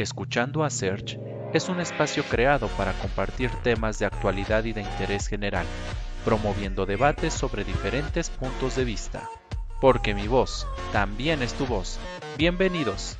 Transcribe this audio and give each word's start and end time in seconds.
Escuchando 0.00 0.64
a 0.64 0.70
Search 0.70 1.18
es 1.52 1.68
un 1.68 1.78
espacio 1.78 2.22
creado 2.22 2.68
para 2.68 2.94
compartir 2.94 3.50
temas 3.62 3.98
de 3.98 4.06
actualidad 4.06 4.64
y 4.64 4.72
de 4.72 4.80
interés 4.80 5.26
general, 5.26 5.66
promoviendo 6.24 6.86
debates 6.86 7.34
sobre 7.34 7.64
diferentes 7.64 8.30
puntos 8.30 8.76
de 8.76 8.84
vista. 8.84 9.28
Porque 9.78 10.14
mi 10.14 10.26
voz 10.26 10.66
también 10.90 11.42
es 11.42 11.52
tu 11.52 11.66
voz. 11.66 12.00
Bienvenidos. 12.38 13.18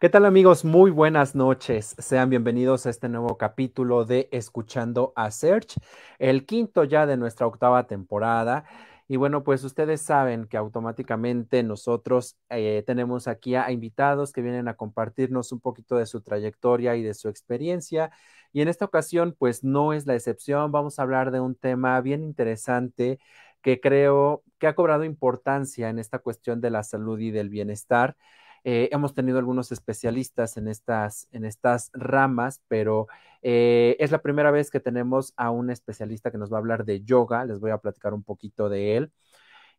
¿Qué 0.00 0.08
tal 0.08 0.24
amigos? 0.24 0.64
Muy 0.64 0.90
buenas 0.90 1.36
noches. 1.36 1.94
Sean 1.98 2.30
bienvenidos 2.30 2.86
a 2.86 2.90
este 2.90 3.08
nuevo 3.08 3.38
capítulo 3.38 4.04
de 4.06 4.28
Escuchando 4.32 5.12
a 5.14 5.30
Search, 5.30 5.76
el 6.18 6.46
quinto 6.46 6.82
ya 6.82 7.06
de 7.06 7.16
nuestra 7.16 7.46
octava 7.46 7.86
temporada. 7.86 8.64
Y 9.10 9.16
bueno, 9.16 9.42
pues 9.42 9.64
ustedes 9.64 10.02
saben 10.02 10.46
que 10.46 10.56
automáticamente 10.56 11.64
nosotros 11.64 12.36
eh, 12.48 12.84
tenemos 12.86 13.26
aquí 13.26 13.56
a, 13.56 13.72
invitados 13.72 14.32
que 14.32 14.40
vienen 14.40 14.68
a 14.68 14.74
compartirnos 14.74 15.50
un 15.50 15.58
poquito 15.58 15.96
de 15.96 16.06
su 16.06 16.20
trayectoria 16.20 16.94
y 16.94 17.02
de 17.02 17.14
su 17.14 17.28
experiencia. 17.28 18.12
Y 18.52 18.60
en 18.60 18.68
esta 18.68 18.84
ocasión, 18.84 19.34
pues 19.36 19.64
no 19.64 19.92
es 19.94 20.06
la 20.06 20.14
excepción. 20.14 20.70
Vamos 20.70 21.00
a 21.00 21.02
hablar 21.02 21.32
de 21.32 21.40
un 21.40 21.56
tema 21.56 22.00
bien 22.00 22.22
interesante 22.22 23.18
que 23.62 23.80
creo 23.80 24.44
que 24.60 24.68
ha 24.68 24.76
cobrado 24.76 25.02
importancia 25.02 25.88
en 25.88 25.98
esta 25.98 26.20
cuestión 26.20 26.60
de 26.60 26.70
la 26.70 26.84
salud 26.84 27.18
y 27.18 27.32
del 27.32 27.48
bienestar. 27.48 28.16
Eh, 28.64 28.88
hemos 28.92 29.14
tenido 29.14 29.38
algunos 29.38 29.72
especialistas 29.72 30.56
en 30.56 30.68
estas, 30.68 31.28
en 31.32 31.44
estas 31.44 31.90
ramas, 31.92 32.60
pero 32.68 33.06
eh, 33.42 33.96
es 33.98 34.10
la 34.10 34.22
primera 34.22 34.50
vez 34.50 34.70
que 34.70 34.80
tenemos 34.80 35.32
a 35.36 35.50
un 35.50 35.70
especialista 35.70 36.30
que 36.30 36.38
nos 36.38 36.52
va 36.52 36.56
a 36.56 36.60
hablar 36.60 36.84
de 36.84 37.02
yoga. 37.02 37.44
Les 37.44 37.60
voy 37.60 37.70
a 37.70 37.78
platicar 37.78 38.14
un 38.14 38.22
poquito 38.22 38.68
de 38.68 38.96
él. 38.96 39.12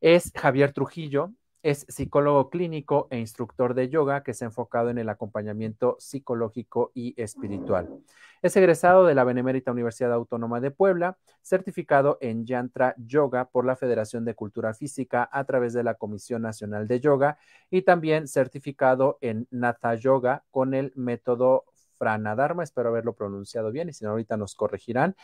Es 0.02 0.31
Javier 0.35 0.73
Trujillo. 0.73 1.34
Es 1.64 1.86
psicólogo 1.90 2.50
clínico 2.50 3.08
e 3.12 3.20
instructor 3.20 3.76
de 3.76 3.88
yoga 3.88 4.24
que 4.24 4.34
se 4.34 4.44
ha 4.44 4.48
enfocado 4.48 4.90
en 4.90 4.98
el 4.98 5.10
acompañamiento 5.10 5.96
psicológico 6.00 6.91
y 6.96 7.13
espiritual. 7.22 7.88
Es 8.41 8.55
egresado 8.58 9.05
de 9.05 9.13
la 9.13 9.24
Benemérita 9.24 9.72
Universidad 9.72 10.12
Autónoma 10.12 10.60
de 10.60 10.72
Puebla, 10.72 11.20
certificado 11.44 12.18
en 12.20 12.48
Yantra 12.48 12.96
Yoga 12.98 13.46
por 13.46 13.66
la 13.66 13.76
Federación 13.76 14.26
de 14.26 14.34
Cultura 14.34 14.74
Física 14.74 15.30
a 15.32 15.44
través 15.44 15.74
de 15.74 15.84
la 15.84 15.94
Comisión 15.94 16.41
Nacional 16.41 16.88
de 16.88 17.00
Yoga 17.00 17.38
y 17.70 17.84
también 17.84 18.28
certificado 18.28 19.20
en 19.22 19.48
Natha 19.52 19.94
Yoga 19.94 20.44
con 20.50 20.74
el 20.74 20.91
método 20.96 21.66
Pranadharma, 22.02 22.63
espero 22.63 22.90
haberlo 22.90 23.13
pronunciado 23.13 23.71
bien 23.71 23.88
y 23.88 23.94
si 23.94 24.04
no 24.04 24.10
ahorita 24.10 24.35
nos 24.35 24.55
corregirán. 24.55 25.16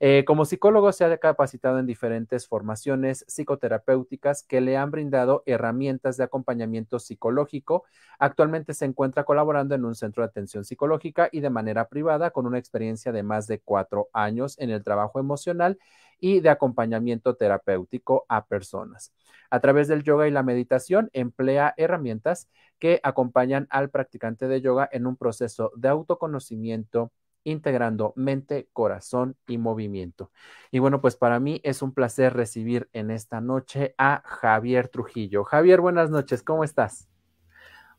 Eh, 0.00 0.24
como 0.26 0.44
psicólogo 0.44 0.90
se 0.90 1.04
ha 1.04 1.18
capacitado 1.18 1.78
en 1.78 1.86
diferentes 1.86 2.48
formaciones 2.48 3.24
psicoterapéuticas 3.28 4.42
que 4.42 4.60
le 4.60 4.76
han 4.76 4.90
brindado 4.90 5.44
herramientas 5.46 6.16
de 6.16 6.24
acompañamiento 6.24 6.98
psicológico. 6.98 7.84
Actualmente 8.18 8.74
se 8.74 8.84
encuentra 8.84 9.22
colaborando 9.22 9.76
en 9.76 9.84
un 9.84 9.94
centro 9.94 10.24
de 10.24 10.30
atención 10.30 10.64
psicológica 10.64 11.28
y 11.30 11.38
de 11.38 11.50
manera 11.50 11.88
privada 11.88 12.32
con 12.32 12.46
una 12.46 12.58
experiencia 12.58 13.12
de 13.12 13.22
más 13.22 13.46
de 13.46 13.60
cuatro 13.60 14.08
años 14.12 14.58
en 14.58 14.70
el 14.70 14.82
trabajo 14.82 15.20
emocional 15.20 15.78
y 16.24 16.40
de 16.40 16.48
acompañamiento 16.48 17.36
terapéutico 17.36 18.24
a 18.30 18.46
personas. 18.46 19.12
A 19.50 19.60
través 19.60 19.88
del 19.88 20.02
yoga 20.02 20.26
y 20.26 20.30
la 20.30 20.42
meditación 20.42 21.10
emplea 21.12 21.74
herramientas 21.76 22.48
que 22.78 22.98
acompañan 23.02 23.66
al 23.68 23.90
practicante 23.90 24.48
de 24.48 24.62
yoga 24.62 24.88
en 24.90 25.06
un 25.06 25.18
proceso 25.18 25.70
de 25.76 25.88
autoconocimiento 25.88 27.12
integrando 27.44 28.14
mente, 28.16 28.70
corazón 28.72 29.36
y 29.46 29.58
movimiento. 29.58 30.30
Y 30.70 30.78
bueno, 30.78 31.02
pues 31.02 31.14
para 31.14 31.40
mí 31.40 31.60
es 31.62 31.82
un 31.82 31.92
placer 31.92 32.32
recibir 32.32 32.88
en 32.94 33.10
esta 33.10 33.42
noche 33.42 33.94
a 33.98 34.22
Javier 34.24 34.88
Trujillo. 34.88 35.44
Javier, 35.44 35.82
buenas 35.82 36.08
noches, 36.08 36.42
¿cómo 36.42 36.64
estás? 36.64 37.06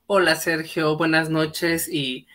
Hola 0.08 0.34
Sergio, 0.34 0.98
buenas 0.98 1.30
noches 1.30 1.88
y 1.88 2.26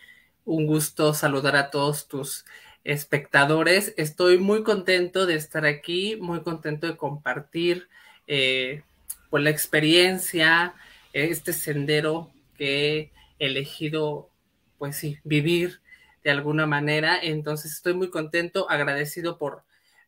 un 0.45 0.67
gusto 0.67 1.13
saludar 1.13 1.57
a 1.57 1.69
todos 1.69 2.07
tus 2.07 2.45
espectadores. 2.83 3.93
Estoy 3.97 4.37
muy 4.37 4.63
contento 4.63 5.25
de 5.25 5.35
estar 5.35 5.65
aquí, 5.65 6.17
muy 6.17 6.41
contento 6.41 6.87
de 6.87 6.97
compartir 6.97 7.87
eh, 8.27 8.83
pues 9.29 9.43
la 9.43 9.49
experiencia, 9.49 10.73
este 11.13 11.53
sendero 11.53 12.31
que 12.57 12.97
he 12.97 13.11
elegido, 13.39 14.29
pues 14.77 14.95
sí, 14.97 15.17
vivir 15.23 15.81
de 16.23 16.31
alguna 16.31 16.65
manera. 16.65 17.17
Entonces 17.21 17.73
estoy 17.73 17.93
muy 17.93 18.09
contento, 18.09 18.69
agradecido 18.69 19.37
por 19.37 19.63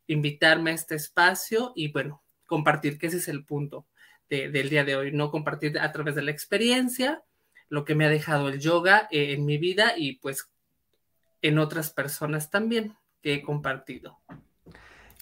invitarme 0.08 0.72
a 0.72 0.76
este 0.76 0.96
espacio 0.96 1.74
y 1.76 1.92
bueno, 1.92 2.22
compartir, 2.46 2.98
que 2.98 3.08
ese 3.08 3.18
es 3.18 3.28
el 3.28 3.46
punto 3.46 3.86
del 4.30 4.70
día 4.70 4.84
de 4.84 4.96
hoy, 4.96 5.12
no 5.12 5.30
compartir 5.30 5.78
a 5.78 5.92
través 5.92 6.16
de 6.16 6.24
la 6.24 6.32
experiencia 6.32 7.22
lo 7.70 7.86
que 7.86 7.94
me 7.94 8.06
ha 8.06 8.10
dejado 8.10 8.50
el 8.50 8.60
yoga 8.60 9.08
eh, 9.12 9.34
en 9.34 9.46
mi 9.46 9.58
vida 9.58 9.94
y 9.96 10.18
pues 10.18 10.50
en 11.44 11.60
otras 11.60 11.92
personas 11.92 12.50
también 12.50 12.96
que 13.22 13.36
he 13.36 13.44
compartido. 13.44 14.20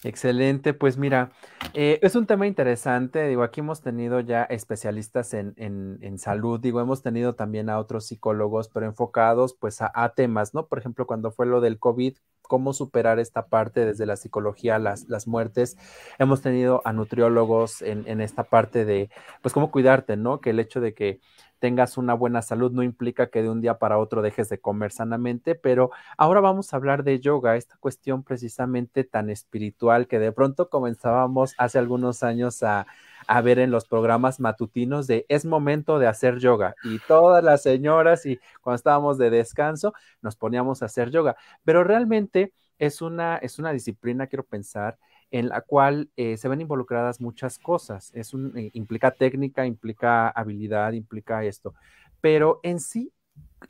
Excelente, 0.04 0.74
pues 0.74 0.96
mira, 0.96 1.30
eh, 1.74 2.00
es 2.02 2.16
un 2.16 2.26
tema 2.26 2.48
interesante, 2.48 3.28
digo, 3.28 3.44
aquí 3.44 3.60
hemos 3.60 3.82
tenido 3.82 4.18
ya 4.18 4.42
especialistas 4.42 5.32
en, 5.32 5.54
en, 5.56 6.18
salud, 6.18 6.58
digo, 6.58 6.80
hemos 6.80 7.02
tenido 7.02 7.36
también 7.36 7.70
a 7.70 7.78
otros 7.78 8.06
psicólogos, 8.06 8.68
pero 8.68 8.86
enfocados 8.86 9.54
pues 9.54 9.80
a, 9.80 9.92
a, 9.94 10.12
temas, 10.14 10.54
¿no? 10.54 10.66
Por 10.66 10.80
ejemplo, 10.80 11.06
cuando 11.06 11.30
fue 11.30 11.46
lo 11.46 11.60
del 11.60 11.78
COVID, 11.78 12.16
cómo 12.42 12.72
superar 12.72 13.20
esta 13.20 13.46
parte 13.46 13.86
desde 13.86 14.04
la 14.04 14.16
psicología, 14.16 14.80
las, 14.80 15.08
las 15.08 15.28
muertes, 15.28 15.76
hemos 16.18 16.42
tenido 16.42 16.82
a 16.84 16.92
nutriólogos 16.92 17.80
en, 17.80 18.02
en 18.08 18.20
esta 18.20 18.42
parte 18.42 18.84
de, 18.84 19.08
pues, 19.40 19.54
cómo 19.54 19.70
cuidarte, 19.70 20.16
¿no? 20.16 20.40
Que 20.40 20.50
el 20.50 20.58
hecho 20.58 20.80
de 20.80 20.94
que 20.94 21.20
tengas 21.62 21.96
una 21.96 22.14
buena 22.14 22.42
salud 22.42 22.72
no 22.72 22.82
implica 22.82 23.28
que 23.28 23.40
de 23.40 23.48
un 23.48 23.60
día 23.60 23.78
para 23.78 23.96
otro 23.96 24.20
dejes 24.20 24.48
de 24.48 24.58
comer 24.60 24.90
sanamente, 24.90 25.54
pero 25.54 25.92
ahora 26.18 26.40
vamos 26.40 26.72
a 26.72 26.76
hablar 26.76 27.04
de 27.04 27.20
yoga, 27.20 27.54
esta 27.54 27.76
cuestión 27.76 28.24
precisamente 28.24 29.04
tan 29.04 29.30
espiritual 29.30 30.08
que 30.08 30.18
de 30.18 30.32
pronto 30.32 30.68
comenzábamos 30.68 31.54
hace 31.58 31.78
algunos 31.78 32.24
años 32.24 32.64
a, 32.64 32.88
a 33.28 33.40
ver 33.42 33.60
en 33.60 33.70
los 33.70 33.86
programas 33.86 34.40
matutinos 34.40 35.06
de 35.06 35.24
es 35.28 35.44
momento 35.44 36.00
de 36.00 36.08
hacer 36.08 36.40
yoga 36.40 36.74
y 36.82 36.98
todas 37.06 37.44
las 37.44 37.62
señoras 37.62 38.26
y 38.26 38.40
cuando 38.60 38.74
estábamos 38.74 39.16
de 39.16 39.30
descanso 39.30 39.94
nos 40.20 40.34
poníamos 40.34 40.82
a 40.82 40.86
hacer 40.86 41.10
yoga, 41.10 41.36
pero 41.62 41.84
realmente 41.84 42.52
es 42.80 43.00
una, 43.02 43.36
es 43.36 43.60
una 43.60 43.70
disciplina, 43.72 44.26
quiero 44.26 44.42
pensar, 44.42 44.98
en 45.32 45.48
la 45.48 45.62
cual 45.62 46.10
eh, 46.16 46.36
se 46.36 46.46
ven 46.46 46.60
involucradas 46.60 47.20
muchas 47.20 47.58
cosas. 47.58 48.12
Es 48.14 48.34
un, 48.34 48.56
eh, 48.56 48.70
implica 48.74 49.10
técnica, 49.10 49.64
implica 49.64 50.28
habilidad, 50.28 50.92
implica 50.92 51.42
esto. 51.42 51.74
Pero 52.20 52.60
en 52.62 52.78
sí, 52.78 53.12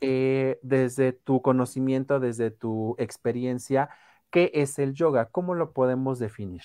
eh, 0.01 0.59
desde 0.61 1.13
tu 1.13 1.41
conocimiento, 1.41 2.19
desde 2.19 2.51
tu 2.51 2.95
experiencia, 2.99 3.89
¿qué 4.29 4.51
es 4.53 4.77
el 4.77 4.93
yoga? 4.93 5.29
¿Cómo 5.31 5.55
lo 5.55 5.71
podemos 5.71 6.19
definir? 6.19 6.61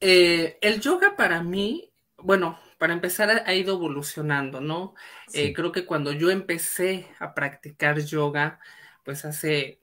el 0.00 0.80
yoga 0.80 1.16
para 1.16 1.42
mí, 1.42 1.90
bueno, 2.18 2.56
para 2.78 2.92
empezar 2.92 3.42
ha 3.44 3.54
ido 3.54 3.74
evolucionando, 3.74 4.60
¿no? 4.60 4.94
creo 5.32 5.72
que 5.72 5.86
cuando 5.86 6.12
yo 6.12 6.30
empecé 6.30 7.08
a 7.18 7.34
practicar 7.34 7.98
yoga, 7.98 8.60
pues 9.02 9.24
hace 9.24 9.80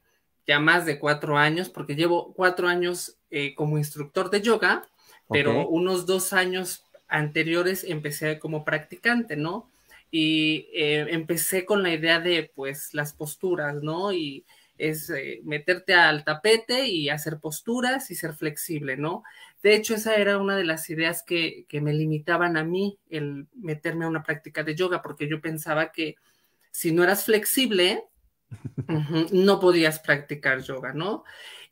ya 0.47 0.59
más 0.59 0.85
de 0.85 0.99
cuatro 0.99 1.37
años, 1.37 1.69
porque 1.69 1.95
llevo 1.95 2.33
cuatro 2.33 2.69
años 2.69 3.14
eh, 3.37 3.53
como 3.53 3.77
instructor 3.77 4.29
de 4.29 4.41
yoga, 4.41 4.87
pero 5.29 5.67
unos 5.67 6.05
dos 6.05 6.31
años 6.31 6.85
anteriores 7.09 7.83
empecé 7.83 8.39
como 8.39 8.63
practicante, 8.63 9.35
¿no? 9.35 9.69
Y 10.09 10.69
eh, 10.73 11.05
empecé 11.09 11.65
con 11.65 11.83
la 11.83 11.91
idea 11.91 12.21
de, 12.21 12.49
pues, 12.55 12.93
las 12.93 13.11
posturas, 13.11 13.83
¿no? 13.83 14.13
Y 14.13 14.45
es 14.77 15.09
eh, 15.09 15.41
meterte 15.43 15.93
al 15.95 16.23
tapete 16.23 16.87
y 16.87 17.09
hacer 17.09 17.39
posturas 17.41 18.09
y 18.09 18.15
ser 18.15 18.35
flexible, 18.35 18.95
¿no? 18.95 19.21
De 19.61 19.75
hecho, 19.75 19.95
esa 19.95 20.15
era 20.15 20.37
una 20.37 20.55
de 20.55 20.63
las 20.63 20.89
ideas 20.89 21.21
que, 21.21 21.65
que 21.67 21.81
me 21.81 21.91
limitaban 21.91 22.55
a 22.55 22.63
mí, 22.63 22.97
el 23.09 23.47
meterme 23.53 24.05
a 24.05 24.07
una 24.07 24.23
práctica 24.23 24.63
de 24.63 24.75
yoga, 24.75 25.01
porque 25.01 25.27
yo 25.27 25.41
pensaba 25.41 25.91
que 25.91 26.15
si 26.71 26.93
no 26.93 27.03
eras 27.03 27.25
flexible, 27.25 28.05
no 29.33 29.59
podías 29.59 29.99
practicar 29.99 30.61
yoga, 30.61 30.93
¿no? 30.93 31.25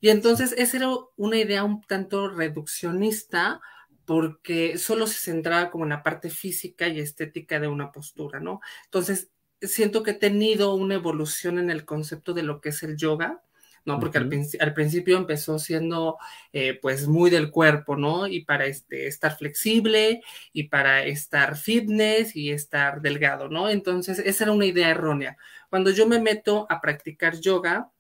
Y 0.04 0.10
entonces 0.10 0.54
esa 0.58 0.76
era 0.76 0.90
una 1.16 1.38
idea 1.38 1.64
un 1.64 1.80
tanto 1.80 2.28
reduccionista 2.28 3.62
porque 4.04 4.78
solo 4.78 5.08
se 5.08 5.18
centraba 5.18 5.72
como 5.72 5.86
en 5.86 5.92
la 5.92 6.04
parte 6.04 6.30
física 6.30 6.90
y 6.90 7.00
estética 7.00 7.58
de 7.62 7.70
una 7.70 7.94
postura, 7.94 8.42
¿no? 8.42 8.60
Entonces, 8.84 9.32
siento 9.62 10.04
que 10.04 10.12
he 10.12 10.16
tenido 10.16 10.76
una 10.76 10.96
evolución 10.96 11.58
en 11.58 11.70
el 11.70 11.86
concepto 11.86 12.34
de 12.34 12.44
lo 12.44 12.60
que 12.60 12.70
es 12.70 12.84
el 12.84 12.98
yoga, 12.98 13.44
¿no? 13.86 13.98
Porque 13.98 14.18
al, 14.18 14.74
principio 14.74 15.16
empezó 15.16 15.58
siendo 15.58 16.18
eh, 16.52 16.78
pues 16.82 17.08
muy 17.08 17.30
del 17.30 17.50
cuerpo, 17.50 17.96
¿no? 17.96 18.28
Y 18.28 18.44
para 18.44 18.66
este, 18.66 19.08
estar 19.08 19.38
flexible 19.38 20.22
y 20.52 20.64
para 20.64 21.06
estar 21.06 21.56
fitness 21.56 22.36
y 22.36 22.52
estar 22.52 23.00
delgado, 23.00 23.48
¿no? 23.48 23.70
Entonces, 23.70 24.20
esa 24.20 24.44
era 24.44 24.52
una 24.52 24.66
idea 24.66 24.90
errónea. 24.90 25.38
Cuando 25.70 25.92
yo 25.92 26.06
me 26.10 26.20
meto 26.20 26.68
a 26.70 26.82
practicar 26.82 27.40
yoga, 27.40 27.93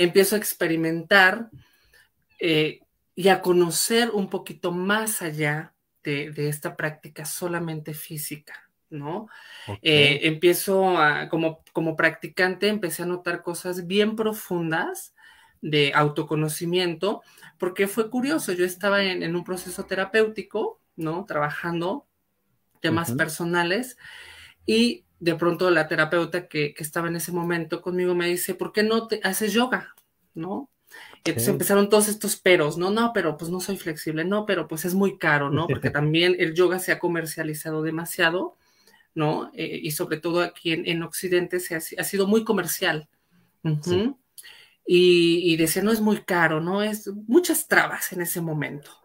empiezo 0.00 0.34
a 0.34 0.38
experimentar 0.38 1.50
eh, 2.38 2.80
y 3.14 3.28
a 3.28 3.42
conocer 3.42 4.10
un 4.10 4.30
poquito 4.30 4.72
más 4.72 5.20
allá 5.20 5.74
de, 6.02 6.32
esta 6.48 6.74
práctica 6.74 7.26
solamente 7.26 7.92
física, 7.92 8.70
¿no? 8.88 9.28
Eh, 9.82 10.20
empiezo 10.22 10.96
a, 10.96 11.28
como, 11.28 11.62
como 11.74 11.96
practicante, 11.96 12.68
empecé 12.68 13.02
a 13.02 13.06
notar 13.06 13.42
cosas 13.42 13.86
bien 13.86 14.16
profundas 14.16 15.14
de 15.60 15.92
autoconocimiento, 15.94 17.20
porque 17.58 17.86
fue 17.86 18.08
curioso, 18.08 18.52
yo 18.52 18.64
estaba 18.64 19.02
en, 19.02 19.36
un 19.36 19.44
proceso 19.44 19.84
terapéutico, 19.84 20.80
¿no? 20.96 21.26
Trabajando 21.26 22.06
temas 22.80 23.12
personales 23.12 23.98
y 24.64 25.04
de 25.20 25.34
pronto 25.34 25.70
la 25.70 25.86
terapeuta 25.86 26.48
que, 26.48 26.74
estaba 26.78 27.08
en 27.08 27.16
ese 27.16 27.30
momento 27.30 27.82
conmigo 27.82 28.14
me 28.14 28.26
dice, 28.26 28.54
¿por 28.54 28.72
qué 28.72 28.82
no 28.82 29.06
te 29.06 29.20
haces 29.22 29.52
yoga? 29.52 29.94
¿No? 30.34 30.70
Y 31.24 31.30
entonces 31.30 31.48
empezaron 31.48 31.88
todos 31.88 32.08
estos 32.08 32.36
peros, 32.36 32.78
no, 32.78 32.90
no, 32.90 33.12
pero 33.12 33.36
pues 33.36 33.50
no 33.50 33.60
soy 33.60 33.76
flexible, 33.76 34.24
no, 34.24 34.46
pero 34.46 34.66
pues 34.66 34.84
es 34.86 34.94
muy 34.94 35.18
caro, 35.18 35.50
¿no? 35.50 35.66
Porque 35.68 35.90
también 35.90 36.34
el 36.38 36.54
yoga 36.54 36.78
se 36.78 36.90
ha 36.90 36.98
comercializado 36.98 37.82
demasiado, 37.82 38.56
¿no? 39.14 39.50
Eh, 39.54 39.78
y 39.82 39.90
sobre 39.92 40.16
todo 40.16 40.40
aquí 40.40 40.72
en, 40.72 41.02
Occidente 41.02 41.60
se 41.60 41.76
ha, 41.76 41.80
sido 41.80 42.26
muy 42.26 42.42
comercial. 42.42 43.08
y, 43.62 45.52
y, 45.52 45.56
decía, 45.56 45.82
no 45.82 45.92
es 45.92 46.00
muy 46.00 46.22
caro, 46.22 46.60
¿no? 46.60 46.82
Es 46.82 47.08
muchas 47.28 47.68
trabas 47.68 48.12
en 48.12 48.22
ese 48.22 48.40
momento 48.40 48.99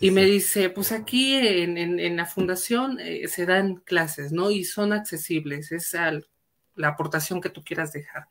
y 0.00 0.10
me 0.10 0.24
dice, 0.24 0.70
pues 0.70 0.92
aquí 0.92 1.34
en, 1.34 2.16
la 2.16 2.26
fundación 2.26 2.98
eh, 3.00 3.26
se 3.28 3.46
dan 3.46 3.76
clases, 3.76 4.32
¿no? 4.32 4.50
Y 4.50 4.64
son 4.64 4.92
accesibles, 4.92 5.72
es 5.72 5.96
la 6.74 6.88
aportación 6.88 7.40
que 7.40 7.50
tú 7.50 7.62
quieras 7.64 7.92
dejar. 7.92 8.28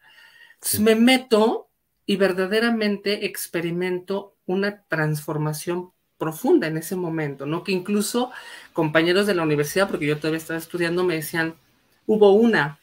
me 0.80 0.96
meto 0.96 1.70
y 2.06 2.18
verdaderamente 2.18 3.26
experimento 3.26 4.36
una 4.46 4.84
transformación 4.84 5.92
profunda 6.18 6.68
en 6.68 6.78
ese 6.78 6.96
momento, 6.96 7.46
¿no? 7.46 7.64
Que 7.64 7.72
incluso 7.72 8.32
compañeros 8.74 9.26
de 9.26 9.34
la 9.34 9.44
universidad, 9.44 9.90
porque 9.90 10.06
yo 10.06 10.18
todavía 10.18 10.38
estaba 10.38 10.60
estudiando, 10.60 11.04
me 11.04 11.16
decían, 11.16 11.56
hubo 12.06 12.34
una 12.34 12.80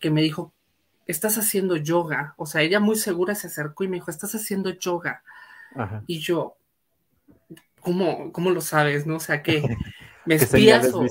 que 0.00 0.10
me 0.10 0.22
dijo, 0.22 0.52
estás 1.06 1.36
haciendo 1.38 1.76
yoga, 1.76 2.34
o 2.36 2.46
sea, 2.46 2.62
ella 2.62 2.80
muy 2.80 2.96
segura 2.96 3.34
se 3.34 3.48
acercó 3.48 3.84
y 3.84 3.88
me 3.88 3.96
dijo, 3.96 4.10
estás 4.10 4.34
haciendo 4.34 4.70
yoga. 4.70 5.22
Y 6.06 6.20
yo, 6.20 6.56
¿cómo, 7.82 8.32
cómo 8.32 8.50
lo 8.50 8.60
sabes? 8.60 9.06
¿No? 9.06 9.16
O 9.16 9.20
sea, 9.20 9.42
que 9.42 9.62
me 10.24 10.36
espías 10.36 10.90
o, 10.94 11.04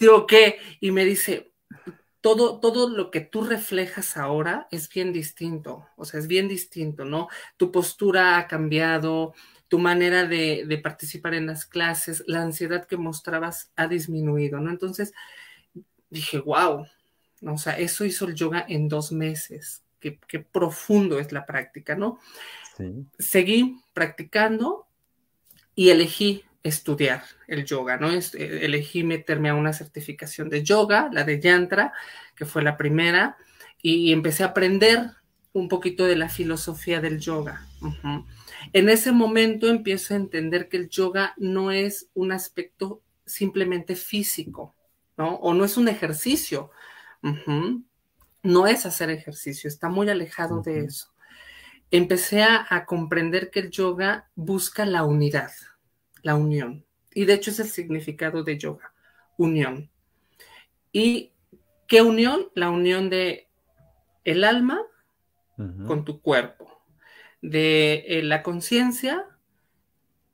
digo, 0.00 0.26
¿qué? 0.26 0.58
Y 0.80 0.90
me 0.90 1.04
dice, 1.04 1.52
todo, 2.20 2.58
todo 2.60 2.88
lo 2.88 3.10
que 3.10 3.20
tú 3.20 3.42
reflejas 3.42 4.16
ahora 4.16 4.66
es 4.70 4.88
bien 4.88 5.12
distinto, 5.12 5.86
o 5.96 6.04
sea, 6.04 6.18
es 6.18 6.26
bien 6.26 6.48
distinto, 6.48 7.04
¿no? 7.04 7.28
Tu 7.56 7.70
postura 7.70 8.38
ha 8.38 8.46
cambiado, 8.48 9.34
tu 9.68 9.78
manera 9.78 10.24
de, 10.24 10.64
de 10.66 10.78
participar 10.78 11.34
en 11.34 11.46
las 11.46 11.64
clases, 11.64 12.24
la 12.26 12.42
ansiedad 12.42 12.86
que 12.86 12.96
mostrabas 12.96 13.70
ha 13.76 13.86
disminuido, 13.86 14.58
¿no? 14.60 14.70
Entonces 14.70 15.12
dije, 16.10 16.38
wow, 16.38 16.86
o 17.42 17.58
sea, 17.58 17.78
eso 17.78 18.04
hizo 18.04 18.26
el 18.26 18.34
yoga 18.34 18.64
en 18.68 18.88
dos 18.88 19.12
meses, 19.12 19.84
qué, 20.00 20.18
qué 20.26 20.40
profundo 20.40 21.18
es 21.18 21.30
la 21.32 21.46
práctica, 21.46 21.94
¿no? 21.94 22.18
Sí. 22.76 23.06
Seguí 23.18 23.80
practicando 23.92 24.87
y 25.78 25.90
elegí 25.90 26.42
estudiar 26.64 27.22
el 27.46 27.64
yoga, 27.64 27.98
¿no? 27.98 28.10
Eh, 28.10 28.20
elegí 28.34 29.04
meterme 29.04 29.48
a 29.48 29.54
una 29.54 29.72
certificación 29.72 30.48
de 30.48 30.64
yoga, 30.64 31.08
la 31.12 31.22
de 31.22 31.40
Yantra, 31.40 31.92
que 32.34 32.46
fue 32.46 32.64
la 32.64 32.76
primera, 32.76 33.36
y 33.80 34.12
empecé 34.12 34.42
a 34.42 34.46
aprender 34.46 35.12
un 35.52 35.68
poquito 35.68 36.04
de 36.04 36.16
la 36.16 36.28
filosofía 36.28 37.00
del 37.00 37.20
yoga. 37.20 37.64
En 38.72 38.88
ese 38.88 39.12
momento 39.12 39.68
empiezo 39.68 40.14
a 40.14 40.16
entender 40.16 40.68
que 40.68 40.78
el 40.78 40.88
yoga 40.88 41.34
no 41.36 41.70
es 41.70 42.08
un 42.12 42.32
aspecto 42.32 43.00
simplemente 43.24 43.94
físico, 43.94 44.74
¿no? 45.16 45.36
O 45.36 45.54
no 45.54 45.64
es 45.64 45.76
un 45.76 45.86
ejercicio. 45.86 46.72
No 48.42 48.66
es 48.66 48.84
hacer 48.84 49.10
ejercicio, 49.10 49.68
está 49.68 49.88
muy 49.88 50.10
alejado 50.10 50.60
de 50.60 50.86
eso. 50.86 51.12
Empecé 51.90 52.42
a 52.42 52.84
comprender 52.86 53.50
que 53.50 53.60
el 53.60 53.70
yoga 53.70 54.28
busca 54.34 54.84
la 54.84 55.04
unidad 55.04 55.50
la 56.22 56.34
unión. 56.34 56.84
Y 57.14 57.24
de 57.24 57.34
hecho 57.34 57.50
es 57.50 57.60
el 57.60 57.68
significado 57.68 58.44
de 58.44 58.58
yoga, 58.58 58.92
unión. 59.36 59.90
¿Y 60.92 61.32
qué 61.86 62.02
unión? 62.02 62.48
La 62.54 62.70
unión 62.70 63.10
de 63.10 63.48
el 64.24 64.44
alma 64.44 64.82
con 65.86 66.04
tu 66.04 66.20
cuerpo, 66.20 66.84
de 67.42 68.04
eh, 68.06 68.22
la 68.22 68.44
conciencia 68.44 69.26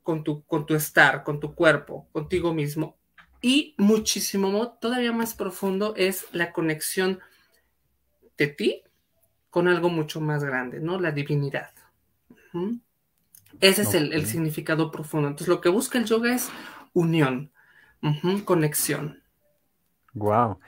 con 0.03 0.23
tu, 0.23 0.43
con 0.43 0.67
tu 0.67 0.75
estar, 0.75 1.23
con 1.23 1.39
tu 1.39 1.55
cuerpo, 1.55 2.07
contigo 2.11 2.53
mismo. 2.53 2.97
Y 3.41 3.73
muchísimo, 3.79 4.77
todavía 4.79 5.13
más 5.13 5.33
profundo 5.33 5.95
es 5.95 6.27
la 6.31 6.51
conexión 6.53 7.21
de 8.37 8.47
ti 8.47 8.83
con 9.55 9.69
algo 9.69 9.87
mucho 9.87 10.19
más 10.19 10.43
grande, 10.43 10.81
¿no? 10.81 10.99
La 10.99 11.13
divinidad. 11.13 11.69
Ese 13.61 13.83
es 13.83 13.93
el, 13.93 14.25
significado 14.25 14.91
profundo. 14.91 15.29
Entonces, 15.29 15.47
lo 15.47 15.61
que 15.61 15.69
busca 15.69 15.97
el 15.97 16.03
yoga 16.03 16.35
es 16.35 16.49
unión, 16.91 17.53
conexión. 18.43 19.23
Wow. 20.13 20.59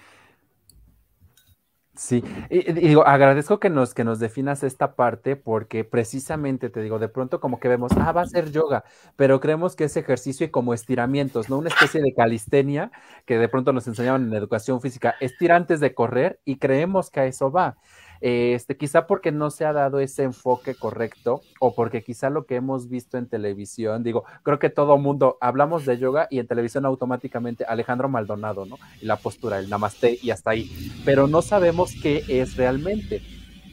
Sí, 1.98 2.24
y, 2.50 2.72
digo, 2.72 3.06
agradezco 3.06 3.60
que 3.60 3.70
nos, 3.70 3.94
que 3.94 4.06
nos 4.06 4.20
definas 4.20 4.64
esta 4.64 4.96
parte 4.96 5.36
porque 5.36 5.84
precisamente 5.84 6.70
te 6.70 6.82
digo, 6.82 6.98
de 6.98 7.10
pronto 7.10 7.42
como 7.42 7.60
que 7.60 7.68
vemos, 7.68 7.92
ah, 7.98 8.14
va 8.14 8.22
a 8.22 8.28
ser 8.28 8.52
yoga, 8.52 8.86
pero 9.18 9.42
creemos 9.42 9.76
que 9.76 9.86
es 9.86 9.98
ejercicio 9.98 10.46
y 10.46 10.50
como 10.50 10.74
estiramientos, 10.74 11.50
¿no? 11.50 11.58
Una 11.58 11.70
especie 11.70 12.02
de 12.02 12.14
calistenia 12.14 12.92
que 13.26 13.38
de 13.38 13.50
pronto 13.50 13.74
nos 13.74 13.86
enseñaban 13.88 14.28
en 14.28 14.34
educación 14.34 14.80
física, 14.80 15.16
estira 15.20 15.58
antes 15.58 15.82
de 15.82 15.94
correr 15.94 16.40
y 16.46 16.58
creemos 16.58 17.10
que 17.10 17.20
a 17.20 17.26
eso 17.26 17.52
va. 17.52 17.76
Este, 18.22 18.78
quizá 18.78 19.08
porque 19.08 19.32
no 19.32 19.50
se 19.50 19.66
ha 19.66 19.74
dado 19.74 20.00
ese 20.00 20.24
enfoque 20.24 20.76
correcto 20.76 21.42
o 21.60 21.76
porque 21.76 22.04
quizá 22.04 22.30
lo 22.30 22.46
que 22.46 22.56
hemos 22.56 22.90
visto 22.90 23.18
en 23.18 23.28
televisión, 23.28 24.04
digo, 24.04 24.24
creo 24.44 24.60
que 24.60 24.70
todo 24.70 24.98
mundo 24.98 25.38
hablamos 25.42 25.86
de 25.86 25.98
yoga 25.98 26.28
y 26.30 26.40
en 26.40 26.48
televisión 26.48 26.86
automáticamente 26.86 27.66
Alejandro 27.66 28.10
Maldonado, 28.10 28.66
¿no? 28.66 28.78
Y 29.02 29.06
la 29.06 29.18
postura, 29.18 29.60
el 29.60 29.70
namaste 29.70 30.18
y 30.22 30.32
hasta 30.32 30.52
ahí, 30.52 30.70
pero 31.06 31.28
no 31.28 31.42
sabemos 31.42 31.94
qué 32.02 32.24
es 32.28 32.56
realmente. 32.56 33.22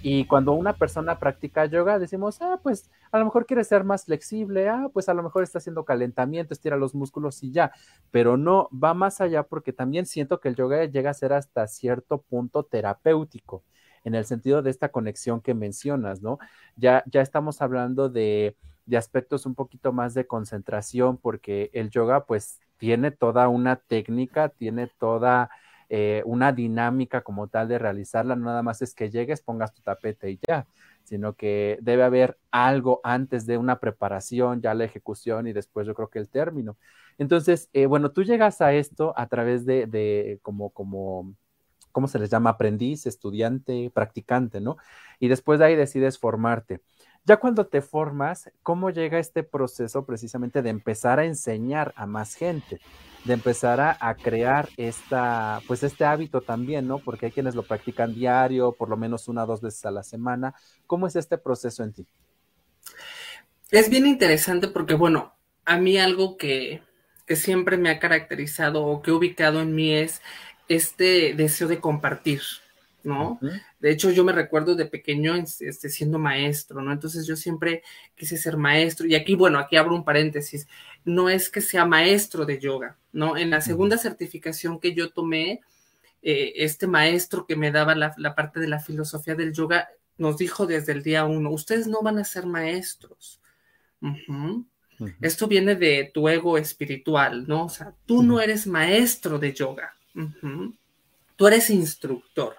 Y 0.06 0.26
cuando 0.26 0.52
una 0.52 0.74
persona 0.74 1.18
practica 1.18 1.64
yoga, 1.64 1.98
decimos, 1.98 2.42
ah, 2.42 2.60
pues 2.62 2.90
a 3.10 3.18
lo 3.18 3.24
mejor 3.24 3.46
quiere 3.46 3.64
ser 3.64 3.84
más 3.84 4.04
flexible, 4.04 4.68
ah, 4.68 4.90
pues 4.92 5.08
a 5.08 5.14
lo 5.14 5.22
mejor 5.22 5.42
está 5.42 5.56
haciendo 5.56 5.86
calentamiento, 5.86 6.52
estira 6.52 6.76
los 6.76 6.94
músculos 6.94 7.42
y 7.42 7.52
ya, 7.52 7.72
pero 8.10 8.36
no, 8.36 8.68
va 8.70 8.92
más 8.92 9.22
allá 9.22 9.44
porque 9.44 9.72
también 9.72 10.04
siento 10.04 10.40
que 10.40 10.48
el 10.48 10.56
yoga 10.56 10.84
llega 10.84 11.08
a 11.08 11.14
ser 11.14 11.32
hasta 11.32 11.66
cierto 11.66 12.18
punto 12.20 12.64
terapéutico 12.64 13.64
en 14.04 14.14
el 14.14 14.24
sentido 14.26 14.62
de 14.62 14.70
esta 14.70 14.90
conexión 14.90 15.40
que 15.40 15.54
mencionas, 15.54 16.22
¿no? 16.22 16.38
Ya, 16.76 17.02
ya 17.06 17.22
estamos 17.22 17.62
hablando 17.62 18.08
de, 18.08 18.56
aspectos 18.96 19.46
un 19.46 19.54
poquito 19.54 19.92
más 19.92 20.14
de 20.14 20.26
concentración, 20.26 21.16
porque 21.16 21.70
el 21.72 21.90
yoga 21.90 22.26
pues 22.26 22.60
tiene 22.76 23.10
toda 23.10 23.48
una 23.48 23.76
técnica, 23.76 24.50
tiene 24.50 24.88
toda 24.98 25.48
eh, 25.88 26.22
una 26.26 26.52
dinámica 26.52 27.22
como 27.22 27.48
tal 27.48 27.68
de 27.68 27.78
realizarla, 27.78 28.36
no 28.36 28.44
nada 28.44 28.62
más 28.62 28.82
es 28.82 28.94
que 28.94 29.10
llegues, 29.10 29.40
pongas 29.40 29.72
tu 29.72 29.80
tapete 29.80 30.30
y 30.30 30.40
ya, 30.46 30.66
sino 31.02 31.34
que 31.34 31.78
debe 31.80 32.02
haber 32.02 32.38
algo 32.50 33.00
antes 33.04 33.46
de 33.46 33.56
una 33.56 33.80
preparación, 33.80 34.60
ya 34.60 34.74
la 34.74 34.84
ejecución 34.84 35.46
y 35.46 35.52
después 35.54 35.86
yo 35.86 35.94
creo 35.94 36.08
que 36.10 36.18
el 36.18 36.28
término. 36.28 36.76
Entonces, 37.16 37.70
eh, 37.72 37.86
bueno, 37.86 38.10
tú 38.12 38.22
llegas 38.22 38.60
a 38.60 38.74
esto 38.74 39.14
a 39.16 39.28
través 39.28 39.64
de, 39.64 39.86
de 39.86 40.40
como, 40.42 40.70
como 40.70 41.34
¿cómo 41.94 42.08
se 42.08 42.18
les 42.18 42.28
llama? 42.28 42.50
Aprendiz, 42.50 43.06
estudiante, 43.06 43.90
practicante, 43.94 44.60
¿no? 44.60 44.76
Y 45.20 45.28
después 45.28 45.60
de 45.60 45.66
ahí 45.66 45.76
decides 45.76 46.18
formarte. 46.18 46.80
Ya 47.24 47.36
cuando 47.38 47.66
te 47.66 47.80
formas, 47.80 48.50
¿cómo 48.64 48.90
llega 48.90 49.20
este 49.20 49.44
proceso 49.44 50.04
precisamente 50.04 50.60
de 50.60 50.70
empezar 50.70 51.20
a 51.20 51.24
enseñar 51.24 51.94
a 51.96 52.04
más 52.04 52.34
gente? 52.34 52.80
De 53.24 53.32
empezar 53.32 53.80
a, 53.80 54.14
crear 54.16 54.68
esta, 54.76 55.62
pues 55.68 55.84
este 55.84 56.04
hábito 56.04 56.40
también, 56.42 56.88
¿no? 56.88 56.98
Porque 56.98 57.26
hay 57.26 57.32
quienes 57.32 57.54
lo 57.54 57.62
practican 57.62 58.12
diario, 58.12 58.72
por 58.72 58.90
lo 58.90 58.96
menos 58.96 59.28
una 59.28 59.44
o 59.44 59.46
dos 59.46 59.62
veces 59.62 59.86
a 59.86 59.92
la 59.92 60.02
semana. 60.02 60.54
¿Cómo 60.86 61.06
es 61.06 61.14
este 61.14 61.38
proceso 61.38 61.84
en 61.84 61.92
ti? 61.92 62.06
Es 63.70 63.88
bien 63.88 64.04
interesante 64.04 64.66
porque, 64.66 64.94
bueno, 64.94 65.32
a 65.64 65.78
mí 65.78 65.96
algo 65.96 66.36
que, 66.36 66.82
que 67.24 67.36
siempre 67.36 67.78
me 67.78 67.88
ha 67.88 68.00
caracterizado 68.00 68.84
o 68.84 69.00
que 69.00 69.12
he 69.12 69.14
ubicado 69.14 69.62
en 69.62 69.74
mí 69.74 69.94
es 69.94 70.20
este 70.68 71.34
deseo 71.34 71.68
de 71.68 71.80
compartir, 71.80 72.40
¿no? 73.02 73.38
De 73.80 73.90
hecho, 73.90 74.10
yo 74.10 74.24
me 74.24 74.32
recuerdo 74.32 74.74
de 74.74 74.86
pequeño 74.86 75.34
este, 75.34 75.90
siendo 75.90 76.18
maestro, 76.18 76.80
¿no? 76.80 76.92
Entonces 76.92 77.26
yo 77.26 77.36
siempre 77.36 77.82
quise 78.14 78.36
ser 78.36 78.56
maestro. 78.56 79.06
Y 79.06 79.14
aquí, 79.14 79.34
bueno, 79.34 79.58
aquí 79.58 79.76
abro 79.76 79.94
un 79.94 80.04
paréntesis. 80.04 80.66
No 81.04 81.28
es 81.28 81.50
que 81.50 81.60
sea 81.60 81.84
maestro 81.84 82.46
de 82.46 82.58
yoga, 82.58 82.96
¿no? 83.12 83.36
En 83.36 83.50
la 83.50 83.60
segunda 83.60 83.98
certificación 83.98 84.80
que 84.80 84.94
yo 84.94 85.10
tomé, 85.10 85.60
eh, 86.22 86.54
este 86.56 86.86
maestro 86.86 87.46
que 87.46 87.56
me 87.56 87.70
daba 87.70 87.94
la, 87.94 88.34
parte 88.34 88.58
de 88.58 88.68
la 88.68 88.80
filosofía 88.80 89.34
del 89.34 89.52
yoga 89.52 89.88
nos 90.16 90.38
dijo 90.38 90.64
desde 90.66 90.92
el 90.92 91.02
día 91.02 91.24
uno, 91.24 91.50
ustedes 91.50 91.86
no 91.86 92.00
van 92.00 92.18
a 92.18 92.24
ser 92.24 92.46
maestros. 92.46 93.40
Esto 95.20 95.48
viene 95.48 95.74
de 95.74 96.10
tu 96.14 96.28
ego 96.28 96.56
espiritual, 96.56 97.46
¿no? 97.46 97.66
O 97.66 97.68
sea, 97.68 97.94
tú 98.06 98.22
no 98.22 98.40
eres 98.40 98.66
maestro 98.66 99.38
de 99.38 99.52
yoga 99.52 99.94
Tú 101.36 101.46
eres 101.46 101.70
instructor. 101.70 102.56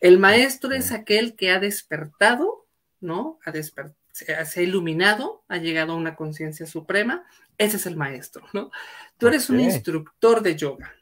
El 0.00 0.18
maestro 0.18 0.72
es 0.72 0.92
aquel 0.92 1.36
que 1.36 1.50
ha 1.50 1.58
despertado, 1.58 2.66
¿no? 3.00 3.38
Ha 3.44 3.50
despertado 3.50 3.96
se 4.12 4.60
ha 4.60 4.62
iluminado, 4.62 5.42
ha 5.48 5.56
llegado 5.56 5.92
a 5.94 5.96
una 5.96 6.14
conciencia 6.14 6.66
suprema, 6.66 7.24
ese 7.58 7.78
es 7.78 7.86
el 7.86 7.96
maestro, 7.96 8.46
¿no? 8.52 8.70
Tú 9.18 9.28
eres 9.28 9.48
un 9.50 9.60
instructor 9.60 10.42
de 10.42 10.56
yoga 10.56 10.94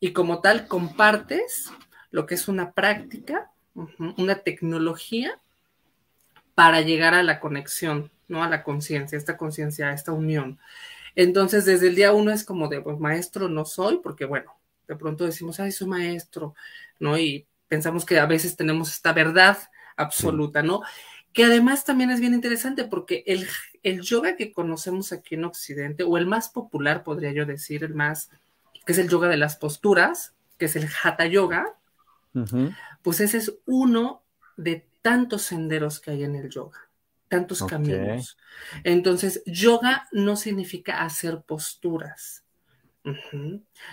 y 0.00 0.12
como 0.12 0.40
tal 0.40 0.68
compartes 0.68 1.70
lo 2.10 2.26
que 2.26 2.34
es 2.34 2.46
una 2.46 2.72
práctica, 2.72 3.50
una 4.16 4.40
tecnología 4.40 5.38
para 6.54 6.82
llegar 6.82 7.14
a 7.14 7.22
la 7.22 7.40
conexión, 7.40 8.10
¿no? 8.28 8.42
A 8.42 8.48
la 8.48 8.62
conciencia, 8.62 9.16
esta 9.16 9.36
conciencia, 9.36 9.92
esta 9.92 10.12
unión. 10.12 10.58
Entonces, 11.14 11.64
desde 11.64 11.88
el 11.88 11.94
día 11.94 12.12
uno 12.12 12.30
es 12.30 12.44
como 12.44 12.68
de, 12.68 12.80
pues 12.80 12.98
maestro 12.98 13.48
no 13.48 13.64
soy, 13.64 14.00
porque 14.02 14.24
bueno, 14.24 14.57
de 14.88 14.96
pronto 14.96 15.24
decimos, 15.24 15.60
ay, 15.60 15.70
soy 15.70 15.86
maestro, 15.86 16.54
¿no? 16.98 17.16
Y 17.18 17.46
pensamos 17.68 18.04
que 18.04 18.18
a 18.18 18.26
veces 18.26 18.56
tenemos 18.56 18.90
esta 18.90 19.12
verdad 19.12 19.58
absoluta, 19.96 20.62
¿no? 20.62 20.82
Que 21.32 21.44
además 21.44 21.84
también 21.84 22.10
es 22.10 22.20
bien 22.20 22.34
interesante 22.34 22.84
porque 22.84 23.22
el, 23.26 23.46
el 23.82 24.00
yoga 24.00 24.34
que 24.34 24.52
conocemos 24.52 25.12
aquí 25.12 25.34
en 25.34 25.44
Occidente, 25.44 26.02
o 26.02 26.16
el 26.16 26.26
más 26.26 26.48
popular, 26.48 27.04
podría 27.04 27.32
yo 27.32 27.44
decir, 27.44 27.84
el 27.84 27.94
más, 27.94 28.30
que 28.86 28.92
es 28.92 28.98
el 28.98 29.08
yoga 29.08 29.28
de 29.28 29.36
las 29.36 29.56
posturas, 29.56 30.34
que 30.56 30.64
es 30.64 30.76
el 30.76 30.88
hatha 31.02 31.26
yoga, 31.26 31.74
pues 33.02 33.20
ese 33.20 33.38
es 33.38 33.58
uno 33.66 34.22
de 34.56 34.86
tantos 35.02 35.42
senderos 35.42 36.00
que 36.00 36.12
hay 36.12 36.24
en 36.24 36.36
el 36.36 36.48
yoga, 36.48 36.88
tantos 37.28 37.62
caminos. 37.64 38.38
Entonces, 38.84 39.42
yoga 39.44 40.08
no 40.12 40.36
significa 40.36 41.02
hacer 41.02 41.42
posturas. 41.42 42.44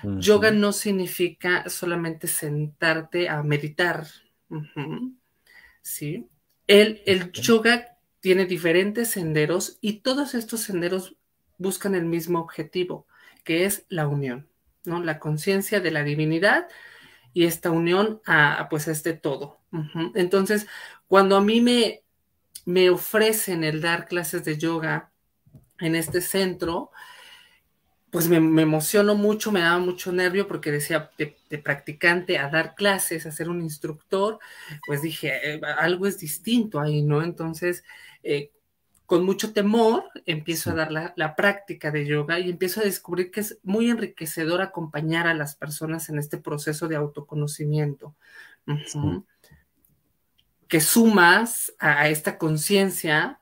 Yoga 0.03 0.51
no 0.51 0.71
significa 0.71 1.69
solamente 1.69 2.27
sentarte 2.27 3.29
a 3.29 3.43
meditar. 3.43 4.05
¿Sí? 5.81 6.27
El, 6.67 7.01
el 7.05 7.31
yoga 7.31 7.97
tiene 8.19 8.45
diferentes 8.45 9.09
senderos 9.09 9.77
y 9.81 9.99
todos 9.99 10.33
estos 10.33 10.61
senderos 10.61 11.15
buscan 11.57 11.95
el 11.95 12.05
mismo 12.05 12.39
objetivo, 12.39 13.07
que 13.43 13.65
es 13.65 13.85
la 13.89 14.07
unión, 14.07 14.47
¿no? 14.83 15.03
La 15.03 15.19
conciencia 15.19 15.79
de 15.79 15.91
la 15.91 16.03
divinidad 16.03 16.67
y 17.33 17.45
esta 17.45 17.69
unión 17.69 18.21
a, 18.25 18.67
pues, 18.69 18.87
este 18.87 19.13
todo. 19.13 19.59
Entonces, 20.15 20.67
cuando 21.07 21.35
a 21.35 21.41
mí 21.41 21.59
me, 21.59 22.01
me 22.65 22.89
ofrecen 22.89 23.63
el 23.63 23.81
dar 23.81 24.07
clases 24.07 24.45
de 24.45 24.57
yoga 24.57 25.11
en 25.79 25.95
este 25.95 26.21
centro, 26.21 26.91
pues 28.15 28.29
me, 28.29 28.37
emociono 28.37 29.13
mucho, 29.13 29.51
me 29.51 29.59
daba 29.59 29.77
mucho 29.77 30.13
nervio 30.13 30.47
porque 30.47 30.71
decía 30.71 31.11
de, 31.17 31.35
practicante 31.57 32.37
a 32.37 32.49
dar 32.49 32.73
clases, 32.73 33.25
a 33.25 33.31
ser 33.33 33.49
un 33.49 33.61
instructor, 33.61 34.39
pues 34.87 35.01
dije, 35.01 35.33
eh, 35.43 35.61
algo 35.77 36.07
es 36.07 36.17
distinto 36.17 36.79
ahí, 36.79 37.01
¿no? 37.01 37.21
Entonces, 37.21 37.83
eh, 38.23 38.51
con 39.05 39.25
mucho 39.25 39.51
temor, 39.51 40.05
empiezo 40.25 40.71
a 40.71 40.75
dar 40.75 40.93
la, 40.93 41.35
práctica 41.35 41.91
de 41.91 42.05
yoga 42.05 42.39
y 42.39 42.49
empiezo 42.49 42.79
a 42.79 42.85
descubrir 42.85 43.31
que 43.31 43.41
es 43.41 43.59
muy 43.63 43.89
enriquecedor 43.89 44.61
acompañar 44.61 45.27
a 45.27 45.33
las 45.33 45.55
personas 45.55 46.07
en 46.07 46.17
este 46.17 46.37
proceso 46.37 46.87
de 46.87 46.95
autoconocimiento. 46.95 48.15
Que 50.69 50.79
sumas 50.79 51.73
a 51.79 52.07
esta 52.07 52.37
conciencia 52.37 53.41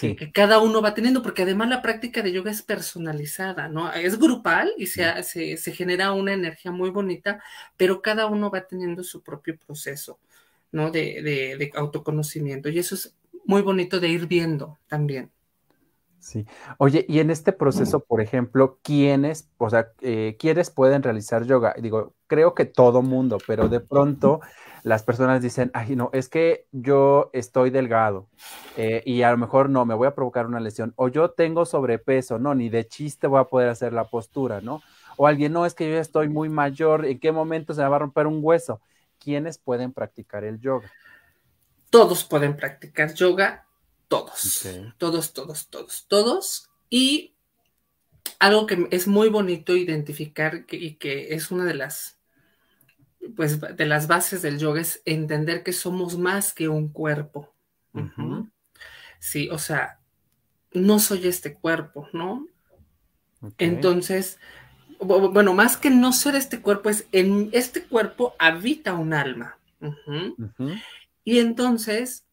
que, 0.00 0.32
cada 0.32 0.58
uno 0.58 0.82
va 0.82 0.94
teniendo, 0.94 1.22
porque 1.22 1.42
además 1.42 1.68
la 1.68 1.82
práctica 1.82 2.22
de 2.22 2.32
yoga 2.32 2.50
es 2.50 2.62
personalizada, 2.62 3.68
¿no? 3.68 3.92
Es 3.92 4.18
grupal 4.18 4.72
y 4.76 4.86
se, 4.86 5.22
se, 5.22 5.72
genera 5.72 6.12
una 6.12 6.32
energía 6.32 6.70
muy 6.70 6.90
bonita, 6.90 7.42
pero 7.76 8.02
cada 8.02 8.26
uno 8.26 8.50
va 8.50 8.66
teniendo 8.66 9.02
su 9.02 9.22
propio 9.22 9.56
proceso, 9.58 10.18
¿no? 10.72 10.90
De, 10.90 11.22
de, 11.22 11.70
autoconocimiento. 11.74 12.68
Y 12.68 12.78
eso 12.78 12.94
es 12.94 13.14
muy 13.44 13.62
bonito 13.62 13.98
de 14.00 14.08
ir 14.08 14.26
viendo 14.26 14.78
también. 14.88 15.30
Sí. 16.20 16.46
Oye, 16.78 17.06
y 17.08 17.20
en 17.20 17.30
este 17.30 17.52
proceso, 17.52 18.00
por 18.00 18.20
ejemplo, 18.20 18.78
¿quiénes, 18.82 19.50
o 19.56 19.70
sea, 19.70 19.92
eh, 20.00 20.36
quiénes 20.38 20.70
pueden 20.70 21.02
realizar 21.02 21.44
yoga? 21.44 21.74
Digo, 21.80 22.14
creo 22.26 22.54
que 22.54 22.64
todo 22.64 23.02
mundo, 23.02 23.38
pero 23.46 23.68
de 23.68 23.80
pronto 23.80 24.40
las 24.82 25.02
personas 25.02 25.42
dicen, 25.42 25.70
ay, 25.74 25.96
no, 25.96 26.10
es 26.12 26.28
que 26.28 26.66
yo 26.72 27.30
estoy 27.32 27.70
delgado 27.70 28.28
eh, 28.76 29.02
y 29.04 29.22
a 29.22 29.30
lo 29.30 29.36
mejor 29.36 29.70
no, 29.70 29.84
me 29.84 29.94
voy 29.94 30.06
a 30.08 30.14
provocar 30.14 30.46
una 30.46 30.60
lesión, 30.60 30.92
o 30.96 31.08
yo 31.08 31.30
tengo 31.30 31.64
sobrepeso, 31.64 32.38
no, 32.38 32.54
ni 32.54 32.68
de 32.68 32.86
chiste 32.86 33.26
voy 33.26 33.40
a 33.40 33.44
poder 33.44 33.68
hacer 33.68 33.92
la 33.92 34.04
postura, 34.04 34.60
¿no? 34.60 34.82
O 35.16 35.26
alguien, 35.26 35.52
no, 35.52 35.66
es 35.66 35.74
que 35.74 35.88
yo 35.88 35.94
ya 35.94 36.00
estoy 36.00 36.28
muy 36.28 36.48
mayor, 36.48 37.06
¿en 37.06 37.18
qué 37.18 37.32
momento 37.32 37.74
se 37.74 37.82
me 37.82 37.88
va 37.88 37.96
a 37.96 38.00
romper 38.00 38.26
un 38.26 38.40
hueso? 38.42 38.80
¿Quiénes 39.18 39.58
pueden 39.58 39.92
practicar 39.92 40.44
el 40.44 40.60
yoga? 40.60 40.90
Todos 41.90 42.24
pueden 42.24 42.56
practicar 42.56 43.14
yoga, 43.14 43.66
todos, 44.08 44.66
todos, 44.98 45.32
todos, 45.32 45.68
todos, 45.68 46.06
todos. 46.08 46.70
Y 46.90 47.34
algo 48.38 48.66
que 48.66 48.88
es 48.90 49.06
muy 49.06 49.28
bonito 49.28 49.76
identificar 49.76 50.64
y 50.70 50.94
que 50.94 51.34
es 51.34 51.50
una 51.50 51.64
de 51.64 51.74
las 51.74 52.18
pues 53.36 53.60
de 53.60 53.86
las 53.86 54.06
bases 54.06 54.42
del 54.42 54.58
yoga 54.58 54.80
es 54.80 55.02
entender 55.04 55.62
que 55.62 55.72
somos 55.72 56.18
más 56.18 56.52
que 56.52 56.68
un 56.68 56.88
cuerpo. 56.88 57.52
Sí, 59.18 59.48
o 59.50 59.58
sea, 59.58 60.00
no 60.72 60.98
soy 60.98 61.26
este 61.26 61.54
cuerpo, 61.54 62.08
¿no? 62.12 62.46
Entonces, 63.58 64.38
bueno, 65.00 65.52
más 65.54 65.76
que 65.76 65.90
no 65.90 66.12
ser 66.12 66.36
este 66.36 66.60
cuerpo, 66.60 66.90
es 66.90 67.06
en 67.12 67.50
este 67.52 67.82
cuerpo 67.84 68.34
habita 68.38 68.94
un 68.94 69.12
alma. 69.12 69.58
Y 71.24 71.38
entonces, 71.40 72.24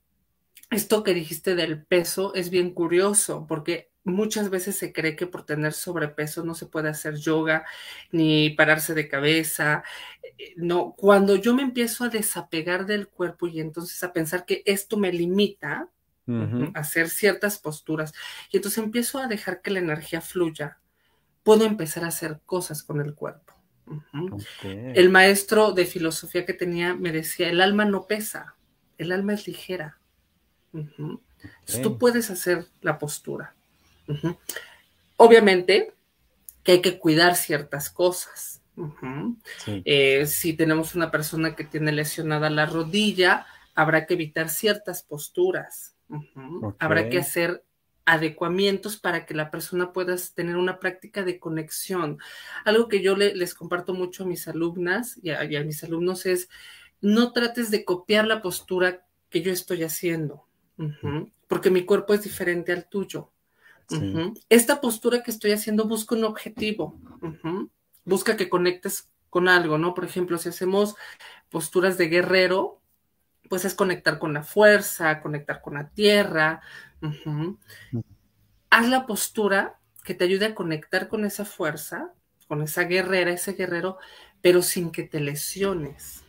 esto 0.75 1.03
que 1.03 1.13
dijiste 1.13 1.55
del 1.55 1.83
peso 1.83 2.33
es 2.35 2.49
bien 2.49 2.71
curioso, 2.71 3.45
porque 3.47 3.91
muchas 4.03 4.49
veces 4.49 4.77
se 4.77 4.93
cree 4.93 5.15
que 5.15 5.27
por 5.27 5.45
tener 5.45 5.73
sobrepeso 5.73 6.45
no 6.45 6.53
se 6.53 6.67
puede 6.67 6.89
hacer 6.89 7.15
yoga 7.15 7.65
ni 8.11 8.51
pararse 8.51 8.93
de 8.93 9.07
cabeza. 9.07 9.83
Eh, 10.37 10.53
no, 10.57 10.93
cuando 10.95 11.35
yo 11.35 11.53
me 11.55 11.63
empiezo 11.63 12.03
a 12.03 12.09
desapegar 12.09 12.85
del 12.85 13.07
cuerpo 13.07 13.47
y 13.47 13.59
entonces 13.59 14.01
a 14.03 14.13
pensar 14.13 14.45
que 14.45 14.61
esto 14.65 14.97
me 14.97 15.11
limita 15.11 15.89
a 16.27 16.79
hacer 16.79 17.09
ciertas 17.09 17.59
posturas 17.59 18.11
y 18.51 18.57
entonces 18.57 18.83
empiezo 18.83 19.19
a 19.19 19.27
dejar 19.27 19.61
que 19.61 19.69
la 19.69 19.77
energía 19.77 20.21
fluya, 20.21 20.79
puedo 21.43 21.65
empezar 21.65 22.03
a 22.03 22.07
hacer 22.07 22.39
cosas 22.47 22.81
con 22.81 22.99
el 22.99 23.13
cuerpo. 23.13 23.53
El 24.63 25.11
maestro 25.11 25.71
de 25.71 25.85
filosofía 25.85 26.45
que 26.45 26.53
tenía 26.53 26.95
me 26.95 27.11
decía, 27.11 27.49
el 27.49 27.61
alma 27.61 27.85
no 27.85 28.07
pesa, 28.07 28.55
el 28.97 29.11
alma 29.11 29.33
es 29.33 29.45
ligera. 29.45 29.99
Tú 31.81 31.97
puedes 31.97 32.29
hacer 32.29 32.67
la 32.81 32.97
postura. 32.97 33.53
Obviamente 35.17 35.93
que 36.63 36.73
hay 36.73 36.81
que 36.81 36.99
cuidar 36.99 37.35
ciertas 37.35 37.89
cosas. 37.89 38.61
Eh, 39.67 40.25
si 40.25 40.53
tenemos 40.53 40.95
una 40.95 41.11
persona 41.11 41.55
que 41.55 41.63
tiene 41.63 41.91
lesionada 41.91 42.49
la 42.49 42.65
rodilla, 42.65 43.45
habrá 43.75 44.05
que 44.05 44.15
evitar 44.15 44.49
ciertas 44.49 45.03
posturas. 45.03 45.95
Habrá 46.79 47.09
que 47.09 47.19
hacer 47.19 47.63
adecuamientos 48.05 48.97
para 48.97 49.25
que 49.25 49.33
la 49.33 49.49
persona 49.49 49.91
pueda 49.91 50.15
tener 50.35 50.57
una 50.57 50.79
práctica 50.79 51.23
de 51.23 51.39
conexión. 51.39 52.19
Algo 52.63 52.87
que 52.87 53.01
yo 53.01 53.15
les 53.15 53.55
comparto 53.55 53.93
mucho 53.93 54.23
a 54.23 54.27
mis 54.27 54.47
alumnas 54.47 55.19
y 55.21 55.31
a, 55.31 55.63
mis 55.63 55.83
alumnos 55.83 56.25
es, 56.25 56.49
no 57.01 57.33
trates 57.33 57.71
de 57.71 57.83
copiar 57.83 58.27
la 58.27 58.41
postura 58.41 59.05
que 59.29 59.41
yo 59.41 59.51
estoy 59.51 59.83
haciendo, 59.83 60.45
porque 61.47 61.69
mi 61.69 61.85
cuerpo 61.85 62.13
es 62.13 62.23
diferente 62.23 62.71
al 62.71 62.87
tuyo. 62.87 63.31
Esta 64.49 64.81
postura 64.81 65.21
que 65.21 65.31
estoy 65.31 65.51
haciendo 65.51 65.85
busca 65.85 66.15
un 66.15 66.23
objetivo, 66.23 66.99
busca 68.03 68.35
que 68.35 68.49
conectes 68.49 69.09
con 69.29 69.47
algo, 69.47 69.77
¿no? 69.77 69.93
Por 69.93 70.05
ejemplo, 70.05 70.37
si 70.37 70.49
hacemos 70.49 70.95
posturas 71.49 71.97
de 71.97 72.07
guerrero, 72.07 72.81
pues 73.49 73.63
es 73.65 73.75
conectar 73.75 74.17
con 74.17 74.33
la 74.33 74.43
fuerza, 74.43 75.21
conectar 75.21 75.61
con 75.61 75.75
la 75.75 75.89
tierra. 75.89 76.61
Haz 78.69 78.89
la 78.89 79.05
postura 79.05 79.79
que 80.03 80.15
te 80.15 80.23
ayude 80.23 80.47
a 80.47 80.55
conectar 80.55 81.07
con 81.07 81.25
esa 81.25 81.45
fuerza, 81.45 82.13
con 82.47 82.61
esa 82.61 82.83
guerrera, 82.83 83.31
ese 83.31 83.53
guerrero, 83.53 83.97
pero 84.41 84.61
sin 84.61 84.91
que 84.91 85.03
te 85.03 85.19
lesiones. 85.19 86.24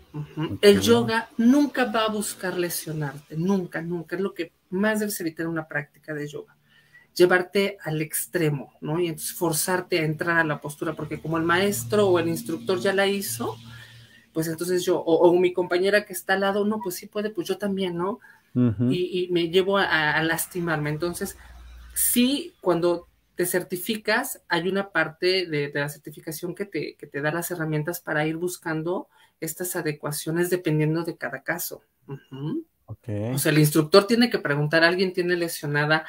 El 0.62 0.80
yoga 0.80 1.28
nunca 1.36 1.84
va 1.84 2.04
a 2.04 2.10
buscar 2.10 2.56
lesionarte, 2.56 3.36
nunca, 3.36 3.82
nunca. 3.82 4.16
Es 4.16 4.22
lo 4.22 4.34
que 4.34 4.52
más 4.70 5.00
debes 5.00 5.20
evitar 5.20 5.44
en 5.44 5.52
una 5.52 5.68
práctica 5.68 6.14
de 6.14 6.26
yoga 6.28 6.56
llevarte 7.16 7.78
al 7.82 8.02
extremo, 8.02 8.74
¿no? 8.80 9.00
Y 9.00 9.08
entonces 9.08 9.32
forzarte 9.32 9.98
a 9.98 10.04
entrar 10.04 10.38
a 10.38 10.44
la 10.44 10.60
postura, 10.60 10.92
porque 10.92 11.18
como 11.18 11.38
el 11.38 11.44
maestro 11.44 12.08
o 12.08 12.18
el 12.18 12.28
instructor 12.28 12.78
ya 12.78 12.92
la 12.92 13.06
hizo, 13.06 13.56
pues 14.34 14.48
entonces 14.48 14.84
yo, 14.84 15.00
o, 15.00 15.34
mi 15.38 15.54
compañera 15.54 16.04
que 16.04 16.12
está 16.12 16.34
al 16.34 16.40
lado, 16.40 16.66
no, 16.66 16.78
pues 16.82 16.96
sí 16.96 17.06
puede, 17.06 17.30
pues 17.30 17.48
yo 17.48 17.56
también, 17.56 17.96
¿no? 17.96 18.20
y, 18.90 19.28
me 19.32 19.48
llevo 19.48 19.78
a, 19.78 20.22
lastimarme. 20.22 20.90
Entonces, 20.90 21.38
sí, 21.94 22.54
cuando 22.60 23.08
te 23.34 23.46
certificas, 23.46 24.42
hay 24.48 24.68
una 24.68 24.90
parte 24.92 25.46
de, 25.46 25.70
la 25.74 25.88
certificación 25.88 26.54
que 26.54 26.66
te, 26.66 26.96
que 26.96 27.06
te, 27.06 27.22
da 27.22 27.32
las 27.32 27.50
herramientas 27.50 28.00
para 28.00 28.26
ir 28.26 28.36
buscando 28.36 29.08
estas 29.40 29.76
adecuaciones 29.76 30.50
dependiendo 30.50 31.04
de 31.04 31.16
cada 31.16 31.42
caso. 31.42 31.82
O 32.86 33.38
sea, 33.38 33.52
el 33.52 33.58
instructor 33.58 34.06
tiene 34.06 34.30
que 34.30 34.38
preguntar, 34.38 34.84
¿alguien 34.84 35.12
tiene 35.12 35.36
lesionada 35.36 36.06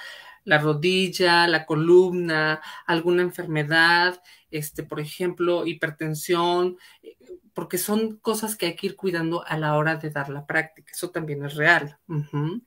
la 0.47 0.59
rodilla, 0.59 1.45
la 1.45 1.65
columna, 1.65 2.61
alguna 2.85 3.21
enfermedad, 3.21 4.23
este, 4.49 4.81
por 4.81 5.01
ejemplo, 5.01 5.67
hipertensión, 5.67 6.77
eh, 7.03 7.17
porque 7.53 7.77
son 7.77 8.15
cosas 8.17 8.55
que 8.55 8.67
hay 8.67 8.75
que 8.77 8.87
ir 8.87 8.95
cuidando 8.95 9.45
a 9.45 9.57
la 9.57 9.75
hora 9.75 9.97
de 9.97 10.09
dar 10.09 10.29
la 10.29 10.45
práctica. 10.45 10.89
Eso 10.93 11.09
también 11.09 11.43
es 11.43 11.55
real. 11.55 11.97
Mm, 12.07 12.61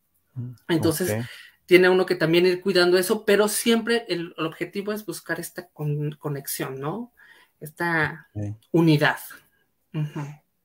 Entonces, 0.69 1.25
tiene 1.65 1.89
uno 1.89 2.05
que 2.05 2.17
también 2.17 2.45
ir 2.45 2.61
cuidando 2.61 2.99
eso, 2.99 3.25
pero 3.25 3.49
siempre 3.49 4.05
el, 4.09 4.35
objetivo 4.37 4.93
es 4.93 5.07
buscar 5.07 5.41
esta 5.41 5.69
conexión, 5.69 6.79
¿no? 6.79 7.15
Esta 7.61 8.29
unidad. 8.73 9.21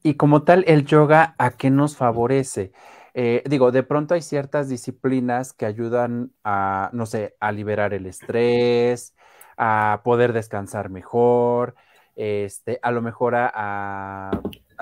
Y 0.06 0.18
como 0.18 0.44
tal, 0.44 0.64
el 0.68 0.86
yoga, 0.86 1.34
¿a 1.40 1.58
qué 1.58 1.72
nos 1.72 1.98
favorece? 1.98 2.72
Eh, 3.16 3.42
digo, 3.50 3.72
de 3.72 3.82
pronto 3.82 4.14
hay 4.14 4.22
ciertas 4.22 4.70
disciplinas 4.70 5.52
que 5.52 5.66
ayudan 5.66 6.32
a, 6.44 6.92
no 6.94 7.08
sé, 7.08 7.36
a 7.40 7.52
liberar 7.52 7.92
el 7.96 8.06
estrés, 8.06 9.16
a 9.58 10.02
poder 10.04 10.32
descansar 10.32 10.92
mejor, 10.92 11.74
este, 12.16 12.78
a 12.84 12.92
lo 12.92 13.02
mejor 13.02 13.34
a, 13.36 14.30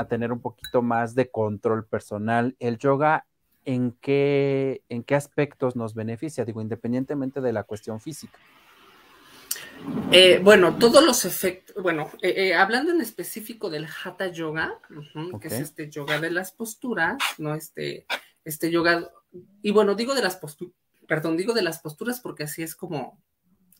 tener 0.09 0.33
un 0.33 0.41
poquito 0.41 0.81
más 0.81 1.15
de 1.15 1.31
control 1.31 1.85
personal. 1.85 2.57
El 2.59 2.77
yoga, 2.77 3.25
¿en 3.63 3.93
qué, 4.01 4.81
¿en 4.89 5.03
qué 5.03 5.15
aspectos 5.15 5.77
nos 5.77 5.95
beneficia? 5.95 6.43
Digo, 6.43 6.61
independientemente 6.61 7.39
de 7.39 7.53
la 7.53 7.63
cuestión 7.63 8.01
física. 8.01 8.37
Eh, 10.11 10.39
bueno, 10.43 10.77
todos 10.77 11.03
los 11.03 11.25
efectos, 11.25 11.81
bueno, 11.81 12.11
eh, 12.21 12.53
hablando 12.53 12.91
en 12.91 13.01
específico 13.01 13.69
del 13.69 13.87
Hatha 13.87 14.27
Yoga, 14.27 14.79
que 15.41 15.47
es 15.47 15.53
este 15.53 15.89
yoga 15.89 16.19
de 16.19 16.31
las 16.31 16.51
posturas, 16.51 17.17
¿no? 17.37 17.55
Este, 17.55 18.05
este 18.45 18.69
yoga, 18.69 19.11
y 19.61 19.71
bueno, 19.71 19.95
digo 19.95 20.13
de 20.13 20.21
las 20.21 20.35
posturas, 20.35 20.75
perdón, 21.07 21.37
digo 21.37 21.53
de 21.53 21.63
las 21.63 21.79
posturas 21.79 22.19
porque 22.19 22.43
así 22.43 22.63
es 22.63 22.75
como 22.75 23.19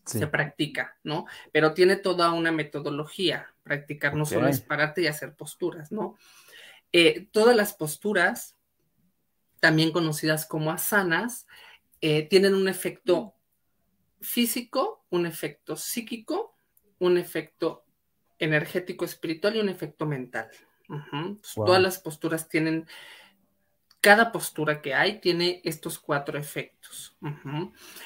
se 0.04 0.26
practica, 0.26 0.98
¿no? 1.02 1.26
Pero 1.52 1.72
tiene 1.72 1.96
toda 1.96 2.32
una 2.32 2.52
metodología. 2.52 3.54
Practicar 3.62 4.14
no 4.14 4.26
solo 4.26 4.48
es 4.48 4.60
pararte 4.60 5.02
y 5.02 5.06
hacer 5.06 5.34
posturas, 5.34 5.90
¿no? 5.92 6.16
Eh, 6.92 7.26
todas 7.32 7.56
las 7.56 7.74
posturas, 7.74 8.56
también 9.60 9.92
conocidas 9.92 10.46
como 10.46 10.70
asanas, 10.70 11.46
eh, 12.00 12.28
tienen 12.28 12.54
un 12.54 12.68
efecto 12.68 13.34
físico, 14.24 15.04
un 15.10 15.26
efecto 15.26 15.76
psíquico, 15.76 16.54
un 16.98 17.18
efecto 17.18 17.84
energético 18.38 19.04
espiritual 19.04 19.56
y 19.56 19.60
un 19.60 19.68
efecto 19.68 20.06
mental. 20.06 20.48
Todas 21.54 21.82
las 21.82 21.98
posturas 21.98 22.48
tienen 22.48 22.86
cada 24.00 24.32
postura 24.32 24.82
que 24.82 24.94
hay 24.94 25.20
tiene 25.20 25.62
estos 25.64 25.98
cuatro 25.98 26.38
efectos. 26.38 27.16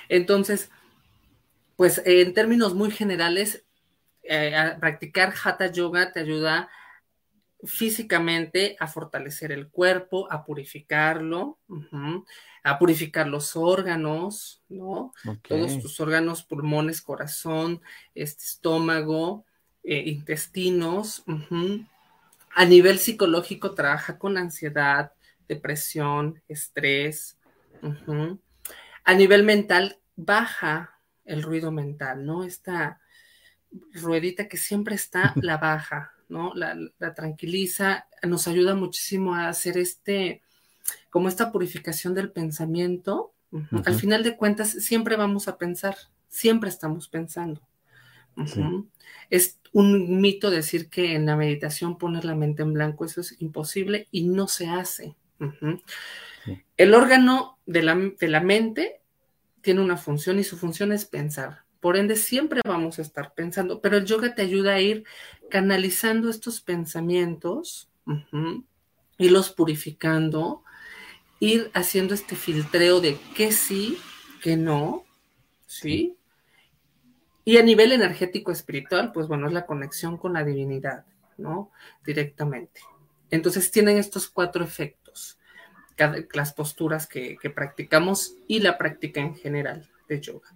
Entonces, 0.09 0.71
pues 1.77 2.03
en 2.05 2.35
términos 2.35 2.75
muy 2.75 2.91
generales, 2.91 3.65
eh, 4.23 4.77
practicar 4.79 5.33
hatha 5.43 5.73
yoga 5.73 6.13
te 6.13 6.21
ayuda 6.21 6.69
físicamente 7.65 8.77
a 8.79 8.87
fortalecer 8.87 9.51
el 9.51 9.69
cuerpo, 9.69 10.31
a 10.31 10.45
purificarlo, 10.45 11.59
a 12.63 12.79
purificar 12.79 13.27
los 13.27 13.57
órganos, 13.57 14.63
¿no? 14.69 15.13
Todos 15.43 15.81
tus 15.81 15.99
órganos, 16.01 16.45
pulmones, 16.45 17.03
corazón, 17.03 17.81
este, 18.15 18.45
estómago, 18.45 19.45
eh, 19.83 20.05
intestinos. 20.07 21.25
A 22.55 22.65
nivel 22.65 22.99
psicológico 22.99 23.75
trabaja 23.75 24.19
con 24.19 24.39
ansiedad, 24.39 25.13
depresión, 25.49 26.43
estrés. 26.47 27.39
A 29.05 29.15
nivel 29.15 29.43
mental, 29.43 29.99
baja 30.15 31.01
el 31.25 31.43
ruido 31.43 31.73
mental, 31.73 32.25
¿no? 32.25 32.45
Esta 32.45 33.01
ruedita 33.93 34.49
que 34.49 34.57
siempre 34.57 34.95
está, 34.95 35.33
la 35.37 35.57
baja, 35.57 36.13
¿no? 36.29 36.53
La, 36.55 36.77
tranquiliza, 37.15 38.07
nos 38.23 38.49
ayuda 38.49 38.75
muchísimo 38.75 39.35
a 39.35 39.49
hacer 39.49 39.79
este, 39.79 40.43
como 41.11 41.29
esta 41.29 41.53
purificación 41.53 42.15
del 42.15 42.31
pensamiento. 42.31 43.33
Al 43.85 43.95
final 43.95 44.23
de 44.23 44.37
cuentas, 44.37 44.71
siempre 44.71 45.17
vamos 45.17 45.49
a 45.49 45.57
pensar, 45.57 45.97
siempre 46.29 46.69
estamos 46.69 47.09
pensando. 47.09 47.63
Es 49.31 49.59
un 49.73 50.21
mito 50.21 50.51
decir 50.51 50.89
que 50.89 51.15
en 51.15 51.27
la 51.27 51.37
meditación 51.37 51.99
poner 51.99 52.25
la 52.25 52.35
mente 52.35 52.63
en 52.63 52.73
blanco, 52.73 53.05
eso 53.05 53.21
es 53.21 53.41
imposible 53.41 54.09
y 54.11 54.29
no 54.29 54.49
se 54.49 54.69
hace. 54.69 55.17
El 56.77 56.95
órgano 56.95 57.59
de 57.67 57.83
la, 57.83 58.41
mente 58.41 59.01
tiene 59.61 59.81
una 59.81 59.97
función 59.97 60.39
y 60.39 60.45
su 60.45 60.57
función 60.57 60.93
es 60.93 61.05
pensar. 61.05 61.65
Por 61.81 61.97
ende, 61.97 62.17
siempre 62.17 62.61
vamos 62.67 62.99
a 62.99 63.03
estar 63.03 63.35
pensando, 63.35 63.81
pero 63.81 63.97
el 63.97 64.05
yoga 64.05 64.35
te 64.35 64.43
ayuda 64.43 64.75
a 64.75 64.81
ir 64.81 65.05
canalizando 65.51 66.29
estos 66.29 66.61
pensamientos, 66.61 67.91
y 69.19 69.29
los 69.29 69.51
purificando, 69.51 70.65
ir 71.41 71.71
haciendo 71.75 72.15
este 72.15 72.37
filtreo 72.37 73.01
de 73.01 73.19
qué 73.37 73.53
sí, 73.53 73.99
qué 74.43 74.57
no, 74.57 75.05
¿sí? 75.67 76.17
Y 77.45 77.57
a 77.57 77.63
nivel 77.63 77.93
energético 77.93 78.53
espiritual, 78.53 79.13
pues 79.13 79.27
bueno, 79.27 79.47
es 79.47 79.53
la 79.53 79.67
conexión 79.67 80.17
con 80.19 80.33
la 80.35 80.45
divinidad, 80.45 81.05
¿no? 81.37 81.71
Directamente. 82.05 82.81
Entonces 83.31 83.71
tienen 83.71 83.99
estos 83.99 84.29
cuatro 84.29 84.65
efectos, 84.65 85.39
las 86.33 86.53
posturas 86.55 87.07
que, 87.07 87.39
practicamos 87.55 88.35
y 88.47 88.61
la 88.61 88.79
práctica 88.79 89.21
en 89.21 89.35
general 89.35 89.89
de 90.09 90.21
yoga. 90.21 90.55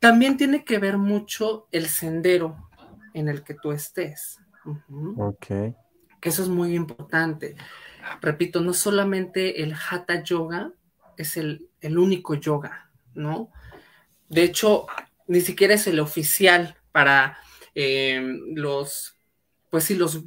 También 0.00 0.38
tiene 0.38 0.64
que 0.64 0.78
ver 0.78 0.96
mucho 0.96 1.68
el 1.70 1.86
sendero 1.86 2.70
en 3.14 3.28
el 3.28 3.44
que 3.44 3.54
tú 3.54 3.70
estés. 3.70 4.38
Ok. 5.16 5.46
Que 6.20 6.28
eso 6.28 6.42
es 6.42 6.48
muy 6.48 6.74
importante. 6.74 7.54
Repito, 8.20 8.60
no 8.60 8.72
solamente 8.72 9.62
el 9.62 9.74
hatha 9.74 10.22
yoga 10.22 10.72
es 11.16 11.36
el, 11.36 11.68
único 11.82 12.34
yoga, 12.34 12.90
¿no? 13.14 13.52
De 14.28 14.42
hecho, 14.42 14.86
ni 15.26 15.42
siquiera 15.42 15.74
es 15.74 15.86
el 15.86 16.00
oficial 16.00 16.76
para 16.92 17.38
eh, 17.74 18.22
los, 18.54 19.16
pues 19.70 19.84
sí, 19.84 19.96
los 19.96 20.22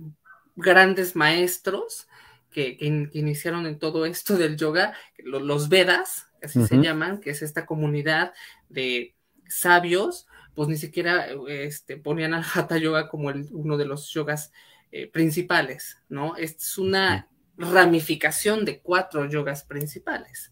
grandes 0.56 1.16
maestros 1.16 2.08
que, 2.52 2.78
iniciaron 3.14 3.66
en 3.66 3.80
todo 3.80 4.06
esto 4.06 4.38
del 4.38 4.56
yoga, 4.56 4.94
los, 5.18 5.70
Vedas, 5.70 6.28
así 6.44 6.64
se 6.68 6.78
llaman, 6.78 7.20
que 7.20 7.32
es 7.32 7.42
esta 7.42 7.66
comunidad 7.66 8.34
de 8.70 9.16
sabios, 9.48 10.28
pues 10.56 10.70
ni 10.70 10.78
siquiera 10.78 11.28
este, 11.48 11.98
ponían 11.98 12.34
al 12.34 12.44
Hatha 12.44 12.78
Yoga 12.78 13.10
como 13.10 13.32
uno 13.52 13.78
de 13.78 13.86
los 13.86 14.10
yogas 14.12 14.52
eh, 14.92 15.08
principales, 15.08 15.98
¿no? 16.10 16.36
Es 16.36 16.78
una 16.78 17.28
ramificación 17.58 18.66
de 18.66 18.80
cuatro 18.80 19.26
yogas 19.30 19.64
principales. 19.64 20.52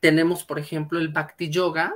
Tenemos, 0.00 0.44
por 0.44 0.58
ejemplo, 0.58 0.98
el 0.98 1.08
Bhakti 1.08 1.50
Yoga, 1.50 1.94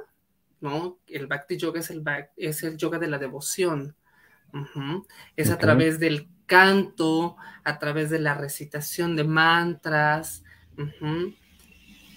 ¿no? 0.61 0.99
El 1.07 1.27
Bhakti 1.27 1.57
Yoga 1.57 1.81
es 1.81 1.91
el, 1.91 2.03
es 2.37 2.63
el 2.63 2.77
yoga 2.77 2.99
de 2.99 3.09
la 3.09 3.19
devoción. 3.19 3.97
Es 5.37 5.51
a 5.51 5.59
través 5.59 5.99
del 5.99 6.29
canto, 6.47 7.37
a 7.65 7.79
través 7.79 8.11
de 8.11 8.19
la 8.19 8.35
recitación 8.35 9.17
de 9.17 9.25
mantras, 9.25 10.45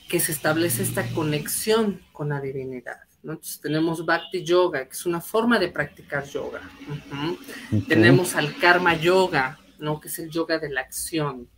que 0.10 0.20
se 0.20 0.32
establece 0.32 0.84
esta 0.84 1.08
conexión 1.14 2.02
con 2.12 2.30
la 2.30 2.40
divinidad. 2.40 2.98
Entonces 3.24 3.60
tenemos 3.60 4.06
Bhakti 4.06 4.44
Yoga, 4.44 4.86
que 4.86 4.94
es 4.94 5.06
una 5.06 5.20
forma 5.20 5.60
de 5.60 5.70
practicar 5.70 6.26
yoga. 6.26 6.62
Tenemos 7.88 8.36
al 8.36 8.58
Karma 8.58 8.96
Yoga, 8.96 9.60
¿no? 9.80 10.00
que 10.00 10.08
es 10.08 10.20
el 10.20 10.30
yoga 10.30 10.60
de 10.60 10.70
la 10.70 10.82
acción. 10.82 11.50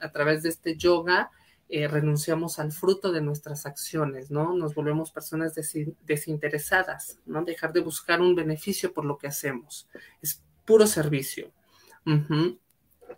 A 0.00 0.12
través 0.12 0.42
de 0.42 0.50
este 0.50 0.76
yoga 0.76 1.30
eh, 1.68 1.88
renunciamos 1.88 2.58
al 2.58 2.72
fruto 2.72 3.10
de 3.10 3.22
nuestras 3.22 3.64
acciones, 3.64 4.30
¿no? 4.30 4.52
Nos 4.54 4.74
volvemos 4.74 5.12
personas 5.12 5.54
desinteresadas, 5.54 7.20
¿no? 7.24 7.42
Dejar 7.44 7.72
de 7.72 7.80
buscar 7.80 8.20
un 8.20 8.34
beneficio 8.34 8.92
por 8.92 9.04
lo 9.04 9.16
que 9.16 9.28
hacemos. 9.28 9.88
Es 10.20 10.42
puro 10.66 10.86
servicio. 10.86 11.52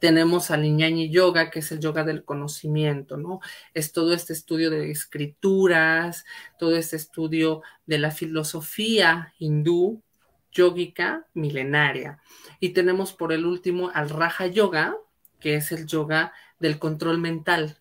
Tenemos 0.00 0.50
al 0.50 0.64
Iñañi 0.64 1.10
Yoga, 1.10 1.50
que 1.50 1.60
es 1.60 1.70
el 1.72 1.80
yoga 1.80 2.04
del 2.04 2.24
conocimiento, 2.24 3.16
¿no? 3.16 3.40
Es 3.74 3.92
todo 3.92 4.14
este 4.14 4.32
estudio 4.32 4.70
de 4.70 4.90
escrituras, 4.90 6.24
todo 6.58 6.76
este 6.76 6.96
estudio 6.96 7.62
de 7.86 7.98
la 7.98 8.10
filosofía 8.10 9.32
hindú, 9.38 10.02
yógica, 10.50 11.26
milenaria. 11.34 12.20
Y 12.60 12.70
tenemos 12.70 13.12
por 13.12 13.32
el 13.32 13.46
último 13.46 13.90
al 13.94 14.10
Raja 14.10 14.46
Yoga, 14.46 14.96
que 15.40 15.56
es 15.56 15.72
el 15.72 15.86
yoga 15.86 16.32
del 16.58 16.78
control 16.78 17.18
mental, 17.18 17.78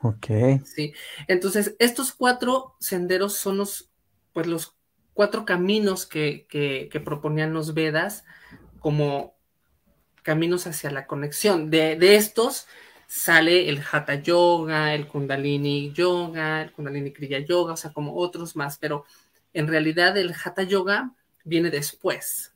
Ok. 0.00 0.26
Sí. 0.64 0.92
Entonces, 1.28 1.76
estos 1.78 2.12
cuatro 2.12 2.74
senderos 2.80 3.34
son 3.34 3.58
los, 3.58 3.90
pues, 4.32 4.46
los 4.46 4.76
cuatro 5.14 5.44
caminos 5.44 6.06
que, 6.06 6.46
que, 6.48 7.00
proponían 7.00 7.52
los 7.52 7.74
Vedas 7.74 8.24
como 8.80 9.36
caminos 10.22 10.66
hacia 10.66 10.90
la 10.90 11.06
conexión. 11.06 11.70
De, 11.70 11.96
de, 11.96 12.16
estos 12.16 12.66
sale 13.06 13.68
el 13.68 13.82
Hatha 13.90 14.14
Yoga, 14.14 14.94
el 14.94 15.06
Kundalini 15.06 15.92
Yoga, 15.92 16.62
el 16.62 16.72
Kundalini 16.72 17.12
Kriya 17.12 17.40
Yoga, 17.40 17.74
o 17.74 17.76
sea, 17.76 17.92
como 17.92 18.16
otros 18.16 18.56
más, 18.56 18.78
pero 18.78 19.04
en 19.52 19.68
realidad 19.68 20.16
el 20.16 20.32
Hatha 20.32 20.62
Yoga 20.62 21.12
viene 21.44 21.70
después. 21.70 22.54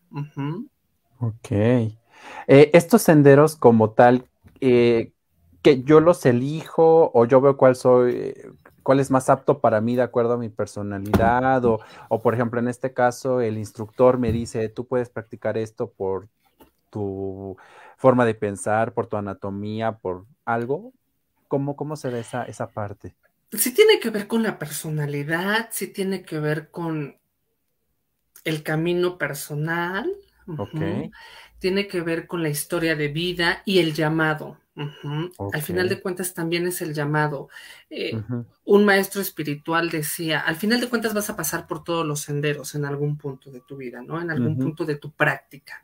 Ok. 1.18 1.50
Eh, 1.50 1.90
estos 2.46 3.02
senderos 3.02 3.56
como 3.56 3.90
tal, 3.90 4.24
eh, 4.60 5.12
que 5.62 5.82
yo 5.82 6.00
los 6.00 6.24
elijo 6.24 7.10
o 7.12 7.24
yo 7.26 7.40
veo 7.40 7.56
cuál 7.56 7.76
soy, 7.76 8.34
cuál 8.82 9.00
es 9.00 9.10
más 9.10 9.28
apto 9.28 9.58
para 9.58 9.80
mí 9.80 9.96
de 9.96 10.02
acuerdo 10.02 10.34
a 10.34 10.38
mi 10.38 10.48
personalidad 10.48 11.64
o, 11.64 11.80
o, 12.08 12.22
por 12.22 12.34
ejemplo 12.34 12.60
en 12.60 12.68
este 12.68 12.92
caso 12.94 13.40
el 13.40 13.58
instructor 13.58 14.16
me 14.16 14.30
dice 14.30 14.68
tú 14.68 14.86
puedes 14.86 15.10
practicar 15.10 15.58
esto 15.58 15.90
por 15.90 16.28
tu 16.90 17.56
forma 17.96 18.24
de 18.24 18.34
pensar, 18.34 18.92
por 18.92 19.06
tu 19.06 19.16
anatomía, 19.16 19.92
por 19.92 20.26
algo. 20.44 20.92
¿Cómo, 21.48 21.76
cómo 21.76 21.96
se 21.96 22.10
ve 22.10 22.20
esa, 22.20 22.44
esa 22.44 22.68
parte? 22.68 23.14
Sí 23.52 23.72
tiene 23.72 24.00
que 24.00 24.10
ver 24.10 24.26
con 24.26 24.42
la 24.42 24.58
personalidad, 24.58 25.68
sí 25.70 25.88
tiene 25.88 26.22
que 26.22 26.40
ver 26.40 26.70
con 26.70 27.16
el 28.44 28.62
camino 28.62 29.18
personal, 29.18 30.10
tiene 31.58 31.88
que 31.88 32.00
ver 32.00 32.26
con 32.26 32.42
la 32.42 32.48
historia 32.48 32.94
de 32.94 33.08
vida 33.08 33.62
y 33.64 33.78
el 33.78 33.94
llamado. 33.94 34.58
Al 35.52 35.62
final 35.62 35.88
de 35.88 36.00
cuentas 36.00 36.34
también 36.34 36.66
es 36.66 36.82
el 36.82 36.92
llamado. 36.92 37.48
Eh, 37.88 38.20
un 38.64 38.84
maestro 38.84 39.22
espiritual 39.22 39.90
decía, 39.90 40.40
al 40.40 40.56
final 40.56 40.80
de 40.80 40.88
cuentas 40.88 41.14
vas 41.14 41.30
a 41.30 41.36
pasar 41.36 41.66
por 41.66 41.82
todos 41.82 42.06
los 42.06 42.20
senderos 42.20 42.74
en 42.74 42.84
algún 42.84 43.16
punto 43.16 43.50
de 43.50 43.60
tu 43.60 43.76
vida, 43.76 44.02
¿no? 44.02 44.20
En 44.20 44.30
algún 44.30 44.58
punto 44.58 44.84
de 44.84 44.96
tu 44.96 45.12
práctica. 45.12 45.82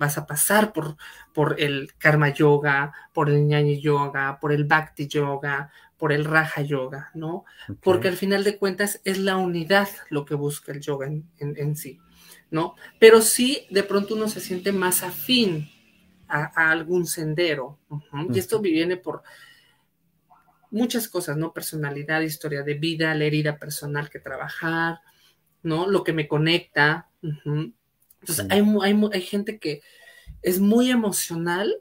Vas 0.00 0.18
a 0.18 0.26
pasar 0.26 0.72
por, 0.72 0.96
por 1.32 1.60
el 1.60 1.92
karma 1.96 2.30
yoga, 2.30 2.92
por 3.12 3.30
el 3.30 3.46
ñañi 3.46 3.80
yoga, 3.80 4.40
por 4.40 4.52
el 4.52 4.64
bhakti 4.64 5.06
yoga, 5.06 5.70
por 5.96 6.12
el 6.12 6.24
raja 6.24 6.62
yoga, 6.62 7.10
¿no? 7.14 7.44
Porque 7.80 8.08
al 8.08 8.16
final 8.16 8.42
de 8.42 8.58
cuentas 8.58 9.00
es 9.04 9.18
la 9.18 9.36
unidad 9.36 9.88
lo 10.08 10.24
que 10.24 10.34
busca 10.34 10.72
el 10.72 10.80
yoga 10.80 11.06
en 11.06 11.76
sí, 11.76 12.00
¿no? 12.50 12.74
Pero 12.98 13.22
sí, 13.22 13.66
de 13.70 13.84
pronto 13.84 14.14
uno 14.14 14.26
se 14.28 14.40
siente 14.40 14.72
más 14.72 15.04
afín 15.04 15.68
a, 16.30 16.70
algún 16.70 17.06
sendero. 17.06 17.78
Y 18.32 18.38
esto 18.38 18.60
viene 18.60 18.96
por 18.96 19.22
muchas 20.70 21.08
cosas, 21.08 21.36
¿no? 21.36 21.52
Personalidad, 21.52 22.20
historia 22.20 22.62
de 22.62 22.74
vida, 22.74 23.14
la 23.14 23.24
herida 23.24 23.58
personal 23.58 24.08
que 24.08 24.20
trabajar, 24.20 25.00
¿no? 25.62 25.86
Lo 25.86 26.04
que 26.04 26.12
me 26.12 26.28
conecta. 26.28 27.08
Entonces, 28.20 28.46
hay, 28.50 28.62
hay, 29.12 29.22
gente 29.22 29.58
que 29.58 29.82
es 30.42 30.60
muy 30.60 30.90
emocional 30.90 31.74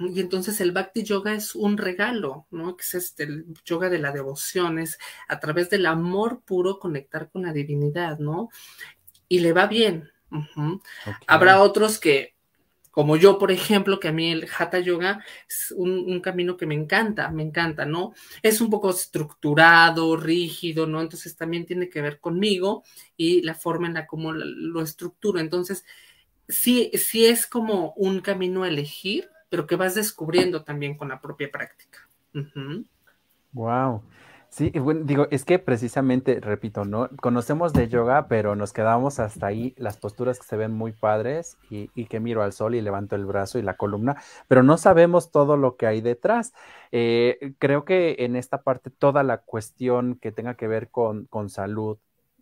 y 0.00 0.20
entonces 0.20 0.60
el 0.60 0.72
Bhakti 0.72 1.02
Yoga 1.02 1.34
es 1.34 1.54
un 1.54 1.78
regalo, 1.78 2.46
¿no? 2.50 2.76
Que 2.76 2.82
es 2.82 2.94
este, 2.94 3.24
el 3.24 3.46
yoga 3.64 3.88
de 3.88 3.98
la 3.98 4.12
devoción, 4.12 4.78
es 4.78 4.98
a 5.28 5.40
través 5.40 5.70
del 5.70 5.86
amor 5.86 6.42
puro 6.44 6.78
conectar 6.78 7.30
con 7.30 7.42
la 7.42 7.52
divinidad, 7.52 8.18
¿no? 8.18 8.50
Y 9.28 9.40
le 9.40 9.52
va 9.52 9.66
bien. 9.66 10.10
Habrá 11.26 11.60
otros 11.60 11.98
que 11.98 12.31
como 12.92 13.16
yo, 13.16 13.38
por 13.38 13.50
ejemplo, 13.50 13.98
que 13.98 14.08
a 14.08 14.12
mí 14.12 14.30
el 14.30 14.46
Hatha 14.46 14.78
Yoga 14.78 15.24
es 15.48 15.72
un, 15.74 16.20
camino 16.20 16.58
que 16.58 16.66
me 16.66 16.74
encanta, 16.74 17.30
me 17.30 17.42
encanta, 17.42 17.86
¿no? 17.86 18.12
Es 18.42 18.60
un 18.60 18.68
poco 18.68 18.90
estructurado, 18.90 20.14
rígido, 20.16 20.86
¿no? 20.86 21.00
Entonces 21.00 21.34
también 21.34 21.64
tiene 21.64 21.88
que 21.88 22.02
ver 22.02 22.20
conmigo 22.20 22.84
y 23.16 23.40
la 23.42 23.54
forma 23.54 23.86
en 23.86 23.94
la 23.94 24.06
como 24.06 24.32
lo 24.32 24.82
estructuro. 24.82 25.40
Entonces, 25.40 25.86
sí, 26.46 26.90
sí 26.94 27.24
es 27.24 27.46
como 27.46 27.94
un 27.96 28.20
camino 28.20 28.62
a 28.62 28.68
elegir, 28.68 29.30
pero 29.48 29.66
que 29.66 29.76
vas 29.76 29.94
descubriendo 29.94 30.62
también 30.62 30.94
con 30.94 31.08
la 31.08 31.20
propia 31.20 31.50
práctica. 31.50 32.10
Wow. 33.52 34.02
Sí, 34.52 34.68
bueno, 34.78 35.00
digo, 35.04 35.28
es 35.30 35.46
que 35.46 35.58
precisamente, 35.58 36.38
repito, 36.38 36.84
¿no? 36.84 37.08
Conocemos 37.22 37.72
de 37.72 37.88
yoga, 37.88 38.28
pero 38.28 38.54
nos 38.54 38.74
quedamos 38.74 39.18
hasta 39.18 39.46
ahí, 39.46 39.72
las 39.78 39.96
posturas 39.96 40.38
que 40.38 40.44
se 40.44 40.58
ven 40.58 40.72
muy 40.72 40.92
padres 40.92 41.56
y, 41.70 41.88
que 42.04 42.20
miro 42.20 42.42
al 42.42 42.52
sol 42.52 42.74
y 42.74 42.82
levanto 42.82 43.16
el 43.16 43.24
brazo 43.24 43.58
y 43.58 43.62
la 43.62 43.78
columna, 43.78 44.16
pero 44.48 44.62
no 44.62 44.76
sabemos 44.76 45.30
todo 45.30 45.56
lo 45.56 45.76
que 45.78 45.86
hay 45.86 46.02
detrás. 46.02 46.52
Eh, 46.90 47.54
creo 47.58 47.86
que 47.86 48.16
en 48.18 48.36
esta 48.36 48.62
parte 48.62 48.90
toda 48.90 49.22
la 49.22 49.38
cuestión 49.38 50.16
que 50.16 50.32
tenga 50.32 50.54
que 50.54 50.68
ver 50.68 50.90
con, 50.90 51.28
salud, 51.48 51.96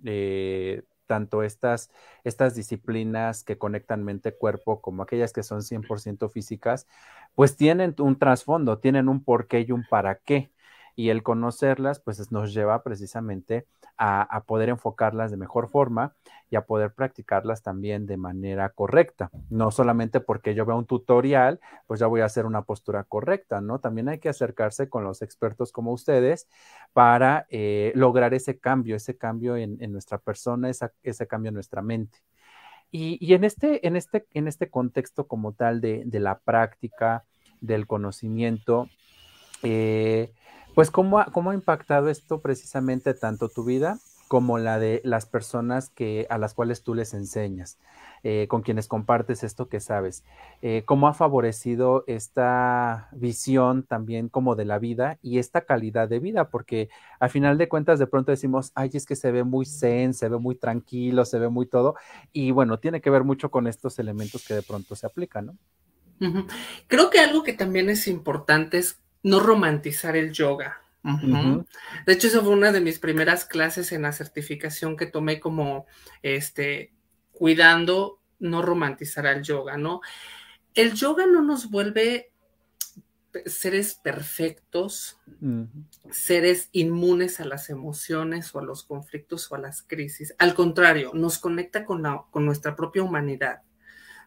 eh, 0.04 0.82
tanto 1.06 1.44
estas, 1.44 1.92
estas 2.24 2.56
disciplinas 2.56 3.44
que 3.44 3.56
conectan 3.56 4.02
mente-cuerpo 4.02 4.80
como 4.80 5.04
aquellas 5.04 5.32
que 5.32 5.44
son 5.44 5.62
100% 5.62 6.28
físicas, 6.28 6.88
pues 7.36 7.56
tienen 7.56 7.94
un 8.00 8.18
trasfondo, 8.18 8.78
tienen 8.78 9.08
un 9.08 9.22
porqué 9.22 9.60
y 9.60 9.70
un 9.70 9.84
para 9.88 10.16
qué 10.16 10.50
y 11.00 11.08
el 11.08 11.22
conocerlas 11.22 11.98
pues 11.98 12.30
nos 12.30 12.52
lleva 12.52 12.82
precisamente 12.82 13.66
a, 13.96 14.44
poder 14.46 14.68
enfocarlas 14.68 15.30
de 15.30 15.38
mejor 15.38 15.70
forma 15.70 16.14
y 16.50 16.56
a 16.56 16.66
poder 16.66 16.92
practicarlas 16.92 17.62
también 17.62 18.04
de 18.04 18.18
manera 18.18 18.68
correcta. 18.68 19.30
No 19.48 19.70
solamente 19.70 20.20
porque 20.20 20.54
yo 20.54 20.66
veo 20.66 20.76
un 20.76 20.84
tutorial, 20.84 21.58
pues 21.86 22.00
ya 22.00 22.06
voy 22.06 22.20
a 22.20 22.26
hacer 22.26 22.44
una 22.44 22.62
postura 22.62 23.04
correcta, 23.04 23.62
¿no? 23.62 23.78
También 23.78 24.10
hay 24.10 24.18
que 24.18 24.28
acercarse 24.28 24.90
con 24.90 25.02
los 25.02 25.22
expertos 25.22 25.72
como 25.72 25.92
ustedes 25.92 26.48
para 26.92 27.46
eh, 27.48 27.92
lograr 27.94 28.34
ese 28.34 28.58
cambio, 28.58 28.96
ese 28.96 29.16
cambio 29.16 29.56
en, 29.56 29.78
nuestra 29.92 30.18
persona, 30.18 30.70
ese 31.02 31.26
cambio 31.26 31.48
en 31.48 31.54
nuestra 31.54 31.80
mente. 31.80 32.18
Y, 32.90 33.32
en, 33.32 33.44
este, 33.44 33.86
en, 33.86 33.96
este, 33.96 34.26
en 34.34 34.48
este 34.48 34.68
contexto 34.68 35.26
como 35.26 35.54
tal 35.54 35.80
de, 35.80 36.04
la 36.12 36.40
práctica, 36.40 37.24
del 37.62 37.86
conocimiento, 37.86 38.90
eh, 39.62 40.32
pues, 40.74 40.90
¿cómo 40.90 41.18
ha, 41.18 41.26
¿cómo 41.26 41.50
ha 41.50 41.54
impactado 41.54 42.08
esto 42.08 42.40
precisamente 42.40 43.14
tanto 43.14 43.48
tu 43.48 43.64
vida 43.64 43.98
como 44.28 44.58
la 44.58 44.78
de 44.78 45.00
las 45.04 45.26
personas 45.26 45.90
que, 45.90 46.26
a 46.30 46.38
las 46.38 46.54
cuales 46.54 46.84
tú 46.84 46.94
les 46.94 47.14
enseñas, 47.14 47.78
eh, 48.22 48.46
con 48.48 48.62
quienes 48.62 48.86
compartes 48.86 49.42
esto 49.42 49.68
que 49.68 49.80
sabes? 49.80 50.24
Eh, 50.62 50.84
¿Cómo 50.86 51.08
ha 51.08 51.14
favorecido 51.14 52.04
esta 52.06 53.08
visión 53.12 53.82
también 53.82 54.28
como 54.28 54.54
de 54.54 54.64
la 54.64 54.78
vida 54.78 55.18
y 55.20 55.38
esta 55.38 55.62
calidad 55.62 56.08
de 56.08 56.20
vida? 56.20 56.48
Porque 56.48 56.90
al 57.18 57.30
final 57.30 57.58
de 57.58 57.68
cuentas 57.68 57.98
de 57.98 58.06
pronto 58.06 58.30
decimos, 58.30 58.70
ay, 58.76 58.90
es 58.94 59.04
que 59.04 59.16
se 59.16 59.32
ve 59.32 59.42
muy 59.42 59.66
zen, 59.66 60.14
se 60.14 60.28
ve 60.28 60.38
muy 60.38 60.54
tranquilo, 60.54 61.24
se 61.24 61.40
ve 61.40 61.48
muy 61.48 61.66
todo. 61.66 61.96
Y 62.32 62.52
bueno, 62.52 62.78
tiene 62.78 63.00
que 63.00 63.10
ver 63.10 63.24
mucho 63.24 63.50
con 63.50 63.66
estos 63.66 63.98
elementos 63.98 64.46
que 64.46 64.54
de 64.54 64.62
pronto 64.62 64.94
se 64.94 65.06
aplican, 65.06 65.46
¿no? 65.46 65.56
Creo 66.86 67.08
que 67.08 67.18
algo 67.18 67.42
que 67.42 67.54
también 67.54 67.88
es 67.88 68.06
importante 68.06 68.76
es 68.78 69.00
no 69.22 69.40
romantizar 69.40 70.16
el 70.16 70.32
yoga. 70.32 70.82
De 72.06 72.12
hecho, 72.12 72.26
esa 72.26 72.40
fue 72.40 72.50
una 72.50 72.72
de 72.72 72.80
mis 72.80 72.98
primeras 72.98 73.44
clases 73.44 73.90
en 73.92 74.02
la 74.02 74.12
certificación 74.12 74.96
que 74.96 75.06
tomé 75.06 75.40
como, 75.40 75.86
este, 76.22 76.92
cuidando 77.32 78.20
no 78.38 78.62
romantizar 78.62 79.26
el 79.26 79.42
yoga, 79.42 79.76
¿no? 79.76 80.00
El 80.74 80.94
yoga 80.94 81.26
no 81.26 81.42
nos 81.42 81.70
vuelve 81.70 82.30
seres 83.46 83.94
perfectos, 83.94 85.18
seres 86.10 86.68
inmunes 86.72 87.40
a 87.40 87.44
las 87.44 87.70
emociones 87.70 88.54
o 88.54 88.58
a 88.58 88.64
los 88.64 88.84
conflictos 88.84 89.50
o 89.50 89.54
a 89.54 89.58
las 89.58 89.82
crisis. 89.82 90.34
Al 90.38 90.54
contrario, 90.54 91.12
nos 91.14 91.38
conecta 91.38 91.84
con, 91.84 92.04
con 92.30 92.44
nuestra 92.44 92.74
propia 92.76 93.02
humanidad. 93.02 93.62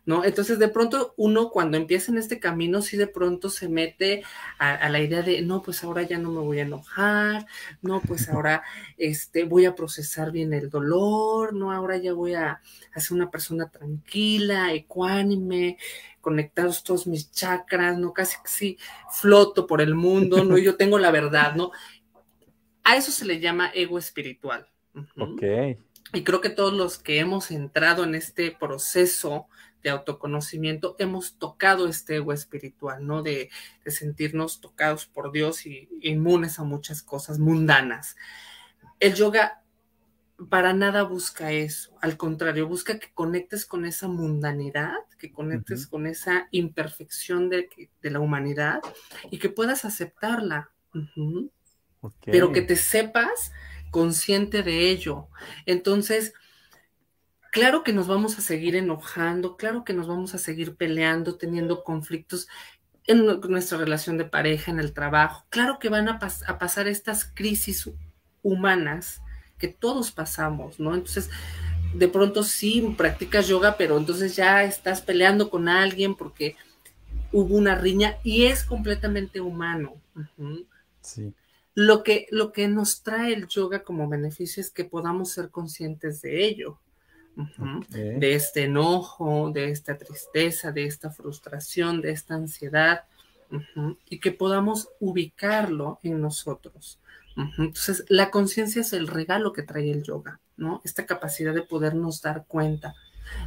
¿No? 0.06 0.26
Entonces, 0.26 0.60
de 0.60 0.68
pronto, 0.68 1.14
uno 1.16 1.50
cuando 1.50 1.78
empieza 1.78 2.12
en 2.12 2.18
este 2.18 2.40
camino, 2.40 2.82
sí 2.82 2.98
de 2.98 3.08
pronto 3.08 3.50
se 3.50 3.70
mete 3.70 4.24
a, 4.58 4.90
la 4.90 5.00
idea 5.00 5.22
de, 5.22 5.42
no, 5.42 5.62
pues 5.62 5.84
ahora 5.84 6.02
ya 6.02 6.18
no 6.18 6.32
me 6.32 6.42
voy 6.42 6.60
a 6.60 6.64
enojar, 6.64 7.46
no, 7.82 8.02
pues 8.02 8.30
ahora 8.30 8.64
este, 8.98 9.46
voy 9.46 9.66
a 9.66 9.76
procesar 9.76 10.32
bien 10.32 10.54
el 10.54 10.70
dolor, 10.70 11.54
no, 11.54 11.72
ahora 11.72 11.98
ya 11.98 12.14
voy 12.14 12.34
a, 12.34 12.62
ser 12.96 13.14
una 13.14 13.32
persona 13.32 13.70
tranquila, 13.70 14.74
ecuánime, 14.74 15.78
conectados 16.20 16.84
todos 16.84 17.08
mis 17.08 17.32
chakras, 17.32 17.98
¿no? 17.98 18.14
Casi 18.14 18.38
sí 18.46 18.78
floto 19.12 19.68
por 19.68 19.82
el 19.82 19.96
mundo, 19.96 20.44
¿no? 20.44 20.58
Yo 20.58 20.76
tengo 20.76 21.00
la 21.00 21.12
verdad, 21.12 21.56
¿no? 21.56 21.72
A 22.84 22.98
eso 22.98 23.12
se 23.12 23.26
le 23.26 23.40
llama 23.40 23.72
ego 23.74 23.98
espiritual. 23.98 24.68
Ok. 25.18 25.44
Y 26.14 26.24
creo 26.24 26.42
que 26.42 26.50
todos 26.50 26.74
los 26.74 27.00
que 27.00 27.20
hemos 27.20 27.50
entrado 27.50 28.04
en 28.04 28.14
este 28.14 28.52
proceso 28.52 29.48
de 29.84 29.90
autoconocimiento, 29.90 30.96
hemos 30.98 31.38
tocado 31.38 31.88
este 31.88 32.16
ego 32.16 32.34
espiritual, 32.34 33.06
¿no? 33.06 33.22
De, 33.22 33.50
sentirnos 33.86 34.62
tocados 34.62 35.06
por 35.06 35.32
Dios 35.32 35.66
y 35.66 35.90
inmunes 36.02 36.58
a 36.58 36.64
muchas 36.64 37.04
cosas 37.04 37.38
mundanas. 37.38 38.16
El 39.00 39.14
yoga 39.14 39.62
para 40.50 40.74
nada 40.74 41.04
busca 41.04 41.52
eso, 41.52 41.96
al 42.02 42.18
contrario, 42.18 42.68
busca 42.68 42.98
que 42.98 43.14
conectes 43.14 43.66
con 43.66 43.86
esa 43.86 44.08
mundanidad, 44.08 44.96
que 45.20 45.32
conectes 45.32 45.86
con 45.86 46.08
esa 46.08 46.48
imperfección 46.52 47.50
de, 47.50 47.70
de, 48.02 48.10
la 48.10 48.20
humanidad 48.20 48.82
y 49.30 49.38
que 49.38 49.50
puedas 49.50 49.86
aceptarla, 49.86 50.72
Pero 52.26 52.52
que 52.52 52.62
te 52.62 52.76
sepas 52.76 53.52
consciente 53.92 54.64
de 54.64 54.90
ello. 54.90 55.28
Entonces, 55.66 56.34
claro 57.54 57.84
que 57.84 57.94
nos 57.94 58.08
vamos 58.08 58.40
a 58.40 58.42
seguir 58.42 58.76
enojando, 58.76 59.58
claro 59.58 59.84
que 59.86 59.94
nos 59.94 60.08
vamos 60.08 60.34
a 60.34 60.40
seguir 60.40 60.76
peleando, 60.76 61.36
teniendo 61.36 61.84
conflictos 61.84 62.48
en 63.06 63.28
nuestra 63.48 63.78
relación 63.78 64.18
de 64.18 64.26
pareja, 64.26 64.72
en 64.72 64.80
el 64.80 64.92
trabajo. 64.92 65.46
Claro 65.50 65.78
que 65.78 65.88
van 65.88 66.10
a, 66.10 66.20
a 66.48 66.58
pasar 66.58 66.88
estas 66.88 67.26
crisis 67.26 67.88
humanas 68.42 69.22
que 69.60 69.68
todos 69.68 70.12
pasamos, 70.12 70.80
¿no? 70.80 70.96
Entonces, 70.96 71.30
de 71.94 72.08
pronto 72.08 72.42
sí 72.42 72.96
practicas 72.98 73.48
yoga, 73.48 73.78
pero 73.78 74.00
entonces 74.00 74.36
ya 74.36 74.64
estás 74.64 75.04
peleando 75.04 75.52
con 75.52 75.70
alguien 75.70 76.16
porque 76.16 76.56
hubo 77.32 77.56
una 77.56 77.76
riña 77.76 78.18
y 78.24 78.46
es 78.46 78.64
completamente 78.64 79.42
humano. 79.42 79.94
Sí. 81.02 81.32
Lo 81.76 82.02
que, 82.02 82.26
lo 82.32 82.52
que 82.52 82.68
nos 82.68 83.04
trae 83.04 83.32
el 83.36 83.48
yoga 83.48 83.84
como 83.84 84.10
beneficio 84.10 84.60
es 84.60 84.72
que 84.72 84.86
podamos 84.86 85.30
ser 85.30 85.52
conscientes 85.52 86.24
de 86.24 86.46
ello, 86.46 86.80
de 87.90 88.36
este 88.36 88.64
enojo, 88.64 89.52
de 89.52 89.70
esta 89.70 89.98
tristeza, 89.98 90.72
de 90.72 90.86
esta 90.86 91.10
frustración, 91.10 92.02
de 92.02 92.12
esta 92.12 92.36
ansiedad, 92.36 93.06
y 94.10 94.20
que 94.20 94.32
podamos 94.32 94.90
ubicarlo 95.00 96.00
en 96.04 96.22
nosotros. 96.22 97.00
Entonces, 97.36 98.06
la 98.10 98.30
conciencia 98.30 98.82
es 98.82 98.94
el 98.94 99.08
regalo 99.08 99.54
que 99.54 99.64
trae 99.64 99.92
el 99.92 100.04
yoga, 100.04 100.40
¿no? 100.58 100.82
Esta 100.84 101.06
capacidad 101.06 101.54
de 101.54 101.64
podernos 101.64 102.22
dar 102.22 102.46
cuenta, 102.48 102.96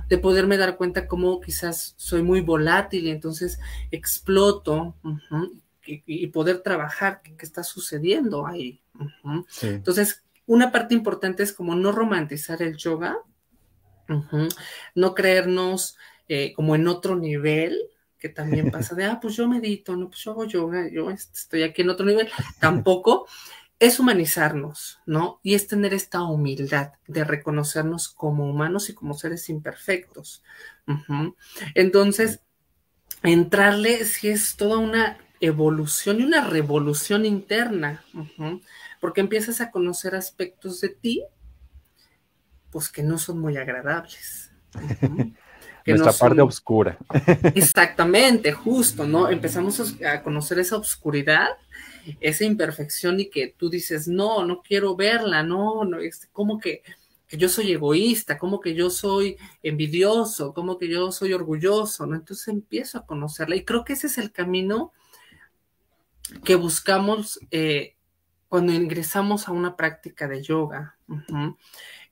de 0.08 0.18
poderme 0.18 0.56
dar 0.56 0.76
cuenta 0.76 1.06
cómo 1.06 1.40
quizás 1.40 1.94
soy 1.96 2.22
muy 2.22 2.40
volátil 2.40 3.06
y 3.06 3.10
entonces 3.10 3.60
exploto 3.90 4.96
y, 5.86 6.26
poder 6.28 6.62
trabajar 6.62 7.22
qué, 7.22 7.34
está 7.38 7.62
sucediendo 7.62 8.46
ahí. 8.46 8.80
Entonces, 9.62 10.24
una 10.46 10.72
parte 10.72 10.94
importante 10.94 11.42
es 11.42 11.52
como 11.52 11.76
no 11.76 11.92
romantizar 11.92 12.62
el 12.62 12.76
yoga, 12.76 13.18
no 14.94 15.14
creernos 15.14 15.96
eh, 16.28 16.52
como 16.54 16.74
en 16.74 16.88
otro 16.88 17.16
nivel, 17.16 17.78
que 18.18 18.28
también 18.28 18.70
pasa 18.70 18.94
de, 18.94 19.04
ah, 19.04 19.18
pues 19.20 19.36
yo 19.36 19.46
medito, 19.46 19.96
no, 19.96 20.08
pues 20.08 20.22
yo 20.22 20.32
hago 20.32 20.44
yoga, 20.44 20.88
yo 20.90 21.10
estoy 21.10 21.62
aquí 21.62 21.82
en 21.82 21.90
otro 21.90 22.06
nivel, 22.06 22.28
tampoco. 22.60 23.26
Es 23.78 24.00
humanizarnos, 24.00 25.00
¿no? 25.04 25.38
Y 25.42 25.54
es 25.54 25.66
tener 25.66 25.92
esta 25.92 26.22
humildad 26.22 26.92
de 27.06 27.24
reconocernos 27.24 28.08
como 28.08 28.48
humanos 28.48 28.88
y 28.88 28.94
como 28.94 29.12
seres 29.12 29.50
imperfectos. 29.50 30.42
Entonces, 31.74 32.40
entrarle 33.22 34.06
si 34.06 34.28
es 34.28 34.56
toda 34.56 34.78
una 34.78 35.18
evolución 35.40 36.20
y 36.20 36.24
una 36.24 36.42
revolución 36.48 37.26
interna, 37.26 38.02
porque 38.98 39.20
empiezas 39.20 39.60
a 39.60 39.70
conocer 39.70 40.14
aspectos 40.14 40.80
de 40.80 40.88
ti, 40.88 41.24
pues 42.78 42.90
que 42.90 43.02
no 43.02 43.18
son 43.18 43.40
muy 43.40 43.56
agradables. 43.56 44.50
Nuestra 45.86 46.12
parte 46.12 46.40
oscura. 46.40 46.98
Exactamente, 47.54 48.50
justo, 48.52 49.06
¿no? 49.06 49.30
Empezamos 49.30 49.94
a 50.04 50.22
conocer 50.22 50.58
esa 50.58 50.76
oscuridad 50.76 51.50
esa 52.20 52.44
imperfección 52.44 53.20
y 53.20 53.30
que 53.30 53.54
tú 53.56 53.68
dices, 53.68 54.08
no, 54.08 54.44
no 54.44 54.62
quiero 54.62 54.96
verla, 54.96 55.42
no, 55.42 55.84
no, 55.84 55.98
este, 55.98 56.28
como 56.32 56.58
que, 56.58 56.82
que 57.26 57.36
yo 57.36 57.48
soy 57.48 57.72
egoísta, 57.72 58.38
como 58.38 58.60
que 58.60 58.74
yo 58.74 58.90
soy 58.90 59.36
envidioso, 59.62 60.54
como 60.54 60.78
que 60.78 60.88
yo 60.88 61.10
soy 61.12 61.32
orgulloso, 61.32 62.06
¿no? 62.06 62.14
Entonces 62.14 62.48
empiezo 62.48 62.98
a 62.98 63.06
conocerla 63.06 63.56
y 63.56 63.64
creo 63.64 63.84
que 63.84 63.94
ese 63.94 64.06
es 64.06 64.18
el 64.18 64.32
camino 64.32 64.92
que 66.44 66.54
buscamos 66.54 67.40
eh, 67.50 67.96
cuando 68.48 68.72
ingresamos 68.72 69.48
a 69.48 69.52
una 69.52 69.76
práctica 69.76 70.28
de 70.28 70.42
yoga. 70.42 70.96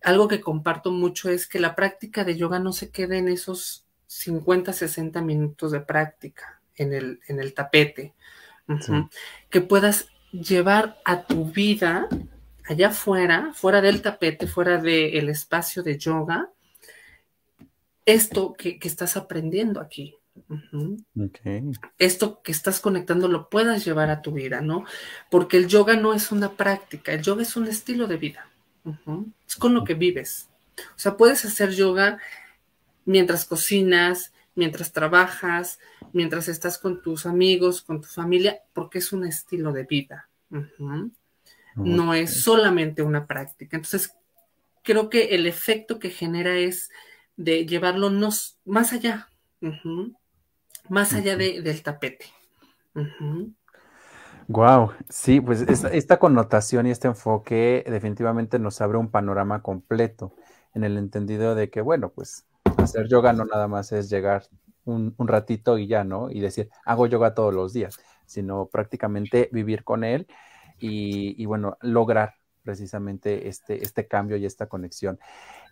Algo 0.04 0.28
que 0.28 0.40
comparto 0.40 0.92
mucho 0.92 1.30
es 1.30 1.46
que 1.46 1.58
la 1.58 1.74
práctica 1.74 2.24
de 2.24 2.36
yoga 2.36 2.58
no 2.58 2.72
se 2.72 2.90
quede 2.90 3.18
en 3.18 3.28
esos 3.28 3.86
50, 4.06 4.72
60 4.72 5.20
minutos 5.22 5.72
de 5.72 5.80
práctica 5.80 6.60
en 6.76 6.92
el, 6.92 7.20
en 7.26 7.40
el 7.40 7.54
tapete 7.54 8.14
que 9.50 9.60
puedas 9.60 10.08
llevar 10.32 10.98
a 11.04 11.24
tu 11.24 11.44
vida 11.44 12.08
allá 12.66 12.88
afuera, 12.88 13.52
fuera 13.54 13.80
del 13.80 14.02
tapete, 14.02 14.46
fuera 14.46 14.78
del 14.78 15.28
espacio 15.28 15.82
de 15.82 15.98
yoga, 15.98 16.50
esto 18.06 18.54
que, 18.54 18.78
estás 18.82 19.16
aprendiendo 19.16 19.80
aquí. 19.80 20.16
Esto 21.98 22.42
que 22.42 22.52
estás 22.52 22.80
conectando 22.80 23.28
lo 23.28 23.48
puedas 23.48 23.84
llevar 23.84 24.10
a 24.10 24.20
tu 24.22 24.32
vida, 24.32 24.60
¿no? 24.60 24.84
Porque 25.30 25.56
el 25.56 25.68
yoga 25.68 25.96
no 25.96 26.12
es 26.12 26.32
una 26.32 26.52
práctica, 26.52 27.12
el 27.12 27.22
yoga 27.22 27.42
es 27.42 27.56
un 27.56 27.66
estilo 27.66 28.06
de 28.06 28.16
vida. 28.16 28.50
Es 29.46 29.56
con 29.56 29.74
lo 29.74 29.84
que 29.84 29.94
vives. 29.94 30.48
O 30.78 30.98
sea, 30.98 31.16
puedes 31.16 31.44
hacer 31.44 31.70
yoga 31.70 32.18
mientras 33.04 33.44
cocinas, 33.44 34.32
mientras 34.54 34.92
trabajas, 34.92 35.78
mientras 36.12 36.48
estás 36.48 36.78
con 36.78 37.02
tus 37.02 37.26
amigos, 37.26 37.82
con 37.82 38.00
tu 38.00 38.08
familia, 38.08 38.60
porque 38.72 38.98
es 38.98 39.12
un 39.12 39.24
estilo 39.24 39.72
de 39.72 39.84
vida. 39.84 40.28
No 41.76 42.14
es 42.14 42.42
solamente 42.42 43.02
una 43.02 43.26
práctica. 43.26 43.76
Entonces, 43.76 44.14
creo 44.82 45.10
que 45.10 45.34
el 45.34 45.46
efecto 45.46 45.98
que 45.98 46.10
genera 46.10 46.56
es 46.56 46.90
de 47.36 47.66
llevarlo 47.66 48.10
más 48.64 48.92
allá, 48.92 49.28
más 50.88 51.14
allá 51.14 51.36
del 51.36 51.82
tapete. 51.82 52.26
Wow, 54.48 54.92
sí, 55.08 55.40
pues 55.40 55.62
esta, 55.62 56.18
connotación 56.18 56.86
y 56.86 56.90
este 56.90 57.08
enfoque 57.08 57.82
definitivamente 57.88 58.58
nos 58.58 58.80
abre 58.82 58.98
un 58.98 59.10
panorama 59.10 59.62
completo 59.62 60.34
en 60.74 60.84
el 60.84 60.98
entendido 60.98 61.54
de 61.54 61.70
que, 61.70 61.80
bueno, 61.80 62.10
pues 62.10 62.46
hacer 62.76 63.08
yoga 63.08 63.32
no 63.32 63.46
nada 63.46 63.68
más 63.68 63.92
es 63.92 64.10
llegar 64.10 64.44
un, 64.84 65.14
ratito 65.18 65.78
y 65.78 65.86
ya, 65.86 66.04
¿no? 66.04 66.30
Y 66.30 66.40
decir, 66.40 66.68
hago 66.84 67.06
yoga 67.06 67.34
todos 67.34 67.54
los 67.54 67.72
días, 67.72 67.98
sino 68.26 68.66
prácticamente 68.66 69.48
vivir 69.50 69.82
con 69.82 70.04
él 70.04 70.26
y, 70.78 71.46
bueno, 71.46 71.78
lograr 71.80 72.34
precisamente 72.62 73.48
este, 73.48 73.82
este 73.82 74.06
cambio 74.06 74.36
y 74.36 74.44
esta 74.44 74.66
conexión. 74.66 75.18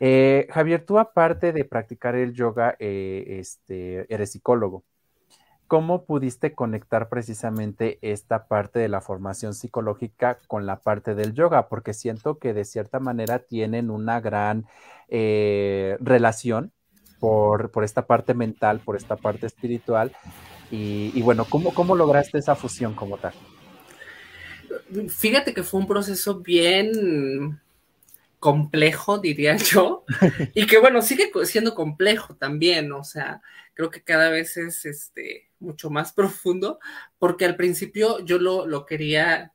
Eh, 0.01 0.47
Javier, 0.51 0.85
tú 0.87 0.99
aparte 0.99 1.53
de 1.53 1.65
practicar 1.67 2.15
el 2.15 2.33
yoga, 2.33 2.77
eh, 2.79 3.39
este, 3.39 4.13
eres 4.13 4.33
psicólogo. 4.33 4.85
¿Cómo 5.73 6.05
pudiste 6.05 6.53
conectar 6.53 7.09
precisamente 7.09 7.99
esta 8.03 8.47
parte 8.47 8.79
de 8.79 8.91
la 8.91 9.01
formación 9.01 9.55
psicológica 9.55 10.37
con 10.47 10.67
la 10.67 10.81
parte 10.81 11.15
del 11.15 11.33
yoga? 11.33 11.71
Porque 11.71 11.95
siento 11.95 12.37
que 12.39 12.53
de 12.53 12.67
cierta 12.67 13.01
manera 13.01 13.39
tienen 13.39 13.89
una 13.89 14.21
gran 14.21 14.67
eh, 15.09 15.97
relación 15.99 16.73
por, 17.21 17.71
esta 17.83 18.07
parte 18.07 18.35
mental, 18.35 18.81
por 18.81 18.97
esta 18.97 19.17
parte 19.17 19.47
espiritual. 19.47 20.13
Y, 20.71 21.23
bueno, 21.23 21.47
¿cómo, 21.49 21.73
¿cómo 21.73 21.97
lograste 21.97 22.37
esa 22.37 22.55
fusión 22.55 22.93
como 22.93 23.17
tal? 23.17 23.33
Fíjate 25.09 25.55
que 25.55 25.63
fue 25.63 25.81
un 25.81 25.87
proceso 25.87 26.41
bien 26.41 27.63
complejo, 28.43 29.19
diría 29.19 29.57
yo, 29.73 30.05
y 30.53 30.67
que 30.67 30.79
bueno, 30.79 31.01
sigue 31.01 31.31
siendo 31.45 31.77
complejo 31.77 32.35
también, 32.35 32.91
o 32.91 33.05
sea, 33.05 33.41
creo 33.73 33.89
que 33.89 34.03
cada 34.03 34.31
vez 34.31 34.57
es 34.57 34.85
este, 34.85 35.49
mucho 35.61 35.91
más 35.91 36.13
profundo, 36.13 36.81
porque 37.21 37.45
al 37.45 37.55
principio 37.55 38.19
yo 38.25 38.39
lo, 38.39 38.67
lo 38.67 38.85
quería 38.85 39.53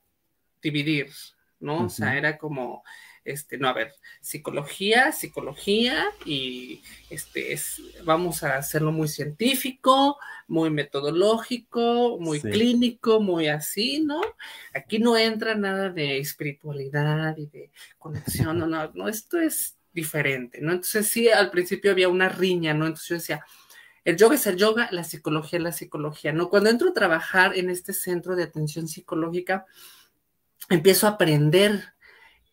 dividir, 0.62 1.12
¿no? 1.60 1.86
O 1.86 1.90
sea, 1.90 2.18
era 2.18 2.38
como, 2.38 2.82
este, 3.28 3.58
no, 3.58 3.68
a 3.68 3.74
ver, 3.74 3.94
psicología, 4.22 5.12
psicología, 5.12 6.06
y 6.26 6.82
este 7.10 7.54
es, 7.54 7.82
vamos 8.04 8.44
a 8.44 8.56
hacerlo 8.56 8.92
muy 8.92 9.08
científico, 9.08 10.18
muy 10.48 10.70
metodológico, 10.70 12.18
muy 12.20 12.40
clínico, 12.40 13.20
muy 13.20 13.48
así, 13.48 14.00
¿no? 14.00 14.22
Aquí 14.74 15.00
no 15.00 15.18
entra 15.18 15.56
nada 15.56 15.90
de 15.90 16.20
espiritualidad 16.20 17.36
y 17.38 17.48
de 17.48 17.72
conexión, 18.00 18.60
no, 18.60 18.68
no, 18.68 18.92
no, 18.94 19.10
esto 19.10 19.40
es 19.40 19.78
diferente, 19.92 20.60
¿no? 20.62 20.72
Entonces 20.72 21.08
sí, 21.08 21.30
al 21.30 21.52
principio 21.52 21.92
había 21.92 22.08
una 22.08 22.30
riña, 22.30 22.74
¿no? 22.74 22.86
Entonces 22.86 23.08
yo 23.10 23.16
decía, 23.16 23.46
el 24.06 24.16
yoga 24.16 24.36
es 24.36 24.48
el 24.48 24.56
yoga, 24.56 24.88
la 24.92 25.04
psicología 25.04 25.58
es 25.58 25.64
la 25.64 25.72
psicología, 25.74 26.32
¿no? 26.32 26.50
Cuando 26.50 26.70
entro 26.70 26.90
a 26.90 26.94
trabajar 26.94 27.58
en 27.58 27.70
este 27.70 27.92
centro 27.92 28.38
de 28.38 28.44
atención 28.44 28.88
psicológica, 28.88 29.66
empiezo 30.70 31.08
a 31.08 31.12
aprender 31.12 31.97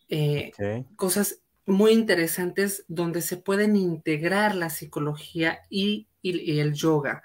eh, 0.08 0.52
cosas 0.96 1.40
muy 1.66 1.92
interesantes 1.92 2.84
donde 2.88 3.22
se 3.22 3.36
pueden 3.36 3.76
integrar 3.76 4.54
la 4.54 4.70
psicología 4.70 5.60
y, 5.70 6.08
el 6.22 6.72
yoga, 6.74 7.22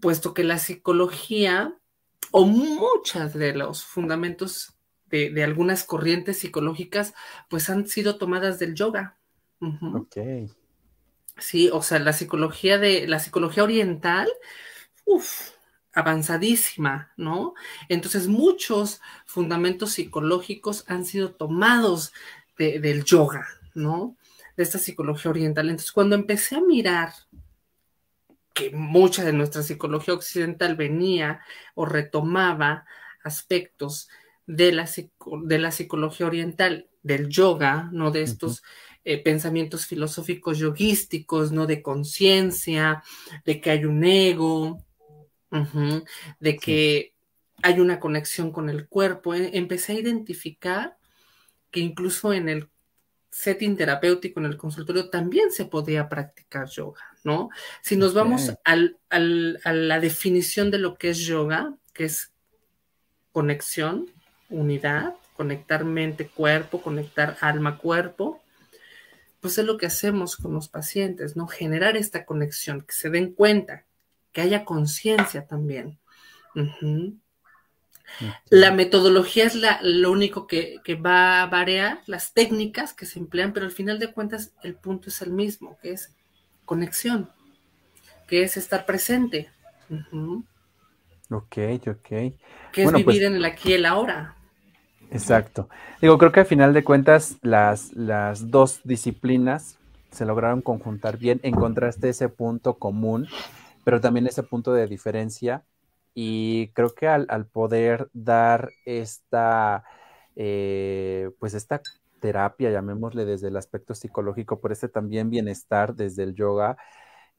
puesto 0.00 0.34
que 0.34 0.44
la 0.44 0.58
psicología 0.58 1.74
o 2.30 2.46
muchas 2.46 3.34
de 3.34 3.54
los 3.54 3.84
fundamentos 3.84 4.76
de, 5.06 5.42
algunas 5.44 5.84
corrientes 5.84 6.38
psicológicas 6.38 7.14
pues 7.48 7.70
han 7.70 7.86
sido 7.86 8.18
tomadas 8.18 8.58
del 8.58 8.74
yoga. 8.74 9.16
Sí, 11.38 11.70
o 11.72 11.82
sea, 11.82 11.98
la 11.98 12.12
psicología 12.12 12.78
de 12.78 13.08
la 13.08 13.18
psicología 13.18 13.64
oriental, 13.64 14.28
uff, 15.04 15.53
avanzadísima, 15.94 17.12
¿no? 17.16 17.54
Entonces 17.88 18.28
muchos 18.28 19.00
fundamentos 19.26 19.92
psicológicos 19.92 20.84
han 20.88 21.04
sido 21.04 21.32
tomados 21.32 22.12
del 22.58 23.04
yoga, 23.04 23.46
¿no? 23.74 24.16
De 24.56 24.62
esta 24.62 24.78
psicología 24.78 25.30
oriental. 25.30 25.68
Entonces 25.68 25.92
cuando 25.92 26.14
empecé 26.16 26.56
a 26.56 26.60
mirar 26.60 27.12
que 28.52 28.70
mucha 28.70 29.24
de 29.24 29.32
nuestra 29.32 29.62
psicología 29.62 30.14
occidental 30.14 30.76
venía 30.76 31.40
o 31.74 31.86
retomaba 31.86 32.86
aspectos 33.24 34.08
de 34.46 34.72
la, 34.72 34.88
de 35.44 35.58
la 35.58 35.70
psicología 35.70 36.26
oriental, 36.26 36.88
del 37.02 37.28
yoga, 37.28 37.90
¿no? 37.92 38.10
De 38.10 38.22
estos 38.22 38.62
eh, 39.04 39.22
pensamientos 39.22 39.86
filosóficos 39.86 40.58
yoguísticos, 40.58 41.52
¿no? 41.52 41.66
De 41.66 41.82
conciencia, 41.82 43.02
de 43.44 43.60
que 43.60 43.70
hay 43.70 43.84
un 43.84 44.02
ego, 44.02 44.82
de 46.40 46.56
que 46.56 47.14
hay 47.62 47.80
una 47.80 48.00
conexión 48.00 48.52
con 48.52 48.68
el 48.68 48.88
cuerpo. 48.88 49.34
E, 49.34 49.56
empecé 49.56 49.92
a 49.92 50.00
identificar 50.00 50.96
que 51.70 51.80
incluso 51.80 52.32
en 52.32 52.48
el 52.48 52.68
setting 53.30 53.76
terapéutico, 53.76 54.38
en 54.38 54.46
el 54.46 54.56
consultorio, 54.56 55.10
también 55.10 55.50
se 55.50 55.64
podía 55.64 56.08
practicar 56.08 56.68
yoga, 56.68 57.02
¿no? 57.24 57.50
Si 57.82 57.96
nos 57.96 58.14
vamos 58.14 58.52
al, 58.64 58.98
a 59.10 59.18
la 59.72 59.98
definición 59.98 60.70
de 60.70 60.78
lo 60.78 60.96
que 60.96 61.10
es 61.10 61.18
yoga, 61.18 61.74
que 61.92 62.04
es 62.04 62.32
conexión, 63.32 64.08
unidad, 64.50 65.14
conectar 65.36 65.84
mente-cuerpo, 65.84 66.80
conectar 66.80 67.36
alma-cuerpo, 67.40 68.40
pues 69.40 69.58
es 69.58 69.64
lo 69.64 69.76
que 69.76 69.86
hacemos 69.86 70.36
con 70.36 70.54
los 70.54 70.68
pacientes, 70.68 71.34
¿no? 71.34 71.48
Generar 71.48 71.96
esta 71.96 72.24
conexión, 72.24 72.82
que 72.82 72.94
se 72.94 73.10
den 73.10 73.34
cuenta, 73.34 73.84
que 74.34 74.42
haya 74.42 74.66
conciencia 74.66 75.46
también. 75.46 75.98
La 78.50 78.70
metodología 78.72 79.44
es 79.44 79.54
la, 79.54 79.80
lo 79.82 80.10
único 80.10 80.46
que, 80.46 80.80
va 81.04 81.42
a 81.42 81.46
variar, 81.46 82.00
las 82.06 82.34
técnicas 82.34 82.92
que 82.92 83.06
se 83.06 83.18
emplean, 83.18 83.52
pero 83.52 83.64
al 83.64 83.72
final 83.72 83.98
de 83.98 84.12
cuentas 84.12 84.52
el 84.62 84.74
punto 84.74 85.08
es 85.08 85.22
el 85.22 85.30
mismo, 85.30 85.78
que 85.80 85.92
es 85.92 86.14
conexión, 86.66 87.30
que 88.26 88.42
es 88.42 88.56
estar 88.56 88.84
presente. 88.84 89.50
Ok, 91.30 91.56
ok. 91.88 92.08
Que 92.08 92.32
es 92.82 92.90
pues 92.90 92.92
vivir 92.92 93.24
en 93.24 93.36
el 93.36 93.44
aquí 93.44 93.70
y 93.70 93.74
el 93.74 93.86
ahora. 93.86 94.36
Exacto. 95.10 95.68
Digo, 96.00 96.18
creo 96.18 96.32
que 96.32 96.40
al 96.40 96.46
final 96.46 96.74
de 96.74 96.82
cuentas 96.82 97.36
las, 97.42 97.92
las 97.92 98.50
dos 98.50 98.80
disciplinas 98.82 99.78
se 100.10 100.24
lograron 100.24 100.60
conjuntar 100.60 101.18
bien, 101.18 101.40
encontraste 101.42 102.08
ese 102.08 102.28
punto 102.28 102.74
común, 102.74 103.28
pero 103.84 104.00
también 104.00 104.26
ese 104.26 104.42
punto 104.42 104.72
de 104.72 104.86
diferencia 104.86 105.64
y 106.14 106.68
creo 106.74 106.94
que 106.94 107.08
al, 107.08 107.46
poder 107.46 108.08
dar 108.12 108.70
esta, 108.86 109.84
eh, 110.36 111.30
pues 111.40 111.54
esta 111.54 111.82
terapia, 112.20 112.70
llamémosle 112.70 113.24
desde 113.24 113.48
el 113.48 113.56
aspecto 113.56 113.94
psicológico, 113.94 114.60
por 114.60 114.72
este 114.72 114.88
también 114.88 115.30
bienestar 115.30 115.94
desde 115.94 116.22
el 116.22 116.34
yoga, 116.34 116.76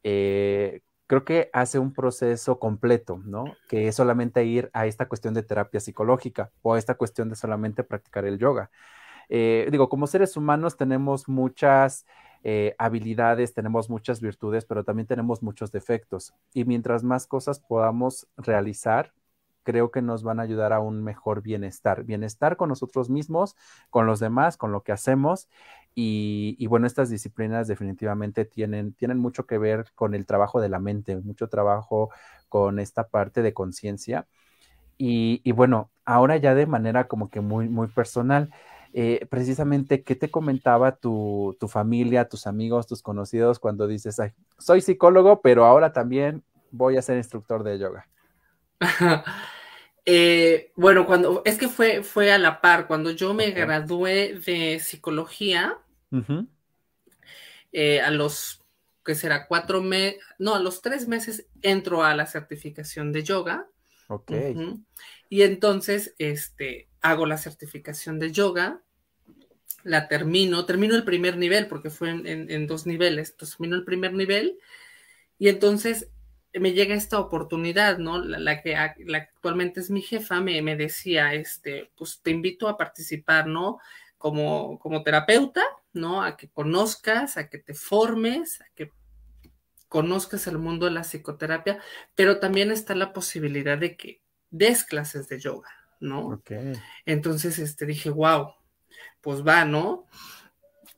eh, 0.04 0.82
creo 1.08 1.26
que 1.26 1.50
hace 1.54 1.80
un 1.80 1.94
proceso 1.94 2.60
completo, 2.60 3.22
¿no? 3.26 3.46
Que 3.70 3.88
es 3.88 3.96
solamente 3.96 4.44
ir 4.46 4.70
a 4.74 4.86
esta 4.88 5.08
cuestión 5.08 5.34
de 5.34 5.44
terapia 5.44 5.80
psicológica 5.80 6.52
o 6.62 6.74
a 6.74 6.80
esta 6.80 6.96
cuestión 6.96 7.30
de 7.30 7.36
solamente 7.36 7.84
practicar 7.84 8.26
el 8.26 8.38
yoga. 8.40 8.72
Eh, 9.30 9.68
digo, 9.72 9.90
como 9.90 10.08
seres 10.08 10.38
humanos 10.38 10.78
tenemos 10.78 11.28
muchas 11.28 12.06
eh, 12.48 12.76
habilidades, 12.78 13.56
tenemos 13.56 13.90
muchas 13.90 14.22
virtudes, 14.22 14.66
pero 14.66 14.84
también 14.84 15.08
tenemos 15.08 15.42
muchos 15.42 15.72
defectos. 15.72 16.32
Y 16.54 16.64
mientras 16.64 17.04
más 17.04 17.26
cosas 17.26 17.60
podamos 17.60 18.28
realizar, 18.38 19.14
creo 19.64 19.90
que 19.90 20.04
nos 20.04 20.22
van 20.22 20.40
a 20.40 20.44
ayudar 20.44 20.72
a 20.72 20.80
un 20.80 21.04
mejor 21.04 21.42
bienestar. 21.42 22.04
Bienestar 22.04 22.56
con 22.56 22.70
nosotros 22.70 23.10
mismos, 23.10 23.56
con 23.90 24.06
los 24.06 24.20
demás, 24.20 24.58
con 24.58 24.72
lo 24.72 24.84
que 24.84 24.92
hacemos. 24.92 25.50
Y, 25.96 26.68
bueno, 26.68 26.86
estas 26.86 27.10
disciplinas 27.10 27.68
definitivamente 27.68 28.46
tienen, 28.46 28.94
tienen 28.94 29.18
mucho 29.18 29.48
que 29.48 29.58
ver 29.58 29.88
con 29.96 30.14
el 30.14 30.28
trabajo 30.28 30.62
de 30.62 30.70
la 30.70 30.80
mente, 30.80 31.16
mucho 31.18 31.50
trabajo 31.50 32.12
con 32.48 32.78
esta 32.78 33.08
parte 33.08 33.42
de 33.42 33.56
conciencia. 33.56 34.28
Y, 35.00 35.42
y, 35.44 35.52
bueno, 35.52 35.90
ahora 36.06 36.38
ya 36.38 36.54
de 36.54 36.68
manera 36.68 37.08
como 37.08 37.32
que 37.32 37.42
muy, 37.42 37.70
muy 37.70 37.88
personal, 37.88 38.52
eh, 38.98 39.26
precisamente, 39.30 40.04
¿qué 40.04 40.16
te 40.16 40.32
comentaba 40.32 40.96
tu, 40.96 41.58
tu, 41.60 41.68
familia, 41.68 42.30
tus 42.30 42.48
amigos, 42.48 42.88
tus 42.88 43.02
conocidos 43.02 43.60
cuando 43.60 43.88
dices, 43.88 44.22
soy 44.58 44.80
psicólogo, 44.80 45.42
pero 45.42 45.66
ahora 45.66 45.92
también 45.92 46.46
voy 46.72 46.96
a 46.96 47.02
ser 47.02 47.18
instructor 47.18 47.64
de 47.64 47.78
yoga? 47.78 48.08
Eh, 50.08 50.72
bueno, 50.76 51.08
cuando 51.08 51.42
es 51.46 51.58
que 51.58 51.68
fue, 51.68 52.04
fue 52.04 52.32
a 52.32 52.38
la 52.38 52.62
par, 52.62 52.86
cuando 52.86 53.10
yo 53.10 53.34
me 53.34 53.50
gradué 53.50 54.40
de 54.46 54.80
psicología, 54.80 55.80
eh, 57.72 58.02
a 58.02 58.12
los, 58.12 58.62
que 59.04 59.16
será? 59.16 59.48
Cuatro 59.48 59.82
meses, 59.82 60.22
no, 60.38 60.54
a 60.54 60.60
los 60.60 60.84
tres 60.84 61.08
meses 61.08 61.48
entro 61.64 62.04
a 62.04 62.14
la 62.14 62.28
certificación 62.28 63.12
de 63.12 63.24
yoga. 63.24 63.66
Ok. 64.08 64.32
Y 65.28 65.42
entonces, 65.42 66.14
este, 66.20 66.88
hago 67.02 67.26
la 67.26 67.40
certificación 67.40 68.20
de 68.20 68.32
yoga, 68.32 68.84
la 69.84 70.08
termino, 70.08 70.66
termino 70.66 70.96
el 70.96 71.04
primer 71.04 71.38
nivel, 71.38 71.68
porque 71.68 71.90
fue 71.90 72.10
en, 72.10 72.68
dos 72.68 72.86
niveles, 72.88 73.32
entonces 73.32 73.58
termino 73.58 73.76
el 73.76 73.86
primer 73.86 74.14
nivel, 74.14 74.58
y 75.38 75.50
entonces 75.50 76.10
me 76.54 76.74
llega 76.74 76.96
esta 76.96 77.20
oportunidad, 77.20 77.98
¿no? 77.98 78.18
La, 78.24 78.62
que, 78.62 78.76
actualmente 78.76 79.82
es 79.82 79.92
mi 79.92 80.02
jefa 80.02 80.42
me, 80.42 80.62
me, 80.62 80.76
decía, 80.76 81.34
este, 81.34 81.92
pues 81.98 82.22
te 82.24 82.32
invito 82.32 82.68
a 82.68 82.78
participar, 82.78 83.48
¿no? 83.48 83.80
Como, 84.18 84.80
como 84.80 85.04
terapeuta, 85.04 85.64
¿no? 85.94 86.24
A 86.24 86.36
que 86.36 86.50
conozcas, 86.50 87.38
a 87.38 87.50
que 87.50 87.60
te 87.60 87.74
formes, 87.74 88.62
a 88.62 88.66
que 88.74 88.92
conozcas 89.88 90.48
el 90.48 90.58
mundo 90.58 90.86
de 90.86 90.94
la 90.94 91.04
psicoterapia, 91.04 91.80
pero 92.16 92.40
también 92.40 92.72
está 92.72 92.96
la 92.96 93.14
posibilidad 93.14 93.78
de 93.78 93.96
que 93.96 94.22
des 94.50 94.84
clases 94.84 95.28
de 95.28 95.40
yoga, 95.40 95.70
¿no? 96.00 96.42
Entonces, 97.06 97.60
este, 97.60 97.86
dije, 97.86 98.10
wow, 98.10 98.54
pues 99.22 99.46
va, 99.46 99.66
¿no? 99.66 100.06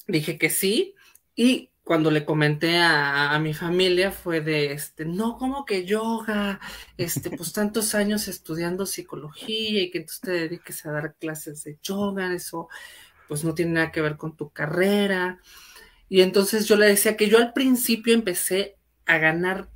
Dije 0.08 0.38
que 0.38 0.50
sí, 0.50 0.96
y 1.36 1.70
cuando 1.88 2.12
le 2.12 2.26
comenté 2.26 2.78
a, 2.78 3.40
mi 3.40 3.54
familia 3.54 4.12
fue 4.12 4.42
de, 4.42 4.74
este, 4.74 5.06
no, 5.06 5.38
como 5.38 5.66
que 5.66 5.86
yoga, 5.86 6.60
este, 6.98 7.30
pues 7.30 7.54
tantos 7.54 7.96
años 7.96 8.28
estudiando 8.28 8.86
psicología 8.86 9.84
y 9.84 9.90
que 9.90 10.00
entonces 10.00 10.22
te 10.22 10.32
dediques 10.32 10.86
a 10.86 10.92
dar 10.92 11.16
clases 11.16 11.64
de 11.64 11.80
yoga, 11.82 12.34
eso 12.34 12.68
pues 13.30 13.44
no 13.46 13.54
tiene 13.54 13.72
nada 13.72 13.92
que 13.92 14.02
ver 14.02 14.18
con 14.18 14.36
tu 14.36 14.50
carrera. 14.50 15.40
Y 16.10 16.22
entonces 16.22 16.68
yo 16.68 16.76
le 16.76 16.88
decía 16.88 17.16
que 17.16 17.30
yo 17.30 17.38
al 17.38 17.54
principio 17.54 18.14
empecé 18.14 18.78
a 19.06 19.18
ganar 19.18 19.70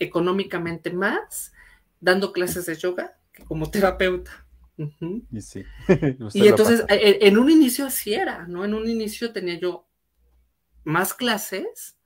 económicamente 0.00 0.90
más 0.90 1.52
dando 2.00 2.32
clases 2.32 2.66
de 2.66 2.76
yoga 2.76 3.16
que 3.32 3.44
como 3.44 3.70
terapeuta. 3.70 4.43
Y 4.76 5.40
sí. 5.40 5.64
y 6.34 6.48
entonces 6.48 6.84
e, 6.88 6.94
e, 6.94 7.28
en 7.28 7.38
un 7.38 7.50
inicio 7.50 7.86
así 7.86 8.12
era, 8.12 8.46
¿no? 8.46 8.64
En 8.64 8.74
un 8.74 8.88
inicio 8.88 9.32
tenía 9.32 9.58
yo 9.58 9.86
más 10.84 11.14
clases. 11.14 11.96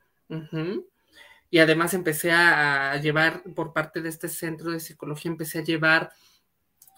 Y 1.51 1.59
además 1.59 1.95
empecé 1.95 2.31
a, 2.33 2.97
llevar, 3.01 3.43
por 3.55 3.73
parte 3.73 4.03
de 4.03 4.09
este 4.09 4.29
centro 4.29 4.71
de 4.71 4.81
psicología, 4.81 5.31
empecé 5.31 5.61
a 5.61 5.65
llevar 5.65 6.11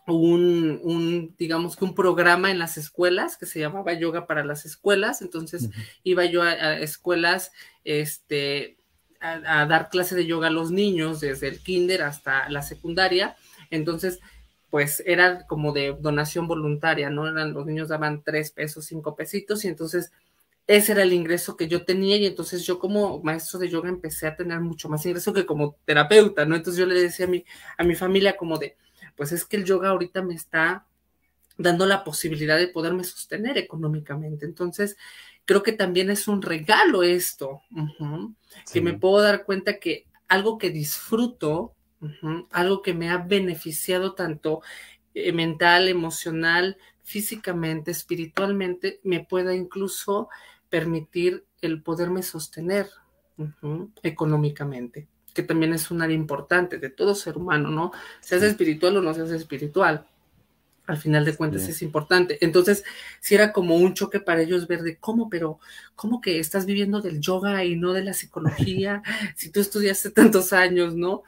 un, 0.06 1.34
digamos 1.38 1.76
que 1.76 1.84
un 1.84 1.94
programa 1.94 2.50
en 2.50 2.58
las 2.58 2.76
escuelas 2.76 3.36
que 3.36 3.46
se 3.46 3.60
llamaba 3.60 3.92
Yoga 3.92 4.26
para 4.26 4.44
las 4.44 4.66
Escuelas. 4.66 5.22
Entonces 5.22 5.70
iba 6.02 6.24
yo 6.24 6.42
a, 6.42 6.78
escuelas, 6.78 7.52
este, 7.84 8.78
a, 9.20 9.66
dar 9.66 9.88
clase 9.88 10.16
de 10.16 10.26
yoga 10.26 10.48
a 10.48 10.50
los 10.50 10.72
niños 10.72 11.20
desde 11.20 11.46
el 11.46 11.60
kinder 11.60 12.02
hasta 12.02 12.48
la 12.48 12.62
secundaria. 12.62 13.36
Entonces, 13.70 14.18
pues 14.70 15.02
era 15.04 15.46
como 15.46 15.72
de 15.72 15.96
donación 15.98 16.46
voluntaria, 16.46 17.10
¿no? 17.10 17.28
Eran, 17.28 17.52
los 17.52 17.66
niños 17.66 17.88
daban 17.88 18.22
tres 18.22 18.50
pesos, 18.52 18.86
cinco 18.86 19.16
pesitos, 19.16 19.64
y 19.64 19.68
entonces 19.68 20.12
ese 20.66 20.92
era 20.92 21.02
el 21.02 21.12
ingreso 21.12 21.56
que 21.56 21.66
yo 21.66 21.84
tenía 21.84 22.16
y 22.16 22.26
entonces 22.26 22.64
yo 22.64 22.78
como 22.78 23.20
maestro 23.22 23.58
de 23.58 23.68
yoga 23.68 23.88
empecé 23.88 24.28
a 24.28 24.36
tener 24.36 24.60
mucho 24.60 24.88
más 24.88 25.04
ingreso 25.04 25.32
que 25.32 25.44
como 25.44 25.76
terapeuta, 25.84 26.44
¿no? 26.44 26.54
Entonces 26.54 26.78
yo 26.78 26.86
le 26.86 27.00
decía 27.00 27.26
a 27.26 27.28
mi, 27.28 27.44
a 27.76 27.82
mi 27.82 27.96
familia 27.96 28.36
como 28.36 28.56
de, 28.56 28.76
pues 29.16 29.32
es 29.32 29.44
que 29.44 29.56
el 29.56 29.64
yoga 29.64 29.88
ahorita 29.88 30.22
me 30.22 30.34
está 30.34 30.86
dando 31.58 31.86
la 31.86 32.04
posibilidad 32.04 32.56
de 32.56 32.68
poderme 32.68 33.04
sostener 33.04 33.58
económicamente. 33.58 34.46
Entonces, 34.46 34.96
creo 35.44 35.62
que 35.62 35.72
también 35.72 36.10
es 36.10 36.28
un 36.28 36.40
regalo 36.40 37.02
esto, 37.02 37.62
que 38.72 38.80
me 38.80 38.94
puedo 38.94 39.20
dar 39.20 39.44
cuenta 39.44 39.78
que 39.78 40.06
algo 40.28 40.56
que 40.58 40.70
disfruto, 40.70 41.74
algo 42.50 42.82
que 42.82 42.94
me 42.94 43.10
ha 43.10 43.18
beneficiado 43.18 44.14
tanto 44.14 44.62
eh, 45.14 45.32
mental, 45.32 45.88
emocional, 45.88 46.78
físicamente, 47.02 47.90
espiritualmente, 47.90 49.00
me 49.02 49.24
pueda 49.24 49.54
incluso 49.54 50.28
permitir 50.68 51.44
el 51.60 51.82
poderme 51.82 52.22
sostener 52.22 52.88
económicamente. 54.02 55.08
que 55.32 55.42
también 55.44 55.72
es 55.72 55.92
un 55.92 56.02
área 56.02 56.16
importante 56.16 56.78
de 56.78 56.90
todo 56.90 57.14
ser 57.14 57.36
humano, 57.36 57.70
¿no? 57.70 57.92
Seas 58.20 58.42
espiritual 58.42 58.96
o 58.96 59.02
no 59.02 59.14
seas 59.14 59.30
espiritual. 59.30 60.06
Al 60.86 60.96
final 60.96 61.24
de 61.24 61.36
cuentas 61.36 61.68
es 61.68 61.82
importante. 61.82 62.36
Entonces, 62.40 62.82
si 63.20 63.36
era 63.36 63.52
como 63.52 63.76
un 63.76 63.94
choque 63.94 64.18
para 64.18 64.42
ellos 64.42 64.66
ver 64.66 64.82
de 64.82 64.96
cómo, 64.96 65.30
pero 65.30 65.60
cómo 65.94 66.20
que 66.20 66.40
estás 66.40 66.66
viviendo 66.66 67.00
del 67.00 67.20
yoga 67.20 67.64
y 67.64 67.76
no 67.76 67.92
de 67.92 68.02
la 68.02 68.12
psicología, 68.12 69.02
si 69.36 69.50
tú 69.50 69.60
estudiaste 69.60 70.10
tantos 70.10 70.52
años, 70.52 70.96
¿no? 70.96 71.22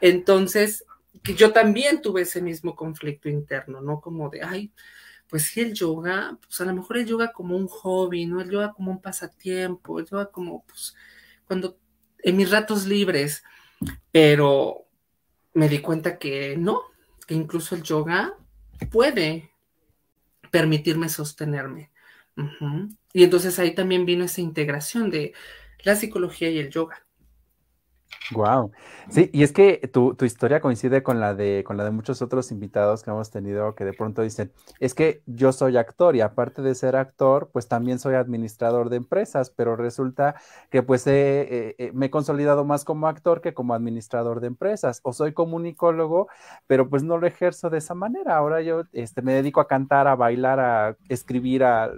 Entonces, 0.00 0.84
yo 1.22 1.52
también 1.52 2.02
tuve 2.02 2.22
ese 2.22 2.42
mismo 2.42 2.74
conflicto 2.76 3.28
interno, 3.28 3.80
¿no? 3.80 4.00
Como 4.00 4.28
de, 4.28 4.42
ay, 4.42 4.72
pues 5.28 5.44
sí, 5.44 5.60
el 5.60 5.72
yoga, 5.74 6.38
pues 6.40 6.60
a 6.60 6.64
lo 6.64 6.74
mejor 6.74 6.98
el 6.98 7.06
yoga 7.06 7.32
como 7.32 7.56
un 7.56 7.66
hobby, 7.66 8.26
¿no? 8.26 8.40
El 8.40 8.50
yoga 8.50 8.72
como 8.72 8.90
un 8.90 9.00
pasatiempo, 9.00 9.98
el 9.98 10.06
yoga 10.06 10.30
como, 10.30 10.64
pues, 10.64 10.94
cuando, 11.46 11.78
en 12.18 12.36
mis 12.36 12.50
ratos 12.50 12.86
libres, 12.86 13.42
pero 14.10 14.86
me 15.54 15.68
di 15.68 15.80
cuenta 15.80 16.18
que 16.18 16.56
no, 16.56 16.82
que 17.26 17.34
incluso 17.34 17.74
el 17.74 17.82
yoga 17.82 18.36
puede 18.90 19.50
permitirme 20.50 21.08
sostenerme. 21.08 21.90
Y 23.12 23.22
entonces 23.22 23.58
ahí 23.58 23.74
también 23.74 24.06
vino 24.06 24.24
esa 24.24 24.40
integración 24.40 25.10
de 25.10 25.32
la 25.84 25.96
psicología 25.96 26.50
y 26.50 26.58
el 26.58 26.70
yoga. 26.70 27.03
Wow. 28.32 28.72
Sí, 29.10 29.28
y 29.32 29.42
es 29.42 29.52
que 29.52 29.90
tu, 29.92 30.16
historia 30.22 30.60
coincide 30.60 31.02
con 31.02 31.20
la 31.20 31.34
de 31.34 31.62
con 31.64 31.76
la 31.76 31.84
de 31.84 31.90
muchos 31.90 32.22
otros 32.22 32.50
invitados 32.50 33.02
que 33.02 33.10
hemos 33.10 33.30
tenido 33.30 33.74
que 33.74 33.84
de 33.84 33.92
pronto 33.92 34.22
dicen, 34.22 34.50
es 34.80 34.94
que 34.94 35.22
yo 35.26 35.52
soy 35.52 35.76
actor 35.76 36.16
y 36.16 36.22
aparte 36.22 36.62
de 36.62 36.74
ser 36.74 36.96
actor, 36.96 37.50
pues 37.52 37.68
también 37.68 37.98
soy 37.98 38.14
administrador 38.14 38.88
de 38.88 38.96
empresas, 38.96 39.50
pero 39.50 39.76
resulta 39.76 40.36
que 40.70 40.82
pues 40.82 41.06
me 41.06 42.06
he 42.06 42.10
consolidado 42.10 42.64
más 42.64 42.84
como 42.84 43.08
actor 43.08 43.42
que 43.42 43.52
como 43.52 43.74
administrador 43.74 44.40
de 44.40 44.46
empresas, 44.46 45.00
o 45.02 45.12
soy 45.12 45.32
comunicólogo, 45.32 46.28
pero 46.66 46.88
pues 46.88 47.02
no 47.02 47.18
lo 47.18 47.26
ejerzo 47.26 47.70
de 47.70 47.78
esa 47.78 47.94
manera. 47.94 48.36
Ahora 48.36 48.62
yo 48.62 48.84
este, 48.92 49.22
me 49.22 49.34
dedico 49.34 49.60
a 49.60 49.68
cantar, 49.68 50.08
a 50.08 50.16
bailar, 50.16 50.60
a 50.60 50.96
escribir, 51.08 51.64
a 51.64 51.90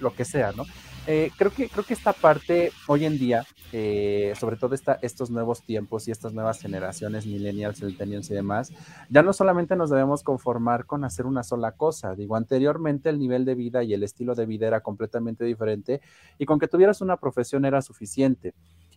lo 0.00 0.14
que 0.14 0.24
sea, 0.24 0.52
¿no? 0.52 0.64
Eh, 1.06 1.30
creo, 1.36 1.50
que, 1.50 1.68
creo 1.68 1.84
que 1.84 1.94
esta 1.94 2.12
parte 2.12 2.72
hoy 2.86 3.04
en 3.04 3.18
día, 3.18 3.46
eh, 3.72 4.32
sobre 4.38 4.56
todo 4.56 4.74
estos 5.02 5.30
nuevos 5.30 5.62
tiempos 5.62 6.08
y 6.08 6.10
estas 6.10 6.32
nuevas 6.32 6.60
generaciones, 6.60 7.26
millennials, 7.26 7.78
centennials 7.78 8.30
y 8.30 8.34
demás, 8.34 8.72
ya 9.08 9.22
no 9.22 9.32
solamente 9.32 9.76
nos 9.76 9.90
debemos 9.90 10.22
conformar 10.22 10.86
con 10.86 11.04
hacer 11.04 11.26
una 11.26 11.42
sola 11.42 11.72
cosa. 11.72 12.14
Digo, 12.14 12.36
anteriormente 12.36 13.08
el 13.08 13.18
nivel 13.18 13.44
de 13.44 13.54
vida 13.54 13.82
y 13.82 13.94
el 13.94 14.02
estilo 14.02 14.34
de 14.34 14.46
vida 14.46 14.66
era 14.66 14.80
completamente 14.80 15.44
diferente 15.44 16.00
y 16.38 16.46
con 16.46 16.58
que 16.58 16.68
tuvieras 16.68 17.00
una 17.00 17.16
profesión 17.16 17.64
era 17.64 17.82
suficiente. 17.82 18.54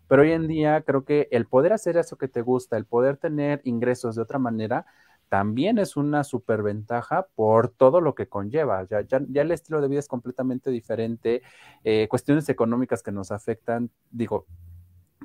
Pero 0.07 0.21
hoy 0.21 0.31
en 0.31 0.47
día 0.47 0.81
creo 0.81 1.05
que 1.05 1.27
el 1.31 1.45
poder 1.45 1.73
hacer 1.73 1.97
eso 1.97 2.17
que 2.17 2.27
te 2.27 2.41
gusta, 2.41 2.77
el 2.77 2.85
poder 2.85 3.17
tener 3.17 3.61
ingresos 3.63 4.15
de 4.15 4.21
otra 4.21 4.39
manera, 4.39 4.85
también 5.33 5.79
es 5.79 5.97
una 5.97 6.23
superventaja 6.23 7.25
por 7.33 7.67
todo 7.69 8.01
lo 8.01 8.13
que 8.13 8.27
conlleva. 8.27 8.85
Ya, 8.87 9.01
ya, 9.01 9.17
el 9.17 9.51
estilo 9.51 9.81
de 9.81 9.87
vida 9.87 9.99
es 9.99 10.07
completamente 10.07 10.69
diferente, 10.69 11.41
eh, 11.83 12.07
cuestiones 12.07 12.47
económicas 12.49 13.01
que 13.01 13.11
nos 13.11 13.31
afectan, 13.31 13.89
digo, 14.11 14.45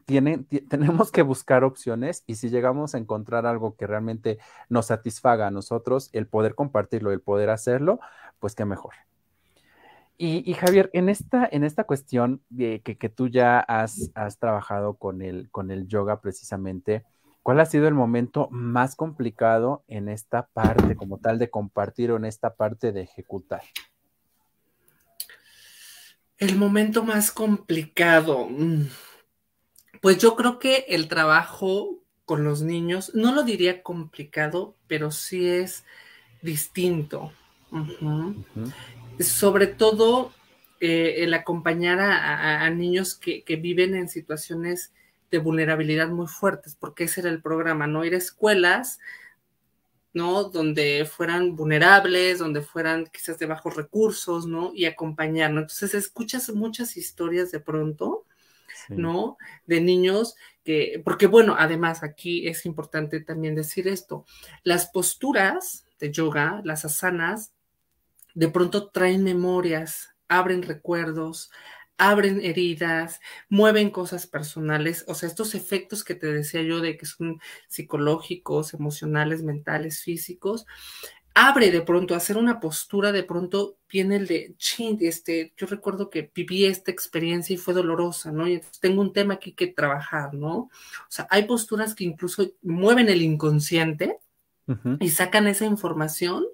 tenemos 0.68 1.12
que 1.12 1.22
buscar 1.22 1.64
opciones 1.64 2.24
y 2.26 2.36
si 2.36 2.48
llegamos 2.48 2.94
a 2.94 2.98
encontrar 2.98 3.46
algo 3.46 3.76
que 3.76 3.86
realmente 3.86 4.38
nos 4.68 4.86
satisfaga 4.86 5.46
a 5.46 5.50
nosotros, 5.50 6.11
el 6.12 6.26
poder 6.26 6.54
compartirlo, 6.54 7.12
el 7.12 7.20
poder 7.20 7.50
hacerlo, 7.50 8.00
pues 8.40 8.54
qué 8.54 8.64
mejor. 8.64 8.94
Y, 10.20 10.52
Javier, 10.54 10.90
en 10.94 11.09
esta, 11.09 11.48
en 11.48 11.62
esta 11.62 11.84
cuestión 11.84 12.42
que, 12.56 12.80
que 12.82 13.09
tú 13.09 13.28
ya 13.28 13.61
has, 13.61 14.11
has 14.16 14.36
trabajado 14.36 14.94
con 14.94 15.22
el, 15.22 15.48
con 15.52 15.70
el 15.70 15.86
yoga 15.86 16.20
precisamente, 16.20 17.04
¿Cuál 17.48 17.61
ha 17.61 17.64
sido 17.64 17.88
el 17.88 17.94
momento 17.94 18.48
más 18.50 18.94
complicado 18.94 19.82
en 19.88 20.11
esta 20.11 20.48
parte 20.48 20.96
como 20.96 21.16
tal 21.16 21.38
de 21.38 21.48
compartir 21.48 22.11
o 22.11 22.18
en 22.18 22.26
esta 22.26 22.54
parte 22.54 22.92
de 22.92 23.00
ejecutar? 23.00 23.62
El 26.36 26.56
momento 26.56 27.04
más 27.04 27.32
complicado. 27.32 28.46
Pues 30.01 30.18
yo 30.18 30.36
creo 30.36 30.59
que 30.59 30.84
el 30.88 31.09
trabajo 31.09 31.99
con 32.28 32.44
los 32.44 32.61
niños, 32.61 33.12
no 33.14 33.34
lo 33.34 33.42
diría 33.42 33.82
complicado, 33.82 34.74
pero 34.86 35.11
sí 35.11 35.49
es 35.49 35.84
distinto. 36.42 37.32
Sobre 39.18 39.66
todo 39.66 40.30
eh, 40.78 41.24
el 41.24 41.32
acompañar 41.32 41.99
a, 42.01 42.68
niños 42.68 43.14
que, 43.14 43.44
que, 43.44 43.57
viven 43.57 43.94
en 43.94 44.11
situaciones 44.11 44.92
de 45.30 45.38
vulnerabilidad 45.38 46.09
muy 46.09 46.26
fuertes, 46.26 46.76
porque 46.78 47.05
ese 47.05 47.22
era 47.22 47.30
el 47.30 47.40
programa, 47.40 47.86
¿no? 47.86 48.05
Ir 48.05 48.12
a 48.12 48.18
escuelas, 48.18 49.01
¿no? 50.12 50.44
Donde 50.44 51.09
fueran 51.11 51.57
vulnerables, 51.57 52.40
donde 52.40 52.61
fueran 52.61 53.07
quizás 53.07 53.38
de 53.38 53.46
bajos 53.46 53.74
recursos, 53.74 54.46
¿no? 54.46 54.72
Y 54.74 54.84
acompañarnos. 54.84 55.62
Entonces, 55.62 55.94
escuchas 55.94 56.51
muchas 56.51 56.99
historias 56.99 57.51
de 57.51 57.61
pronto, 57.61 58.26
¿no? 58.89 59.37
De 59.66 59.81
niños 59.81 60.35
que, 60.64 61.01
porque 61.05 61.26
bueno, 61.26 61.57
además 61.59 62.03
aquí 62.03 62.47
es 62.47 62.66
importante 62.66 63.20
también 63.20 63.55
decir 63.55 63.89
esto, 63.89 64.24
las 64.62 64.87
posturas 64.87 65.85
de 65.99 66.12
yoga, 66.12 66.61
las 66.64 66.85
asanas, 66.85 67.53
de 68.35 68.49
pronto 68.49 68.91
traen 68.91 69.24
memorias, 69.24 70.14
abren 70.29 70.62
recuerdos, 70.62 71.51
abren 71.99 72.41
heridas, 72.45 73.20
mueven 73.49 73.91
cosas 73.91 74.29
personales, 74.29 75.05
o 75.09 75.14
sea, 75.14 75.29
estos 75.29 75.57
efectos 75.57 76.05
que 76.05 76.14
te 76.14 76.29
decía 76.29 76.62
yo 76.62 76.81
de 76.81 76.97
que 76.97 77.07
son 77.07 77.41
psicológicos, 77.66 78.72
emocionales, 78.72 79.43
mentales, 79.43 80.01
físicos, 80.03 80.64
abre 81.41 81.70
de 81.70 81.82
pronto, 81.82 82.16
hacer 82.16 82.36
una 82.36 82.59
postura, 82.59 83.12
de 83.12 83.22
pronto 83.22 83.76
viene 83.89 84.16
el 84.16 84.26
de, 84.26 84.55
ching, 84.57 84.99
este, 85.03 85.53
yo 85.57 85.68
recuerdo 85.68 86.11
que 86.11 86.28
viví 86.34 86.64
esta 86.64 86.91
experiencia 86.91 87.55
y 87.55 87.59
fue 87.59 87.74
dolorosa, 87.74 88.32
¿no? 88.32 88.49
Y 88.49 88.55
entonces 88.55 88.80
tengo 88.80 89.01
un 89.01 89.12
tema 89.12 89.34
aquí 89.34 89.53
que 89.53 89.68
trabajar, 89.68 90.34
¿no? 90.34 90.57
O 90.57 90.70
sea, 91.09 91.28
hay 91.30 91.45
posturas 91.45 91.95
que 91.95 92.03
incluso 92.03 92.51
mueven 92.62 93.09
el 93.09 93.22
inconsciente 93.22 94.18
y 94.99 95.11
sacan 95.11 95.47
esa 95.47 95.64
información 95.64 96.45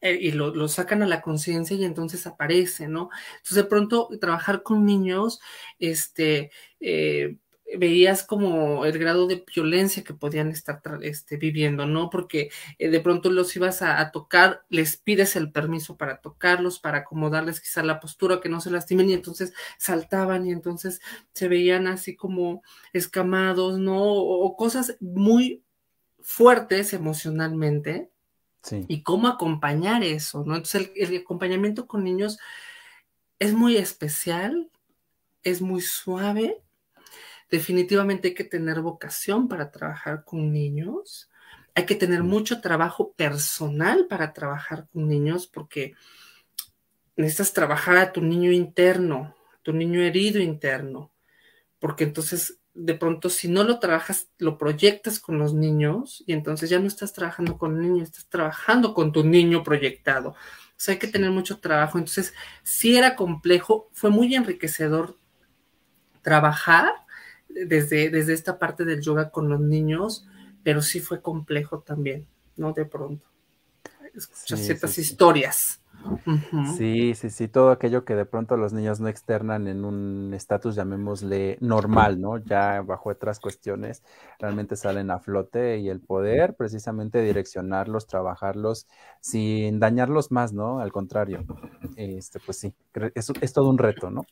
eh, 0.00 0.18
y 0.20 0.32
lo, 0.32 0.66
sacan 0.68 1.02
a 1.02 1.06
la 1.06 1.20
conciencia 1.20 1.76
y 1.76 1.84
entonces 1.84 2.26
aparece, 2.26 2.88
¿no? 2.88 3.10
Entonces 3.36 3.56
de 3.56 3.64
pronto 3.64 4.08
trabajar 4.18 4.62
con 4.62 4.86
niños, 4.86 5.38
este, 5.78 6.50
eh, 6.80 7.36
veías 7.78 8.22
como 8.22 8.84
el 8.84 8.98
grado 8.98 9.26
de 9.26 9.44
violencia 9.54 10.04
que 10.04 10.14
podían 10.14 10.50
estar 10.50 10.80
este, 11.02 11.36
viviendo, 11.36 11.86
¿no? 11.86 12.10
Porque 12.10 12.50
eh, 12.78 12.88
de 12.88 13.00
pronto 13.00 13.30
los 13.30 13.54
ibas 13.56 13.82
a, 13.82 14.10
tocar, 14.10 14.64
les 14.68 14.96
pides 14.96 15.36
el 15.36 15.52
permiso 15.52 15.96
para 15.96 16.20
tocarlos, 16.20 16.78
para 16.78 16.98
acomodarles 16.98 17.60
quizá 17.60 17.82
la 17.82 18.00
postura, 18.00 18.40
que 18.40 18.48
no 18.48 18.60
se 18.60 18.70
lastimen, 18.70 19.10
y 19.10 19.14
entonces 19.14 19.52
saltaban 19.78 20.46
y 20.46 20.52
entonces 20.52 21.00
se 21.32 21.48
veían 21.48 21.86
así 21.86 22.16
como 22.16 22.62
escamados, 22.92 23.78
¿no? 23.78 24.02
o 24.02 24.56
cosas 24.56 24.96
muy 25.00 25.62
fuertes 26.22 26.92
emocionalmente 26.92 28.12
y 28.70 29.02
cómo 29.02 29.26
acompañar 29.26 30.04
eso, 30.04 30.44
¿no? 30.44 30.54
Entonces 30.54 30.92
el, 30.94 31.16
acompañamiento 31.16 31.86
con 31.86 32.04
niños 32.04 32.38
es 33.38 33.54
muy 33.54 33.76
especial, 33.76 34.70
es 35.42 35.60
muy 35.60 35.80
suave. 35.80 36.62
Definitivamente 37.52 38.28
hay 38.28 38.34
que 38.34 38.44
tener 38.44 38.80
vocación 38.80 39.46
para 39.46 39.70
trabajar 39.70 40.24
con 40.24 40.50
niños. 40.50 41.28
Hay 41.74 41.84
que 41.84 41.94
tener 41.94 42.22
mucho 42.22 42.62
trabajo 42.62 43.12
personal 43.12 44.06
para 44.08 44.32
trabajar 44.32 44.88
con 44.90 45.06
niños 45.06 45.48
porque 45.48 45.92
necesitas 47.14 47.52
trabajar 47.52 47.98
a 47.98 48.10
tu 48.10 48.22
niño 48.22 48.50
interno, 48.52 49.36
tu 49.60 49.74
niño 49.74 50.00
herido 50.00 50.40
interno, 50.40 51.12
porque 51.78 52.04
entonces 52.04 52.58
de 52.72 52.94
pronto 52.94 53.28
si 53.28 53.48
no 53.48 53.64
lo 53.64 53.78
trabajas, 53.80 54.30
lo 54.38 54.56
proyectas 54.56 55.20
con 55.20 55.38
los 55.38 55.52
niños 55.52 56.24
y 56.26 56.32
entonces 56.32 56.70
ya 56.70 56.78
no 56.78 56.86
estás 56.86 57.12
trabajando 57.12 57.58
con 57.58 57.76
el 57.76 57.82
niño, 57.82 58.02
estás 58.02 58.30
trabajando 58.30 58.94
con 58.94 59.12
tu 59.12 59.24
niño 59.24 59.62
proyectado. 59.62 60.30
O 60.30 60.36
sea, 60.78 60.92
hay 60.92 60.98
que 60.98 61.06
tener 61.06 61.30
mucho 61.30 61.60
trabajo. 61.60 61.98
Entonces, 61.98 62.32
sí 62.62 62.96
era 62.96 63.14
complejo, 63.14 63.90
fue 63.92 64.08
muy 64.08 64.34
enriquecedor 64.34 65.18
trabajar 66.22 67.01
desde, 67.54 68.10
desde 68.10 68.32
esta 68.32 68.58
parte 68.58 68.84
del 68.84 69.00
yoga 69.00 69.30
con 69.30 69.48
los 69.48 69.60
niños, 69.60 70.26
pero 70.62 70.82
sí 70.82 71.00
fue 71.00 71.20
complejo 71.20 71.80
también, 71.80 72.26
¿no? 72.56 72.72
De 72.72 72.84
pronto. 72.84 73.26
escuchas 74.14 74.60
ciertas 74.60 74.98
historias. 74.98 75.81
Sí, 76.76 77.14
sí, 77.14 77.30
sí, 77.30 77.48
todo 77.48 77.70
aquello 77.70 78.04
que 78.04 78.14
de 78.14 78.24
pronto 78.24 78.56
los 78.56 78.72
niños 78.72 79.00
no 79.00 79.08
externan 79.08 79.66
en 79.68 79.84
un 79.84 80.32
estatus, 80.34 80.74
llamémosle 80.74 81.58
normal, 81.60 82.20
¿no? 82.20 82.38
Ya 82.38 82.82
bajo 82.82 83.10
otras 83.10 83.40
cuestiones, 83.40 84.02
realmente 84.38 84.76
salen 84.76 85.10
a 85.10 85.18
flote 85.18 85.78
y 85.78 85.88
el 85.88 86.00
poder 86.00 86.54
precisamente 86.54 87.22
direccionarlos, 87.22 88.06
trabajarlos 88.06 88.86
sin 89.20 89.80
dañarlos 89.80 90.30
más, 90.32 90.52
¿no? 90.52 90.80
Al 90.80 90.92
contrario, 90.92 91.44
este, 91.96 92.40
pues 92.40 92.58
sí, 92.58 92.74
es, 93.14 93.32
es 93.40 93.52
todo 93.52 93.68
un 93.70 93.78
reto, 93.78 94.10
¿no? 94.10 94.22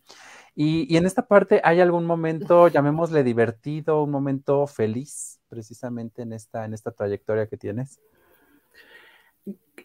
Y, 0.55 0.93
y, 0.93 0.97
en 0.97 1.07
esta 1.07 1.27
parte, 1.27 1.61
¿hay 1.65 1.81
algún 1.81 2.07
momento, 2.07 2.69
llamémosle 2.69 3.23
divertido, 3.23 4.03
un 4.03 4.11
momento 4.11 4.67
feliz, 4.67 5.41
precisamente 5.49 6.23
en 6.23 6.33
esta, 6.33 6.65
en 6.65 6.75
esta 6.75 6.91
trayectoria 6.91 7.47
que 7.47 7.57
tienes? 7.57 8.01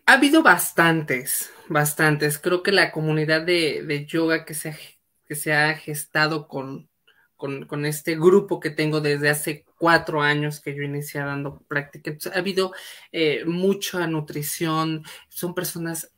Ha 0.06 0.14
habido 0.14 0.44
bastantes, 0.44 1.52
bastantes. 1.68 2.38
Creo 2.40 2.64
que 2.64 2.72
la 2.72 2.92
comunidad 2.92 3.42
de, 3.42 4.06
yoga 4.08 4.46
que 4.46 4.54
se, 4.54 4.70
ha, 4.70 4.78
que 5.26 5.36
se 5.36 5.54
ha 5.54 5.74
gestado 5.76 6.48
con, 6.48 6.90
con, 7.36 7.86
este 7.86 8.16
grupo 8.16 8.60
que 8.60 8.70
tengo 8.70 9.02
desde 9.02 9.30
hace 9.30 9.66
cuatro 9.78 10.22
años 10.22 10.60
que 10.60 10.76
yo 10.76 10.84
inicié 10.84 11.22
dando 11.22 11.60
práctica. 11.68 12.16
ha 12.34 12.38
habido 12.38 12.74
eh, 13.12 13.44
mucha 13.46 14.06
nutrición, 14.08 15.04
son 15.30 15.54
personas 15.54 16.12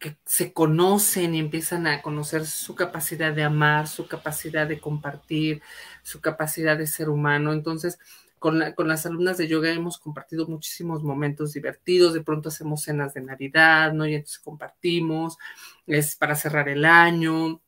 que 0.00 0.16
se 0.24 0.52
conocen 0.52 1.34
y 1.34 1.38
empiezan 1.38 1.86
a 1.86 2.02
conocer 2.02 2.44
su 2.46 2.74
capacidad 2.74 3.32
de 3.32 3.44
amar, 3.44 3.86
su 3.86 4.08
capacidad 4.08 4.66
de 4.66 4.80
compartir, 4.80 5.62
su 6.02 6.20
capacidad 6.20 6.76
de 6.76 6.88
ser 6.88 7.08
humano. 7.08 7.52
Entonces, 7.52 7.98
con, 8.38 8.58
las 8.88 9.06
alumnas 9.06 9.38
de 9.38 9.48
yoga 9.48 9.72
hemos 9.72 9.98
compartido 9.98 10.46
muchísimos 10.46 11.02
momentos 11.02 11.52
divertidos, 11.52 12.14
de 12.14 12.22
pronto 12.22 12.48
hacemos 12.48 12.82
cenas 12.82 13.14
de 13.14 13.22
Navidad, 13.22 13.92
¿no? 13.92 14.06
Y 14.06 14.14
entonces 14.14 14.38
compartimos, 14.38 15.38
es 15.86 16.16
para 16.16 16.34
cerrar 16.34 16.68
el 16.68 16.84
año, 16.84 17.62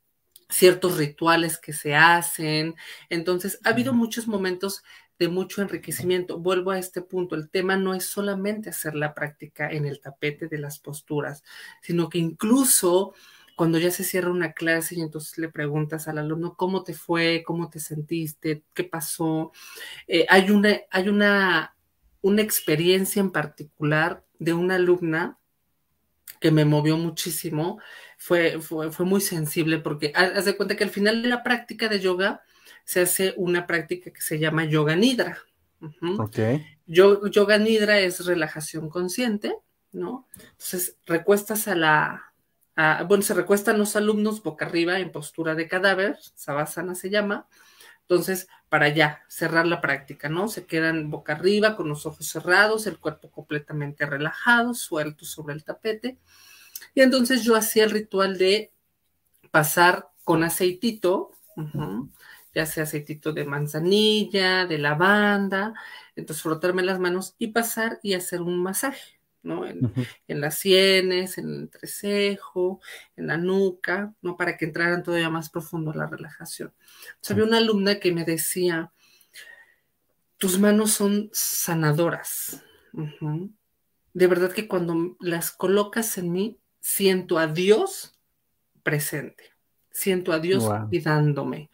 ciertos 0.48 0.96
rituales 0.96 1.58
que 1.58 1.72
se 1.72 1.94
hacen. 1.94 2.74
Entonces, 3.08 3.60
ha 3.64 3.70
habido 3.70 3.92
muchos 3.92 4.28
momentos 4.28 4.82
de 5.18 5.28
mucho 5.28 5.62
enriquecimiento. 5.62 6.38
Vuelvo 6.38 6.70
a 6.70 6.78
este 6.78 7.02
punto, 7.02 7.34
el 7.34 7.50
tema 7.50 7.76
no 7.76 7.94
es 7.94 8.04
solamente 8.04 8.70
hacer 8.70 8.94
la 8.94 9.14
práctica 9.14 9.68
en 9.70 9.84
el 9.84 10.00
tapete 10.00 10.48
de 10.48 10.58
las 10.58 10.78
posturas, 10.78 11.42
sino 11.82 12.08
que 12.08 12.18
incluso 12.18 13.14
cuando 13.58 13.78
ya 13.78 13.90
se 13.90 14.04
cierra 14.04 14.30
una 14.30 14.52
clase 14.52 14.94
y 14.94 15.00
entonces 15.00 15.36
le 15.36 15.48
preguntas 15.48 16.06
al 16.06 16.18
alumno 16.18 16.54
cómo 16.54 16.84
te 16.84 16.94
fue, 16.94 17.42
cómo 17.44 17.68
te 17.68 17.80
sentiste, 17.80 18.62
qué 18.72 18.84
pasó, 18.84 19.50
eh, 20.06 20.26
hay, 20.28 20.52
una, 20.52 20.78
hay 20.92 21.08
una, 21.08 21.74
una 22.22 22.40
experiencia 22.40 23.18
en 23.18 23.32
particular 23.32 24.24
de 24.38 24.54
una 24.54 24.76
alumna 24.76 25.40
que 26.40 26.52
me 26.52 26.64
movió 26.64 26.96
muchísimo, 26.96 27.80
fue, 28.16 28.60
fue, 28.60 28.92
fue 28.92 29.04
muy 29.04 29.20
sensible 29.20 29.78
porque 29.78 30.12
haz 30.14 30.44
de 30.44 30.56
cuenta 30.56 30.76
que 30.76 30.84
al 30.84 30.90
final 30.90 31.20
de 31.20 31.28
la 31.28 31.42
práctica 31.42 31.88
de 31.88 31.98
yoga 31.98 32.42
se 32.84 33.00
hace 33.00 33.34
una 33.36 33.66
práctica 33.66 34.12
que 34.12 34.20
se 34.20 34.38
llama 34.38 34.66
yoga 34.66 34.94
nidra. 34.94 35.36
yoga 36.86 37.58
nidra 37.58 37.98
es 37.98 38.24
relajación 38.24 38.88
consciente, 38.88 39.56
¿no? 39.90 40.28
Entonces 40.36 40.96
recuestas 41.06 41.66
a 41.66 41.74
la, 41.74 42.27
bueno, 43.08 43.22
se 43.22 43.34
recuestan 43.34 43.78
los 43.78 43.96
alumnos 43.96 44.42
boca 44.42 44.66
arriba 44.66 44.98
en 45.00 45.10
postura 45.10 45.54
de 45.54 45.66
cadáver, 45.66 46.16
sabasana 46.34 46.94
se 46.94 47.10
llama. 47.10 47.48
Entonces, 48.02 48.48
para 48.68 48.88
ya 48.88 49.22
cerrar 49.28 49.66
la 49.66 49.80
práctica, 49.80 50.28
¿no? 50.28 50.48
Se 50.48 50.64
quedan 50.64 51.10
boca 51.10 51.34
arriba 51.34 51.76
con 51.76 51.88
los 51.88 52.06
ojos 52.06 52.26
cerrados, 52.26 52.86
el 52.86 52.98
cuerpo 52.98 53.30
completamente 53.30 54.06
relajado, 54.06 54.74
suelto 54.74 55.24
sobre 55.24 55.54
el 55.54 55.64
tapete. 55.64 56.18
Y 56.94 57.02
entonces 57.02 57.42
yo 57.42 57.56
hacía 57.56 57.84
el 57.84 57.90
ritual 57.90 58.38
de 58.38 58.72
pasar 59.50 60.08
con 60.24 60.44
aceitito, 60.44 61.32
ya 62.54 62.64
sea 62.64 62.84
aceitito 62.84 63.32
de 63.32 63.44
manzanilla, 63.44 64.66
de 64.66 64.78
lavanda, 64.78 65.74
entonces 66.14 66.42
frotarme 66.42 66.82
las 66.82 66.98
manos 66.98 67.34
y 67.38 67.48
pasar 67.48 67.98
y 68.02 68.14
hacer 68.14 68.40
un 68.40 68.62
masaje. 68.62 69.17
¿No? 69.48 69.66
En, 69.66 70.40
las 70.40 70.58
sienes, 70.58 71.38
en 71.38 71.48
el 71.48 71.54
entrecejo, 71.62 72.80
en 73.16 73.26
la 73.28 73.38
nuca, 73.38 74.14
¿no? 74.20 74.36
Para 74.36 74.56
que 74.56 74.66
entraran 74.66 75.02
todavía 75.02 75.30
más 75.30 75.48
profundo 75.48 75.92
la 75.94 76.06
relajación. 76.06 76.72
había 77.28 77.44
una 77.44 77.56
alumna 77.56 77.98
que 77.98 78.12
me 78.12 78.24
decía, 78.24 78.92
tus 80.36 80.58
manos 80.58 80.92
son 80.92 81.30
sanadoras. 81.32 82.62
De 84.12 84.26
verdad 84.26 84.52
que 84.52 84.68
cuando 84.68 85.16
las 85.18 85.50
colocas 85.50 86.18
en 86.18 86.30
mí, 86.30 86.58
siento 86.80 87.38
a 87.38 87.46
Dios 87.46 88.18
presente, 88.82 89.44
siento 89.90 90.32
a 90.32 90.40
Dios 90.40 90.68
cuidándome. 90.90 91.70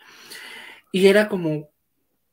Y 0.92 1.06
era 1.08 1.28
como 1.28 1.70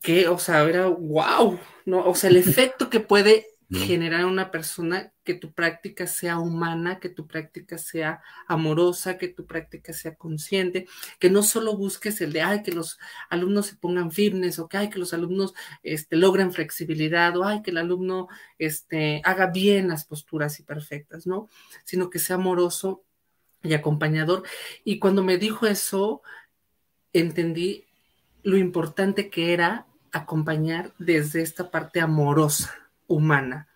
que, 0.01 0.27
o 0.27 0.37
sea, 0.37 0.61
era 0.63 0.85
wow, 0.85 1.59
¿no? 1.85 2.05
O 2.05 2.13
sea, 2.13 2.29
el 2.29 2.37
efecto 2.37 2.91
que 2.91 2.99
puede 2.99 3.47
generar 3.71 4.25
una 4.25 4.51
persona 4.51 5.10
que 5.31 5.39
tu 5.39 5.53
práctica 5.53 6.07
sea 6.07 6.39
humana, 6.39 6.99
que 6.99 7.07
tu 7.07 7.25
práctica 7.25 7.77
sea 7.77 8.21
amorosa, 8.47 9.17
que 9.17 9.29
tu 9.29 9.45
práctica 9.45 9.93
sea 9.93 10.15
consciente, 10.15 10.87
que 11.19 11.29
no 11.29 11.41
solo 11.41 11.77
busques 11.77 12.19
el 12.19 12.33
de, 12.33 12.41
ay, 12.41 12.63
que 12.63 12.73
los 12.73 12.99
alumnos 13.29 13.67
se 13.67 13.77
pongan 13.77 14.11
firmes 14.11 14.59
o 14.59 14.67
que, 14.67 14.75
ay, 14.75 14.89
que 14.89 14.99
los 14.99 15.13
alumnos 15.13 15.53
este, 15.83 16.17
logren 16.17 16.51
flexibilidad 16.51 17.37
o, 17.37 17.45
ay, 17.45 17.61
que 17.61 17.71
el 17.71 17.77
alumno 17.77 18.27
este, 18.59 19.21
haga 19.23 19.47
bien 19.47 19.87
las 19.87 20.03
posturas 20.03 20.59
y 20.59 20.63
perfectas, 20.63 21.25
¿no? 21.25 21.47
Sino 21.85 22.09
que 22.09 22.19
sea 22.19 22.35
amoroso 22.35 23.05
y 23.63 23.73
acompañador. 23.73 24.43
Y 24.83 24.99
cuando 24.99 25.23
me 25.23 25.37
dijo 25.37 25.65
eso, 25.65 26.23
entendí 27.13 27.85
lo 28.43 28.57
importante 28.57 29.29
que 29.29 29.53
era 29.53 29.85
acompañar 30.11 30.91
desde 30.99 31.41
esta 31.41 31.71
parte 31.71 32.01
amorosa 32.01 32.75
humana. 33.07 33.69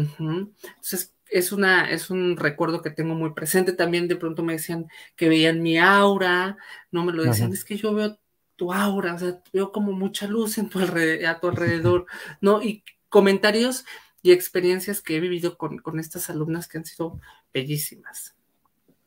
Entonces, 0.00 1.14
es, 1.28 1.52
una, 1.52 1.90
es 1.90 2.10
un 2.10 2.36
recuerdo 2.36 2.82
que 2.82 2.90
tengo 2.90 3.14
muy 3.14 3.32
presente. 3.32 3.72
También 3.72 4.08
de 4.08 4.16
pronto 4.16 4.42
me 4.42 4.54
decían 4.54 4.86
que 5.16 5.28
veían 5.28 5.62
mi 5.62 5.78
aura, 5.78 6.56
no 6.90 7.04
me 7.04 7.12
lo 7.12 7.24
decían, 7.24 7.52
es 7.52 7.64
que 7.64 7.76
yo 7.76 7.94
veo 7.94 8.18
tu 8.56 8.72
aura, 8.72 9.14
o 9.14 9.18
sea, 9.18 9.42
veo 9.52 9.72
como 9.72 9.92
mucha 9.92 10.26
luz 10.26 10.58
en 10.58 10.68
tu 10.68 10.78
a 10.78 11.40
tu 11.40 11.48
alrededor, 11.48 12.06
¿no? 12.40 12.62
Y 12.62 12.84
comentarios 13.08 13.84
y 14.22 14.32
experiencias 14.32 15.00
que 15.00 15.16
he 15.16 15.20
vivido 15.20 15.58
con, 15.58 15.78
con 15.78 15.98
estas 16.00 16.30
alumnas 16.30 16.68
que 16.68 16.78
han 16.78 16.84
sido 16.84 17.20
bellísimas. 17.52 18.35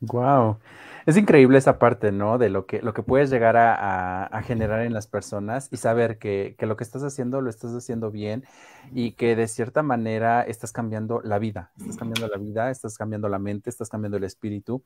Wow. 0.00 0.58
Es 1.04 1.16
increíble 1.18 1.58
esa 1.58 1.78
parte, 1.78 2.10
¿no? 2.10 2.38
De 2.38 2.48
lo 2.48 2.64
que, 2.66 2.80
lo 2.80 2.94
que 2.94 3.02
puedes 3.02 3.28
llegar 3.30 3.56
a, 3.58 4.42
generar 4.44 4.82
en 4.82 4.94
las 4.94 5.06
personas 5.06 5.68
y 5.70 5.76
saber 5.76 6.18
que, 6.18 6.56
lo 6.60 6.76
que 6.76 6.84
estás 6.84 7.02
haciendo 7.02 7.40
lo 7.42 7.50
estás 7.50 7.72
haciendo 7.74 8.10
bien 8.10 8.44
y 8.92 9.12
que 9.12 9.36
de 9.36 9.46
cierta 9.46 9.82
manera 9.82 10.42
estás 10.42 10.72
cambiando 10.72 11.20
la 11.22 11.38
vida, 11.38 11.72
estás 11.78 11.96
cambiando 11.96 12.28
la 12.28 12.38
vida, 12.38 12.70
estás 12.70 12.96
cambiando 12.96 13.28
la 13.28 13.38
mente, 13.38 13.68
estás 13.70 13.90
cambiando 13.90 14.16
el 14.16 14.24
espíritu 14.24 14.82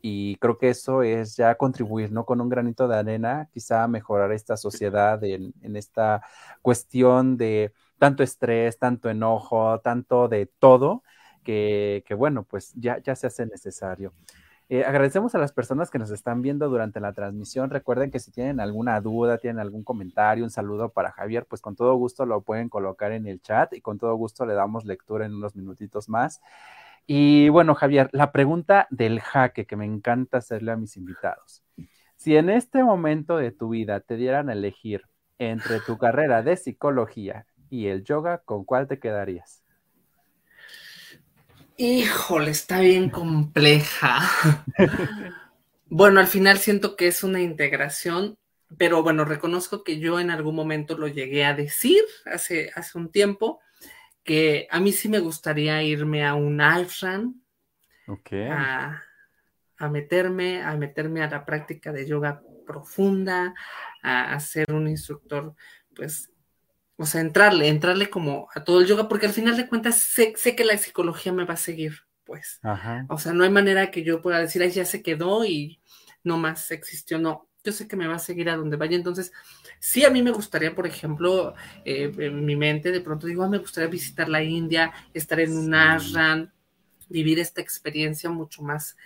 y 0.00 0.36
creo 0.36 0.58
que 0.58 0.70
eso 0.70 1.02
es 1.02 1.36
ya 1.36 1.54
contribuir, 1.56 2.12
¿no? 2.12 2.24
Con 2.24 2.40
un 2.40 2.48
granito 2.48 2.88
de 2.88 2.96
arena, 2.96 3.48
quizá 3.52 3.86
mejorar 3.88 4.32
esta 4.32 4.56
sociedad 4.56 5.22
en, 5.24 5.52
esta 5.76 6.22
cuestión 6.62 7.36
de 7.36 7.72
tanto 7.98 8.22
estrés, 8.22 8.78
tanto 8.78 9.10
enojo, 9.10 9.80
tanto 9.80 10.28
de 10.28 10.46
todo, 10.46 11.02
que, 11.42 12.04
que 12.06 12.14
bueno, 12.14 12.44
pues 12.44 12.72
ya, 12.74 12.98
ya 12.98 13.14
se 13.16 13.26
hace 13.26 13.46
necesario. 13.46 14.12
Eh, 14.70 14.82
agradecemos 14.84 15.34
a 15.34 15.38
las 15.38 15.52
personas 15.52 15.90
que 15.90 15.98
nos 15.98 16.10
están 16.10 16.40
viendo 16.40 16.68
durante 16.68 16.98
la 17.00 17.12
transmisión. 17.12 17.70
Recuerden 17.70 18.10
que 18.10 18.18
si 18.18 18.30
tienen 18.30 18.60
alguna 18.60 19.00
duda, 19.00 19.38
tienen 19.38 19.60
algún 19.60 19.84
comentario, 19.84 20.44
un 20.44 20.50
saludo 20.50 20.88
para 20.90 21.12
Javier, 21.12 21.46
pues 21.46 21.60
con 21.60 21.76
todo 21.76 21.94
gusto 21.96 22.24
lo 22.24 22.40
pueden 22.42 22.68
colocar 22.68 23.12
en 23.12 23.26
el 23.26 23.42
chat 23.42 23.72
y 23.74 23.80
con 23.82 23.98
todo 23.98 24.14
gusto 24.14 24.46
le 24.46 24.54
damos 24.54 24.84
lectura 24.86 25.26
en 25.26 25.34
unos 25.34 25.54
minutitos 25.54 26.08
más. 26.08 26.40
Y 27.06 27.50
bueno, 27.50 27.74
Javier, 27.74 28.08
la 28.12 28.32
pregunta 28.32 28.86
del 28.90 29.20
jaque 29.20 29.66
que 29.66 29.76
me 29.76 29.84
encanta 29.84 30.38
hacerle 30.38 30.72
a 30.72 30.76
mis 30.76 30.96
invitados. 30.96 31.62
Si 32.16 32.36
en 32.36 32.48
este 32.48 32.82
momento 32.82 33.36
de 33.36 33.52
tu 33.52 33.70
vida 33.70 34.00
te 34.00 34.16
dieran 34.16 34.48
a 34.48 34.54
elegir 34.54 35.02
entre 35.38 35.80
tu 35.80 35.98
carrera 35.98 36.42
de 36.42 36.56
psicología 36.56 37.46
y 37.68 37.88
el 37.88 38.04
yoga, 38.04 38.38
¿con 38.38 38.64
cuál 38.64 38.88
te 38.88 38.98
quedarías? 38.98 39.63
Híjole, 41.76 42.52
está 42.52 42.80
bien 42.80 43.10
compleja. 43.10 44.20
bueno, 45.86 46.20
al 46.20 46.28
final 46.28 46.58
siento 46.58 46.94
que 46.94 47.08
es 47.08 47.24
una 47.24 47.40
integración, 47.40 48.38
pero 48.78 49.02
bueno, 49.02 49.24
reconozco 49.24 49.82
que 49.82 49.98
yo 49.98 50.20
en 50.20 50.30
algún 50.30 50.54
momento 50.54 50.96
lo 50.96 51.08
llegué 51.08 51.44
a 51.44 51.54
decir 51.54 52.02
hace, 52.26 52.70
hace 52.76 52.96
un 52.96 53.10
tiempo, 53.10 53.60
que 54.22 54.68
a 54.70 54.78
mí 54.78 54.92
sí 54.92 55.08
me 55.08 55.18
gustaría 55.18 55.82
irme 55.82 56.24
a 56.24 56.34
un 56.34 56.60
IFRAN, 56.60 57.42
a, 58.50 59.02
a, 59.76 59.88
meterme, 59.88 60.62
a 60.62 60.76
meterme 60.76 61.22
a 61.22 61.30
la 61.30 61.44
práctica 61.44 61.92
de 61.92 62.06
yoga 62.06 62.40
profunda, 62.64 63.52
a, 64.00 64.32
a 64.32 64.40
ser 64.40 64.72
un 64.72 64.88
instructor 64.88 65.54
pues 65.94 66.33
o 66.96 67.06
sea, 67.06 67.20
entrarle, 67.20 67.68
entrarle 67.68 68.08
como 68.08 68.48
a 68.54 68.62
todo 68.64 68.80
el 68.80 68.86
yoga, 68.86 69.08
porque 69.08 69.26
al 69.26 69.32
final 69.32 69.56
de 69.56 69.68
cuentas 69.68 69.96
sé, 69.96 70.34
que 70.34 70.64
la 70.64 70.78
psicología 70.78 71.32
me 71.32 71.44
va 71.44 71.54
a 71.54 71.58
seguir, 71.58 72.00
pues. 72.24 72.60
O 73.08 73.18
sea, 73.18 73.32
no 73.32 73.44
hay 73.44 73.50
manera 73.50 73.90
que 73.90 74.04
yo 74.04 74.22
pueda 74.22 74.38
decir, 74.38 74.62
ay, 74.62 74.70
ya 74.70 74.84
se 74.84 75.02
quedó 75.02 75.44
y 75.44 75.80
no 76.22 76.38
más 76.38 76.70
existió, 76.70 77.18
no. 77.18 77.48
Yo 77.64 77.72
sé 77.72 77.88
que 77.88 77.96
me 77.96 78.06
va 78.06 78.16
a 78.16 78.18
seguir 78.18 78.50
a 78.50 78.56
donde 78.56 78.76
vaya, 78.76 78.94
entonces 78.96 79.32
sí 79.80 80.04
a 80.04 80.10
mí 80.10 80.22
me 80.22 80.30
gustaría, 80.30 80.74
por 80.74 80.86
ejemplo, 80.86 81.54
eh, 81.84 82.12
en 82.18 82.44
mi 82.44 82.56
mente 82.56 82.92
de 82.92 83.00
pronto 83.00 83.26
digo, 83.26 83.42
ah, 83.42 83.48
me 83.48 83.58
gustaría 83.58 83.88
visitar 83.88 84.28
la 84.28 84.42
India, 84.42 84.92
estar 85.14 85.40
en 85.40 85.56
un 85.56 85.74
ashram, 85.74 86.50
vivir 87.08 87.38
esta 87.38 87.62
experiencia 87.62 88.28
mucho 88.28 88.62
más 88.62 88.96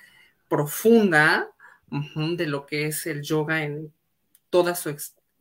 profunda 0.48 1.48
de 1.90 2.46
lo 2.46 2.66
que 2.66 2.86
es 2.86 3.06
el 3.06 3.22
yoga 3.22 3.62
en 3.62 3.92
toda 4.50 4.74
su 4.74 4.88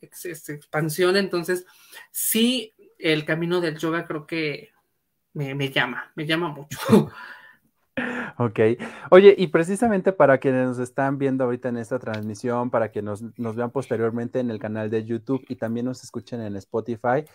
expansión. 0.02 1.18
Entonces, 1.18 1.66
sí, 2.12 2.74
el 2.98 3.26
camino 3.26 3.62
del 3.62 3.78
yoga 3.78 4.06
creo 4.06 4.26
que 4.26 4.72
me, 5.34 5.70
llama, 5.70 6.12
me 6.16 6.26
llama 6.26 6.50
mucho. 6.50 6.78
Ok. 8.39 8.60
Oye, 9.10 9.34
y 9.36 9.48
precisamente 9.48 10.14
para 10.14 10.38
quienes 10.38 10.68
nos 10.68 10.78
están 10.78 11.18
viendo 11.18 11.43
ahorita 11.43 11.70
en 11.70 11.78
esta 11.78 11.98
transmisión, 11.98 12.70
para 12.70 12.91
que 12.91 13.02
nos, 13.02 13.24
vean 13.56 13.72
posteriormente 13.72 14.39
en 14.39 14.52
el 14.52 14.60
canal 14.60 14.91
de 14.91 15.04
YouTube 15.04 15.43
y 15.50 15.56
también 15.56 15.88
nos 15.88 16.04
escuchen 16.04 16.41
en 16.41 16.56
Spotify, 16.58 17.26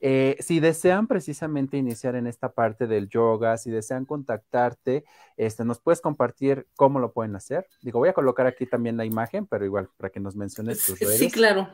eh, 0.00 0.36
si 0.38 0.60
desean 0.60 1.08
precisamente 1.08 1.76
iniciar 1.76 2.14
en 2.14 2.28
esta 2.28 2.52
parte 2.52 2.86
del 2.86 3.08
yoga, 3.08 3.56
si 3.56 3.72
desean 3.72 4.04
contactarte, 4.04 5.04
este, 5.36 5.64
¿nos 5.64 5.80
puedes 5.80 6.00
compartir 6.00 6.68
cómo 6.76 7.00
lo 7.00 7.12
pueden 7.12 7.34
hacer? 7.34 7.66
Digo, 7.82 7.98
voy 7.98 8.10
a 8.10 8.12
colocar 8.12 8.46
aquí 8.46 8.66
también 8.66 8.96
la 8.96 9.04
imagen, 9.04 9.46
pero 9.46 9.64
igual 9.64 9.88
para 9.96 10.10
que 10.10 10.20
nos 10.20 10.36
menciones 10.36 10.86
tus 10.86 11.00
redes. 11.00 11.18
Sí, 11.18 11.28
claro. 11.28 11.68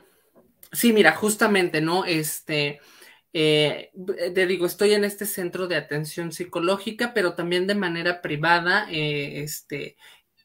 Sí, 0.72 0.92
mira, 0.92 1.12
justamente, 1.12 1.80
¿no? 1.80 2.04
Este, 2.04 2.80
eh, 3.32 3.90
te 4.34 4.46
digo, 4.46 4.66
estoy 4.66 4.94
en 4.94 5.04
este 5.04 5.26
centro 5.26 5.68
de 5.68 5.76
atención 5.76 6.32
psicológica, 6.32 7.12
pero 7.14 7.34
también 7.34 7.66
de 7.66 7.74
manera 7.74 8.20
privada, 8.20 8.86
eh, 8.90 9.42
este, 9.42 9.96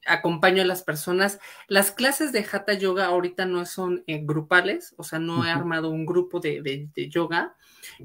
acompaño 0.06 0.62
a 0.62 0.66
las 0.66 0.84
personas. 0.84 1.40
Las 1.68 1.92
clases 1.92 2.32
de 2.32 2.46
Hatha 2.50 2.74
Yoga 2.74 3.06
ahorita 3.06 3.46
no 3.46 3.66
son 3.66 4.04
eh, 4.08 4.22
grupales, 4.24 4.94
o 4.98 5.04
sea, 5.04 5.20
no 5.20 5.46
he 5.46 5.50
armado 5.50 5.90
un 5.90 6.06
grupo 6.06 6.40
de, 6.40 6.90
yoga, 6.96 7.56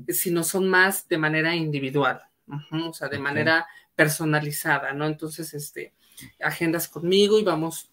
sino 0.08 0.44
son 0.44 0.68
más 0.68 1.08
de 1.08 1.18
manera 1.18 1.54
individual, 1.54 2.22
o 2.72 2.92
sea, 2.92 3.08
de 3.08 3.18
manera 3.18 3.66
personalizada, 3.94 4.92
¿no? 4.92 5.06
Entonces, 5.06 5.54
este, 5.54 5.94
agendas 6.40 6.88
conmigo 6.88 7.38
y 7.38 7.44
vamos 7.44 7.90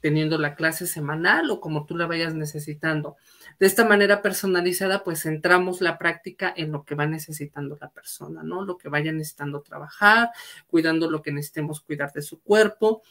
teniendo 0.00 0.38
la 0.38 0.54
clase 0.54 0.86
semanal 0.86 1.50
o 1.50 1.60
como 1.60 1.86
tú 1.86 1.96
la 1.96 2.06
vayas 2.06 2.34
necesitando. 2.34 3.16
De 3.58 3.66
esta 3.66 3.84
manera 3.84 4.22
personalizada, 4.22 5.02
pues 5.02 5.22
centramos 5.22 5.80
la 5.80 5.98
práctica 5.98 6.52
en 6.56 6.72
lo 6.72 6.84
que 6.84 6.94
va 6.94 7.06
necesitando 7.06 7.78
la 7.80 7.90
persona, 7.90 8.42
¿no? 8.42 8.64
Lo 8.64 8.76
que 8.76 8.88
vaya 8.88 9.12
necesitando 9.12 9.62
trabajar, 9.62 10.30
cuidando 10.66 11.10
lo 11.10 11.22
que 11.22 11.32
necesitemos 11.32 11.80
cuidar 11.80 12.12
de 12.12 12.22
su 12.22 12.40
cuerpo, 12.40 13.02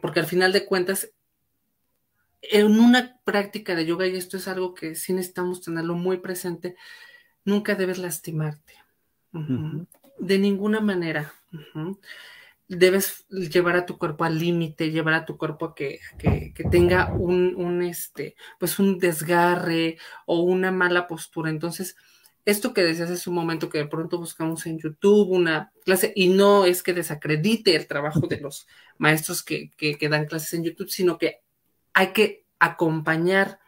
porque 0.00 0.20
al 0.20 0.26
final 0.26 0.52
de 0.52 0.64
cuentas, 0.64 1.10
en 2.40 2.80
una 2.80 3.18
práctica 3.24 3.74
de 3.74 3.86
yoga, 3.86 4.06
y 4.06 4.16
esto 4.16 4.36
es 4.36 4.48
algo 4.48 4.74
que 4.74 4.94
sí 4.94 5.12
necesitamos 5.12 5.60
tenerlo 5.60 5.94
muy 5.94 6.18
presente, 6.18 6.76
nunca 7.44 7.74
debes 7.74 7.98
lastimarte. 7.98 8.74
De 10.18 10.38
ninguna 10.38 10.80
manera 10.80 11.34
debes 12.68 13.26
llevar 13.28 13.76
a 13.76 13.86
tu 13.86 13.98
cuerpo 13.98 14.24
al 14.24 14.38
límite, 14.38 14.90
llevar 14.90 15.14
a 15.14 15.24
tu 15.24 15.36
cuerpo 15.36 15.66
a 15.66 15.74
que, 15.74 16.00
tenga 16.70 17.12
un, 17.12 17.82
este, 17.82 18.36
pues 18.58 18.78
un 18.78 18.98
desgarre 18.98 19.98
o 20.26 20.40
una 20.40 20.72
mala 20.72 21.06
postura. 21.06 21.50
Entonces, 21.50 21.96
esto 22.44 22.72
que 22.72 22.84
decías 22.84 23.10
hace 23.10 23.28
un 23.28 23.36
momento 23.36 23.68
que 23.68 23.78
de 23.78 23.86
pronto 23.86 24.18
buscamos 24.18 24.66
en 24.66 24.78
YouTube 24.78 25.30
una 25.30 25.72
clase, 25.84 26.12
y 26.14 26.28
no 26.28 26.64
es 26.64 26.82
que 26.82 26.94
desacredite 26.94 27.74
el 27.76 27.86
trabajo 27.86 28.26
de 28.28 28.40
los 28.40 28.66
maestros 28.98 29.42
que, 29.42 29.70
que 29.76 30.08
dan 30.08 30.26
clases 30.26 30.54
en 30.54 30.64
YouTube, 30.64 30.88
sino 30.88 31.18
que 31.18 31.42
hay 31.92 32.12
que 32.12 32.46
acompañar 32.58 33.60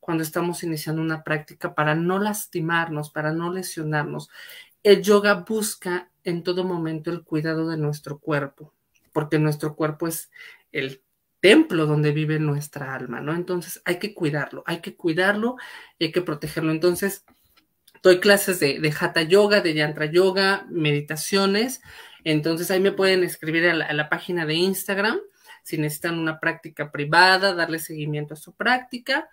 cuando 0.00 0.22
estamos 0.22 0.62
iniciando 0.62 1.00
una 1.00 1.24
práctica 1.24 1.74
para 1.74 1.94
no 1.94 2.18
lastimarnos, 2.18 3.10
para 3.10 3.32
no 3.32 3.52
lesionarnos. 3.52 4.28
El 4.82 5.02
yoga 5.02 5.44
busca 5.48 6.10
en 6.24 6.42
todo 6.42 6.64
momento 6.64 7.10
el 7.10 7.22
cuidado 7.22 7.68
de 7.68 7.76
nuestro 7.76 8.18
cuerpo, 8.18 8.74
porque 9.12 9.38
nuestro 9.38 9.76
cuerpo 9.76 10.08
es 10.08 10.30
el 10.72 11.02
templo 11.40 11.84
donde 11.84 12.12
vive 12.12 12.38
nuestra 12.38 12.94
alma, 12.94 13.20
¿no? 13.20 13.34
Entonces 13.34 13.82
hay 13.84 13.98
que 13.98 14.14
cuidarlo, 14.14 14.64
hay 14.66 14.80
que 14.80 14.96
cuidarlo 14.96 15.56
y 15.98 16.06
hay 16.06 16.12
que 16.12 16.22
protegerlo. 16.22 16.72
Entonces, 16.72 17.26
doy 18.02 18.18
clases 18.18 18.60
de, 18.60 18.80
de 18.80 18.94
Hatha 18.98 19.22
Yoga, 19.22 19.60
de 19.60 19.74
Yantra 19.74 20.06
Yoga, 20.06 20.66
meditaciones. 20.70 21.82
Entonces 22.24 22.70
ahí 22.70 22.80
me 22.80 22.92
pueden 22.92 23.24
escribir 23.24 23.68
a 23.68 23.74
la, 23.74 24.08
página 24.08 24.46
de 24.46 24.54
Instagram 24.54 25.18
si 25.62 25.76
necesitan 25.76 26.18
una 26.18 26.40
práctica 26.40 26.90
privada, 26.90 27.54
darle 27.54 27.78
seguimiento 27.78 28.32
a 28.32 28.38
su 28.38 28.54
práctica 28.54 29.28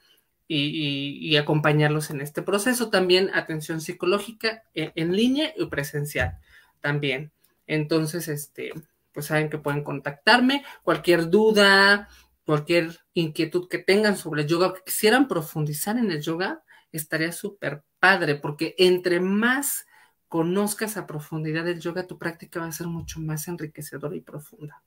y, 0.49 1.37
acompañarlos 1.37 2.09
en 2.09 2.19
este 2.19 2.41
proceso. 2.41 2.89
También 2.89 3.31
atención 3.33 3.79
psicológica 3.79 4.63
en, 4.73 4.91
en 4.95 5.15
línea 5.15 5.53
y 5.55 5.65
presencial 5.67 6.39
también. 6.81 7.31
Entonces, 7.67 8.27
este, 8.27 8.73
pues 9.13 9.27
saben 9.27 9.49
que 9.49 9.57
pueden 9.57 9.83
contactarme. 9.83 10.63
Cualquier 10.83 11.29
duda, 11.29 12.09
cualquier 12.45 12.99
inquietud 13.13 13.67
que 13.69 13.77
tengan 13.77 14.17
sobre 14.17 14.41
el 14.41 14.47
yoga 14.47 14.73
que 14.73 14.81
quisieran 14.85 15.27
profundizar 15.27 15.97
en 15.97 16.11
el 16.11 16.21
yoga, 16.21 16.63
estaría 16.91 17.31
súper 17.31 17.83
padre, 17.99 18.35
porque 18.35 18.75
entre 18.77 19.19
más 19.19 19.85
conozcas 20.27 20.97
a 20.97 21.07
profundidad 21.07 21.67
el 21.67 21.79
yoga, 21.79 22.07
tu 22.07 22.17
práctica 22.17 22.59
va 22.59 22.67
a 22.67 22.71
ser 22.71 22.87
mucho 22.87 23.19
más 23.19 23.47
enriquecedora 23.47 24.15
y 24.15 24.21
profunda. 24.21 24.81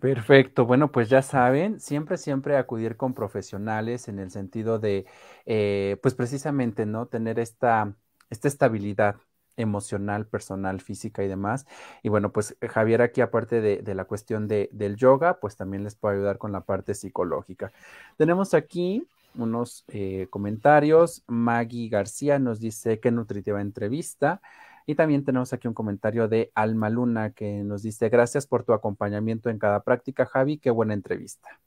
Perfecto, 0.00 0.64
bueno, 0.64 0.92
pues 0.92 1.08
ya 1.08 1.22
saben, 1.22 1.80
siempre, 1.80 2.18
siempre 2.18 2.56
acudir 2.56 2.96
con 2.96 3.14
profesionales 3.14 4.08
en 4.08 4.20
el 4.20 4.30
sentido 4.30 4.78
de, 4.78 5.06
eh, 5.44 5.98
pues 6.02 6.14
precisamente, 6.14 6.86
¿no? 6.86 7.06
Tener 7.06 7.38
esta, 7.38 7.94
esta 8.30 8.48
estabilidad 8.48 9.16
emocional, 9.58 10.26
personal, 10.26 10.80
física 10.80 11.22
y 11.22 11.28
demás. 11.28 11.66
Y 12.02 12.08
bueno, 12.08 12.32
pues 12.32 12.56
eh, 12.60 12.68
Javier 12.68 13.02
aquí, 13.02 13.20
aparte 13.20 13.60
de, 13.60 13.94
la 13.94 14.04
cuestión 14.04 14.48
de, 14.48 14.70
del 14.72 14.96
yoga, 14.96 15.38
pues 15.40 15.56
también 15.56 15.84
les 15.84 15.94
puede 15.94 16.16
ayudar 16.16 16.38
con 16.38 16.52
la 16.52 16.62
parte 16.62 16.94
psicológica. 16.94 17.70
Tenemos 18.16 18.54
aquí 18.54 19.06
unos 19.36 19.84
eh, 19.88 20.28
comentarios. 20.30 21.22
Maggie 21.26 21.88
García 21.88 22.38
nos 22.38 22.60
dice 22.60 23.00
qué 23.00 23.10
nutritiva 23.10 23.60
entrevista. 23.60 24.40
Y 24.86 24.94
también 24.94 25.22
tenemos 25.22 25.52
aquí 25.52 25.68
un 25.68 25.74
comentario 25.74 26.28
de 26.28 26.50
Alma 26.54 26.88
Luna 26.88 27.32
que 27.32 27.62
nos 27.62 27.82
dice, 27.82 28.08
gracias 28.08 28.46
por 28.46 28.64
tu 28.64 28.72
acompañamiento 28.72 29.50
en 29.50 29.58
cada 29.58 29.82
práctica, 29.82 30.24
Javi, 30.24 30.56
qué 30.56 30.70
buena 30.70 30.94
entrevista. 30.94 31.60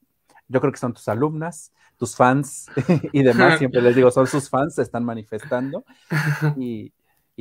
Yo 0.48 0.60
creo 0.60 0.74
que 0.74 0.80
son 0.80 0.94
tus 0.94 1.08
alumnas, 1.08 1.72
tus 1.98 2.16
fans 2.16 2.66
y 3.14 3.22
demás, 3.22 3.60
siempre 3.60 3.82
les 3.84 3.96
digo, 3.96 4.10
son 4.10 4.26
sus 4.26 4.50
fans, 4.50 4.74
se 4.74 4.82
están 4.82 5.04
manifestando. 5.04 5.86
Y, 6.58 6.92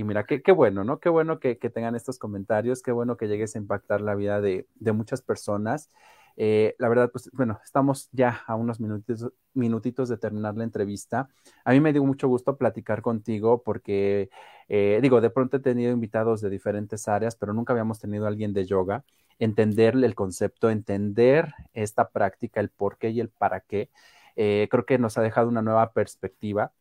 y 0.00 0.04
mira, 0.04 0.24
qué, 0.24 0.52
bueno, 0.52 0.82
¿no? 0.82 0.98
Qué 0.98 1.10
bueno 1.10 1.38
que, 1.40 1.56
tengan 1.56 1.94
estos 1.94 2.18
comentarios, 2.18 2.82
qué 2.82 2.90
bueno 2.90 3.18
que 3.18 3.28
llegues 3.28 3.54
a 3.54 3.58
impactar 3.58 4.00
la 4.00 4.14
vida 4.14 4.40
de, 4.40 4.66
muchas 4.94 5.20
personas. 5.20 5.90
Eh, 6.38 6.74
la 6.78 6.88
verdad, 6.88 7.10
pues 7.12 7.30
bueno, 7.34 7.60
estamos 7.62 8.08
ya 8.12 8.42
a 8.46 8.54
unos 8.54 8.80
minutitos, 8.80 9.30
minutitos 9.52 10.08
de 10.08 10.16
terminar 10.16 10.56
la 10.56 10.64
entrevista. 10.64 11.28
A 11.66 11.72
mí 11.72 11.80
me 11.80 11.92
dio 11.92 12.02
mucho 12.02 12.28
gusto 12.28 12.56
platicar 12.56 13.02
contigo 13.02 13.62
porque, 13.62 14.30
eh, 14.68 15.00
digo, 15.02 15.20
de 15.20 15.28
pronto 15.28 15.58
he 15.58 15.60
tenido 15.60 15.92
invitados 15.92 16.40
de 16.40 16.48
diferentes 16.48 17.06
áreas, 17.06 17.36
pero 17.36 17.52
nunca 17.52 17.74
habíamos 17.74 18.00
tenido 18.00 18.24
a 18.24 18.28
alguien 18.28 18.54
de 18.54 18.64
yoga. 18.64 19.04
Entender 19.38 19.96
el 19.96 20.14
concepto, 20.14 20.70
entender 20.70 21.52
esta 21.74 22.08
práctica, 22.08 22.60
el 22.60 22.70
por 22.70 22.96
qué 22.96 23.10
y 23.10 23.20
el 23.20 23.28
para 23.28 23.60
qué, 23.60 23.90
eh, 24.36 24.66
creo 24.70 24.86
que 24.86 24.98
nos 24.98 25.18
ha 25.18 25.22
dejado 25.22 25.48
una 25.48 25.60
nueva 25.60 25.92
perspectiva. 25.92 26.72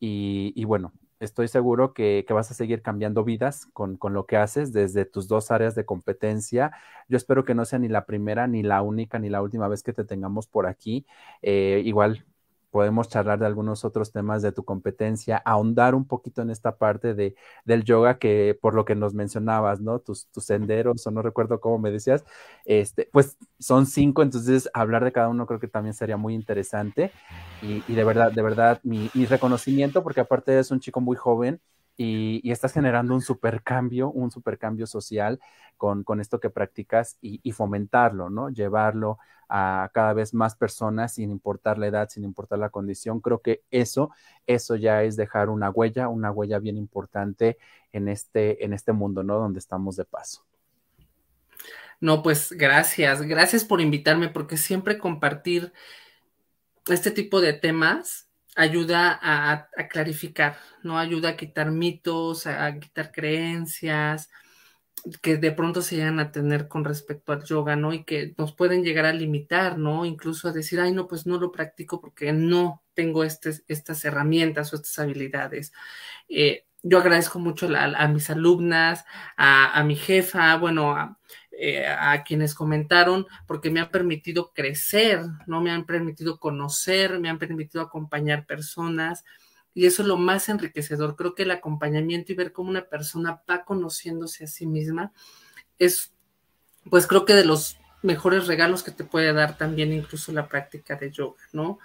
Y, 0.00 0.64
bueno, 0.64 0.92
estoy 1.20 1.48
seguro 1.48 1.94
que, 1.94 2.24
vas 2.30 2.50
a 2.50 2.54
seguir 2.54 2.82
cambiando 2.82 3.24
vidas 3.24 3.66
con, 3.72 3.98
lo 4.10 4.26
que 4.26 4.36
haces 4.36 4.72
desde 4.72 5.04
tus 5.04 5.28
dos 5.28 5.50
áreas 5.50 5.74
de 5.74 5.84
competencia. 5.84 6.72
Yo 7.08 7.16
espero 7.16 7.44
que 7.44 7.54
no 7.54 7.64
sea 7.64 7.78
ni 7.78 7.88
la 7.88 8.06
primera, 8.06 8.46
ni 8.46 8.62
la 8.62 8.82
única, 8.82 9.18
ni 9.18 9.28
la 9.30 9.42
última 9.42 9.68
vez 9.68 9.82
que 9.82 9.92
te 9.92 10.04
tengamos 10.04 10.46
por 10.46 10.66
aquí. 10.66 11.06
Eh, 11.42 11.82
igual 11.84 12.24
podemos 12.74 13.08
charlar 13.08 13.38
de 13.38 13.46
algunos 13.46 13.84
otros 13.84 14.10
temas 14.10 14.42
de 14.42 14.50
tu 14.50 14.64
competencia, 14.64 15.36
ahondar 15.44 15.94
un 15.94 16.08
poquito 16.08 16.42
en 16.42 16.50
esta 16.50 16.76
parte 16.76 17.14
de, 17.14 17.36
del 17.64 17.84
yoga 17.84 18.18
que 18.18 18.58
por 18.60 18.74
lo 18.74 18.84
que 18.84 18.96
nos 18.96 19.14
mencionabas, 19.14 19.80
¿no? 19.80 20.00
Tus, 20.00 20.26
tus 20.32 20.44
senderos, 20.44 21.06
o 21.06 21.10
no 21.12 21.22
recuerdo 21.22 21.60
cómo 21.60 21.78
me 21.78 21.92
decías, 21.92 22.24
este, 22.64 23.08
pues 23.12 23.38
son 23.60 23.86
cinco, 23.86 24.24
entonces 24.24 24.68
hablar 24.74 25.04
de 25.04 25.12
cada 25.12 25.28
uno 25.28 25.46
creo 25.46 25.60
que 25.60 25.68
también 25.68 25.94
sería 25.94 26.16
muy 26.16 26.34
interesante 26.34 27.12
y, 27.62 27.94
de 27.94 28.02
verdad, 28.02 28.32
de 28.32 28.42
verdad, 28.42 28.80
mi, 28.82 29.08
reconocimiento, 29.24 30.02
porque 30.02 30.22
aparte 30.22 30.58
es 30.58 30.72
un 30.72 30.80
chico 30.80 31.00
muy 31.00 31.16
joven, 31.16 31.60
y, 31.96 32.50
estás 32.50 32.72
generando 32.72 33.14
un 33.14 33.20
supercambio, 33.20 34.10
un 34.10 34.30
supercambio 34.30 34.86
social 34.86 35.40
con, 35.76 36.04
con 36.04 36.20
esto 36.20 36.40
que 36.40 36.50
practicas 36.50 37.18
y, 37.20 37.40
y, 37.42 37.52
fomentarlo, 37.52 38.30
¿no? 38.30 38.50
Llevarlo 38.50 39.18
a 39.48 39.90
cada 39.92 40.12
vez 40.12 40.34
más 40.34 40.56
personas 40.56 41.14
sin 41.14 41.30
importar 41.30 41.78
la 41.78 41.86
edad, 41.86 42.08
sin 42.08 42.24
importar 42.24 42.58
la 42.58 42.70
condición. 42.70 43.20
Creo 43.20 43.40
que 43.40 43.62
eso, 43.70 44.10
eso 44.46 44.76
ya 44.76 45.02
es 45.02 45.16
dejar 45.16 45.48
una 45.48 45.70
huella, 45.70 46.08
una 46.08 46.30
huella 46.30 46.58
bien 46.58 46.76
importante 46.76 47.58
en 47.92 48.08
este, 48.08 48.64
en 48.64 48.72
este 48.72 48.92
mundo, 48.92 49.22
¿no? 49.22 49.38
Donde 49.38 49.58
estamos 49.58 49.96
de 49.96 50.04
paso. 50.04 50.44
No, 52.00 52.22
pues 52.22 52.52
gracias, 52.52 53.22
gracias 53.22 53.64
por 53.64 53.80
invitarme 53.80 54.28
porque 54.28 54.56
siempre 54.56 54.98
compartir 54.98 55.72
este 56.86 57.10
tipo 57.10 57.40
de 57.40 57.52
temas 57.52 58.28
ayuda 58.54 59.18
a, 59.22 59.68
clarificar, 59.88 60.56
¿no? 60.82 60.98
Ayuda 60.98 61.30
a 61.30 61.36
quitar 61.36 61.70
mitos, 61.70 62.46
a, 62.46 62.78
quitar 62.78 63.12
creencias 63.12 64.30
que 65.20 65.36
de 65.36 65.52
pronto 65.52 65.82
se 65.82 65.96
llegan 65.96 66.18
a 66.18 66.32
tener 66.32 66.68
con 66.68 66.84
respecto 66.84 67.32
al 67.32 67.44
yoga, 67.44 67.76
¿no? 67.76 67.92
Y 67.92 68.04
que 68.04 68.34
nos 68.38 68.52
pueden 68.54 68.84
llegar 68.84 69.04
a 69.04 69.12
limitar, 69.12 69.76
¿no? 69.78 70.06
Incluso 70.06 70.48
a 70.48 70.52
decir, 70.52 70.80
ay, 70.80 70.92
no, 70.92 71.06
pues 71.06 71.26
no 71.26 71.38
lo 71.38 71.52
practico 71.52 72.00
porque 72.00 72.32
no 72.32 72.82
tengo 72.94 73.24
estas 73.24 74.04
herramientas 74.04 74.72
o 74.72 74.76
estas 74.76 74.98
habilidades. 74.98 75.72
Eh, 76.28 76.64
yo 76.84 76.98
agradezco 76.98 77.38
mucho 77.38 77.68
a, 77.74 78.08
mis 78.08 78.30
alumnas, 78.30 79.04
a, 79.36 79.82
mi 79.84 79.96
jefa, 79.96 80.56
bueno, 80.58 81.18
eh, 81.58 81.86
a, 81.86 82.22
quienes 82.24 82.54
comentaron, 82.54 83.26
porque 83.46 83.70
me 83.70 83.80
han 83.80 83.90
permitido 83.90 84.52
crecer, 84.52 85.20
¿no? 85.46 85.60
Me 85.60 85.70
han 85.70 85.86
permitido 85.86 86.38
conocer, 86.38 87.20
me 87.20 87.28
han 87.28 87.38
permitido 87.38 87.82
acompañar 87.82 88.46
personas. 88.46 89.24
Y 89.74 89.86
eso 89.86 90.02
es 90.02 90.08
lo 90.08 90.16
más 90.16 90.48
enriquecedor. 90.48 91.16
Creo 91.16 91.34
que 91.34 91.44
el 91.44 91.50
acompañamiento 91.50 92.32
y 92.32 92.36
ver 92.36 92.52
cómo 92.52 92.70
una 92.70 92.86
persona 92.86 93.42
va 93.50 93.64
conociéndose 93.64 94.44
a 94.44 94.46
sí 94.46 94.66
misma 94.66 95.12
es, 95.78 96.12
pues 96.90 97.06
creo 97.06 97.24
que 97.24 97.34
de 97.34 97.44
los 97.44 97.78
mejores 98.02 98.46
regalos 98.46 98.82
que 98.82 98.90
te 98.90 99.04
puede 99.04 99.32
dar 99.32 99.56
también 99.56 99.92
incluso 99.92 100.32
la 100.32 100.48
práctica 100.48 100.96
de 100.96 101.10
yoga, 101.10 101.42
¿no? 101.52 101.78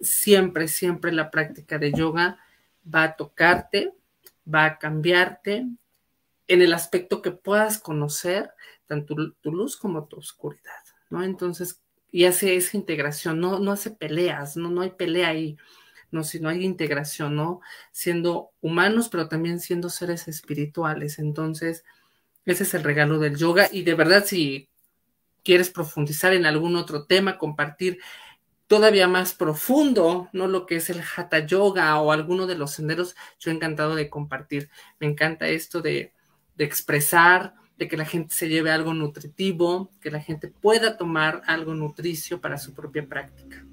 Siempre, 0.00 0.68
siempre 0.68 1.12
la 1.12 1.30
práctica 1.30 1.78
de 1.78 1.92
yoga 1.92 2.38
va 2.82 3.02
a 3.04 3.16
tocarte, 3.16 3.92
va 4.52 4.64
a 4.64 4.78
cambiarte 4.78 5.66
en 6.46 6.62
el 6.62 6.72
aspecto 6.72 7.20
que 7.20 7.30
puedas 7.30 7.78
conocer 7.78 8.50
tanto 8.88 9.14
tu 9.40 9.52
luz 9.52 9.76
como 9.76 10.06
tu 10.06 10.16
oscuridad, 10.16 10.82
¿no? 11.10 11.22
Entonces, 11.22 11.82
y 12.10 12.24
hace 12.24 12.56
esa 12.56 12.76
integración, 12.76 13.38
no, 13.38 13.58
no 13.58 13.70
hace 13.70 13.90
peleas, 13.90 14.56
no, 14.56 14.70
no 14.70 14.80
hay 14.80 14.90
pelea 14.90 15.28
ahí, 15.28 15.56
no, 16.10 16.24
sino 16.24 16.48
hay 16.48 16.64
integración, 16.64 17.36
¿no? 17.36 17.60
Siendo 17.92 18.50
humanos, 18.60 19.08
pero 19.10 19.28
también 19.28 19.60
siendo 19.60 19.90
seres 19.90 20.26
espirituales. 20.26 21.18
Entonces, 21.18 21.84
ese 22.46 22.64
es 22.64 22.74
el 22.74 22.82
regalo 22.82 23.18
del 23.18 23.36
yoga 23.36 23.68
y 23.70 23.82
de 23.82 23.94
verdad 23.94 24.24
si 24.24 24.70
quieres 25.44 25.70
profundizar 25.70 26.32
en 26.32 26.46
algún 26.46 26.76
otro 26.76 27.04
tema, 27.04 27.38
compartir 27.38 27.98
todavía 28.66 29.08
más 29.08 29.34
profundo, 29.34 30.28
¿no? 30.32 30.46
Lo 30.46 30.66
que 30.66 30.76
es 30.76 30.90
el 30.90 31.02
hatha 31.02 31.40
yoga 31.40 31.98
o 32.00 32.12
alguno 32.12 32.46
de 32.46 32.54
los 32.54 32.72
senderos, 32.72 33.16
yo 33.38 33.50
he 33.50 33.54
encantado 33.54 33.94
de 33.94 34.10
compartir. 34.10 34.70
Me 34.98 35.06
encanta 35.06 35.48
esto 35.48 35.80
de, 35.82 36.12
de 36.56 36.64
expresar, 36.64 37.54
de 37.78 37.88
que 37.88 37.96
la 37.96 38.04
gente 38.04 38.34
se 38.34 38.48
lleve 38.48 38.70
algo 38.70 38.92
nutritivo, 38.92 39.90
que 40.00 40.10
la 40.10 40.20
gente 40.20 40.48
pueda 40.48 40.96
tomar 40.96 41.42
algo 41.46 41.74
nutricio 41.74 42.40
para 42.40 42.58
su 42.58 42.74
propia 42.74 43.06
práctica. 43.06 43.64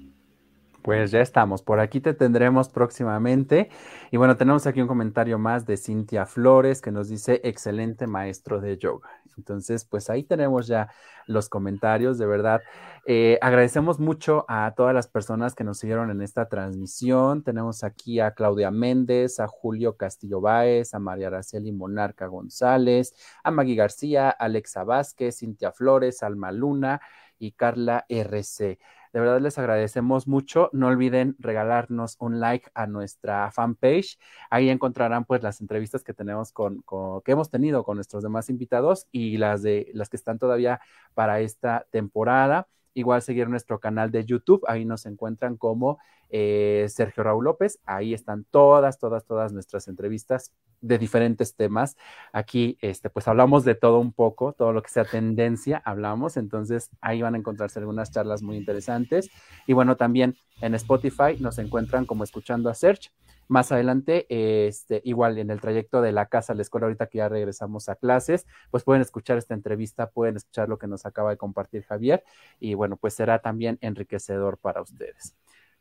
Pues 0.86 1.10
ya 1.10 1.20
estamos, 1.20 1.62
por 1.62 1.80
aquí 1.80 2.00
te 2.00 2.14
tendremos 2.14 2.68
próximamente. 2.68 3.70
Y 4.12 4.18
bueno, 4.18 4.36
tenemos 4.36 4.68
aquí 4.68 4.80
un 4.80 4.86
comentario 4.86 5.36
más 5.36 5.66
de 5.66 5.76
Cintia 5.76 6.26
Flores 6.26 6.80
que 6.80 6.92
nos 6.92 7.08
dice, 7.08 7.40
excelente 7.42 8.06
maestro 8.06 8.60
de 8.60 8.78
yoga. 8.78 9.10
Entonces, 9.36 9.84
pues 9.84 10.08
ahí 10.10 10.22
tenemos 10.22 10.68
ya 10.68 10.88
los 11.26 11.48
comentarios, 11.48 12.18
de 12.18 12.26
verdad. 12.26 12.62
Eh, 13.04 13.36
agradecemos 13.42 13.98
mucho 13.98 14.44
a 14.46 14.74
todas 14.76 14.94
las 14.94 15.08
personas 15.08 15.56
que 15.56 15.64
nos 15.64 15.78
siguieron 15.78 16.12
en 16.12 16.22
esta 16.22 16.48
transmisión. 16.48 17.42
Tenemos 17.42 17.82
aquí 17.82 18.20
a 18.20 18.30
Claudia 18.30 18.70
Méndez, 18.70 19.40
a 19.40 19.48
Julio 19.48 19.96
Castillo 19.96 20.40
Báez, 20.40 20.94
a 20.94 21.00
María 21.00 21.26
Araceli 21.26 21.72
Monarca 21.72 22.28
González, 22.28 23.12
a 23.42 23.50
Maggie 23.50 23.74
García, 23.74 24.30
Alexa 24.30 24.84
Vázquez, 24.84 25.38
Cintia 25.40 25.72
Flores, 25.72 26.22
Alma 26.22 26.52
Luna 26.52 27.00
y 27.40 27.50
Carla 27.52 28.06
RC. 28.08 28.78
De 29.16 29.20
verdad 29.20 29.40
les 29.40 29.56
agradecemos 29.56 30.28
mucho. 30.28 30.68
No 30.74 30.88
olviden 30.88 31.36
regalarnos 31.38 32.16
un 32.20 32.38
like 32.38 32.68
a 32.74 32.86
nuestra 32.86 33.50
fanpage. 33.50 34.18
Ahí 34.50 34.68
encontrarán 34.68 35.24
pues 35.24 35.42
las 35.42 35.62
entrevistas 35.62 36.04
que 36.04 36.12
tenemos 36.12 36.52
con, 36.52 36.84
que 37.24 37.32
hemos 37.32 37.48
tenido 37.48 37.82
con 37.82 37.96
nuestros 37.96 38.22
demás 38.22 38.50
invitados 38.50 39.06
y 39.12 39.38
las 39.38 39.62
de 39.62 39.90
las 39.94 40.10
que 40.10 40.18
están 40.18 40.38
todavía 40.38 40.82
para 41.14 41.40
esta 41.40 41.86
temporada. 41.90 42.68
Igual 42.96 43.20
seguir 43.20 43.50
nuestro 43.50 43.78
canal 43.78 44.10
de 44.10 44.24
YouTube, 44.24 44.64
ahí 44.66 44.86
nos 44.86 45.04
encuentran 45.04 45.58
como 45.58 45.98
eh, 46.30 46.86
Sergio 46.88 47.24
Raúl 47.24 47.44
López, 47.44 47.78
ahí 47.84 48.14
están 48.14 48.44
todas, 48.50 48.98
todas, 48.98 49.26
todas 49.26 49.52
nuestras 49.52 49.86
entrevistas 49.86 50.54
de 50.80 50.96
diferentes 50.96 51.54
temas. 51.54 51.98
Aquí, 52.32 52.78
este, 52.80 53.10
pues 53.10 53.28
hablamos 53.28 53.66
de 53.66 53.74
todo 53.74 53.98
un 54.00 54.14
poco, 54.14 54.54
todo 54.54 54.72
lo 54.72 54.82
que 54.82 54.88
sea 54.88 55.04
tendencia, 55.04 55.82
hablamos, 55.84 56.38
entonces 56.38 56.88
ahí 57.02 57.20
van 57.20 57.34
a 57.34 57.38
encontrarse 57.38 57.80
algunas 57.80 58.10
charlas 58.10 58.42
muy 58.42 58.56
interesantes. 58.56 59.30
Y 59.66 59.74
bueno, 59.74 59.98
también 59.98 60.34
en 60.62 60.74
Spotify 60.74 61.36
nos 61.38 61.58
encuentran 61.58 62.06
como 62.06 62.24
escuchando 62.24 62.70
a 62.70 62.74
Search. 62.74 63.12
Más 63.48 63.70
adelante, 63.72 64.26
este, 64.28 65.00
igual 65.04 65.38
en 65.38 65.50
el 65.50 65.60
trayecto 65.60 66.02
de 66.02 66.12
la 66.12 66.26
casa 66.26 66.52
a 66.52 66.56
la 66.56 66.62
escuela, 66.62 66.86
ahorita 66.86 67.06
que 67.06 67.18
ya 67.18 67.28
regresamos 67.28 67.88
a 67.88 67.96
clases, 67.96 68.46
pues 68.70 68.84
pueden 68.84 69.02
escuchar 69.02 69.38
esta 69.38 69.54
entrevista, 69.54 70.10
pueden 70.10 70.36
escuchar 70.36 70.68
lo 70.68 70.78
que 70.78 70.86
nos 70.86 71.06
acaba 71.06 71.30
de 71.30 71.36
compartir 71.36 71.84
Javier 71.84 72.24
y 72.58 72.74
bueno, 72.74 72.96
pues 72.96 73.14
será 73.14 73.38
también 73.40 73.78
enriquecedor 73.80 74.58
para 74.58 74.82
ustedes. 74.82 75.34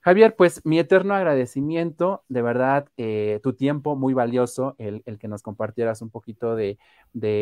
Javier, 0.05 0.35
pues 0.35 0.63
mi 0.65 0.77
eterno 0.77 1.15
agradecimiento, 1.15 2.23
de 2.29 2.43
verdad, 2.43 2.87
eh, 2.95 3.39
tu 3.41 3.53
tiempo 3.53 3.95
muy 3.95 4.13
valioso, 4.13 4.75
el, 4.77 5.01
que 5.17 5.27
nos 5.27 5.41
compartieras 5.41 6.03
un 6.03 6.11
poquito 6.11 6.55
de, 6.55 6.77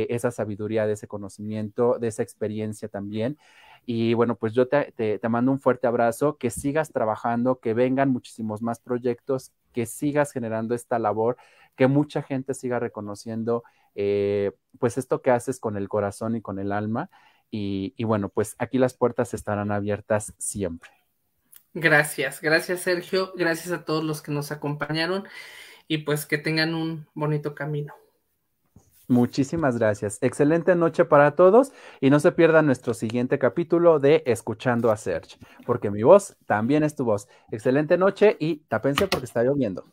esa 0.10 0.32
sabiduría, 0.32 0.88
de 0.88 0.94
ese 0.94 1.10
conocimiento, 1.10 2.00
de 2.00 2.08
esa 2.08 2.24
experiencia 2.24 2.88
también. 2.88 3.38
Y 3.86 4.14
bueno, 4.14 4.36
pues 4.38 4.54
yo 4.54 4.70
te, 4.70 5.20
mando 5.28 5.52
un 5.52 5.60
fuerte 5.60 5.88
abrazo, 5.88 6.38
que 6.38 6.50
sigas 6.50 6.94
trabajando, 6.94 7.60
que 7.60 7.74
vengan 7.74 8.12
muchísimos 8.12 8.62
más 8.62 8.80
proyectos, 8.80 9.52
que 9.74 9.86
sigas 9.86 10.32
generando 10.32 10.74
esta 10.74 11.00
labor, 11.00 11.36
que 11.76 11.88
mucha 11.88 12.22
gente 12.24 12.54
siga 12.54 12.80
reconociendo 12.80 13.64
eh, 13.94 14.54
pues 14.80 14.98
esto 14.98 15.22
que 15.22 15.32
haces 15.32 15.60
con 15.60 15.76
el 15.76 15.90
corazón 15.90 16.38
y 16.38 16.42
con 16.42 16.60
el 16.60 16.72
alma. 16.72 17.10
y 17.52 18.04
bueno, 18.06 18.30
pues 18.30 18.56
aquí 18.58 18.78
las 18.78 18.94
puertas 18.94 19.34
estarán 19.34 19.72
abiertas 19.74 20.34
siempre. 20.38 21.03
Gracias, 21.74 22.40
gracias 22.40 22.82
Sergio, 22.82 23.34
gracias 23.36 23.72
a 23.72 23.84
todos 23.84 24.04
los 24.04 24.22
que 24.22 24.32
nos 24.32 24.52
acompañaron 24.52 25.24
y 25.88 26.00
pues 26.00 26.26
que 26.26 26.38
tengan 26.38 26.76
un 26.76 27.08
bonito 27.16 27.56
camino. 27.56 27.94
Muchísimas 29.08 29.78
gracias. 29.78 30.18
Excelente 30.22 30.76
noche 30.76 31.04
para 31.04 31.36
todos 31.36 31.74
y 32.00 32.10
no 32.10 32.20
se 32.20 32.32
pierdan 32.32 32.66
nuestro 32.66 32.94
siguiente 32.94 33.38
capítulo 33.38 34.00
de 34.00 34.24
Escuchando 34.26 34.92
a 34.92 34.98
Serge, 34.98 35.38
porque 35.66 35.92
mi 35.92 36.04
voz 36.04 36.36
también 36.46 36.84
es 36.84 36.96
tu 36.96 37.04
voz. 37.04 37.28
Excelente 37.52 37.98
noche 37.98 38.38
y 38.40 38.58
tapense 38.68 39.08
porque 39.08 39.26
está 39.26 39.44
lloviendo. 39.44 39.86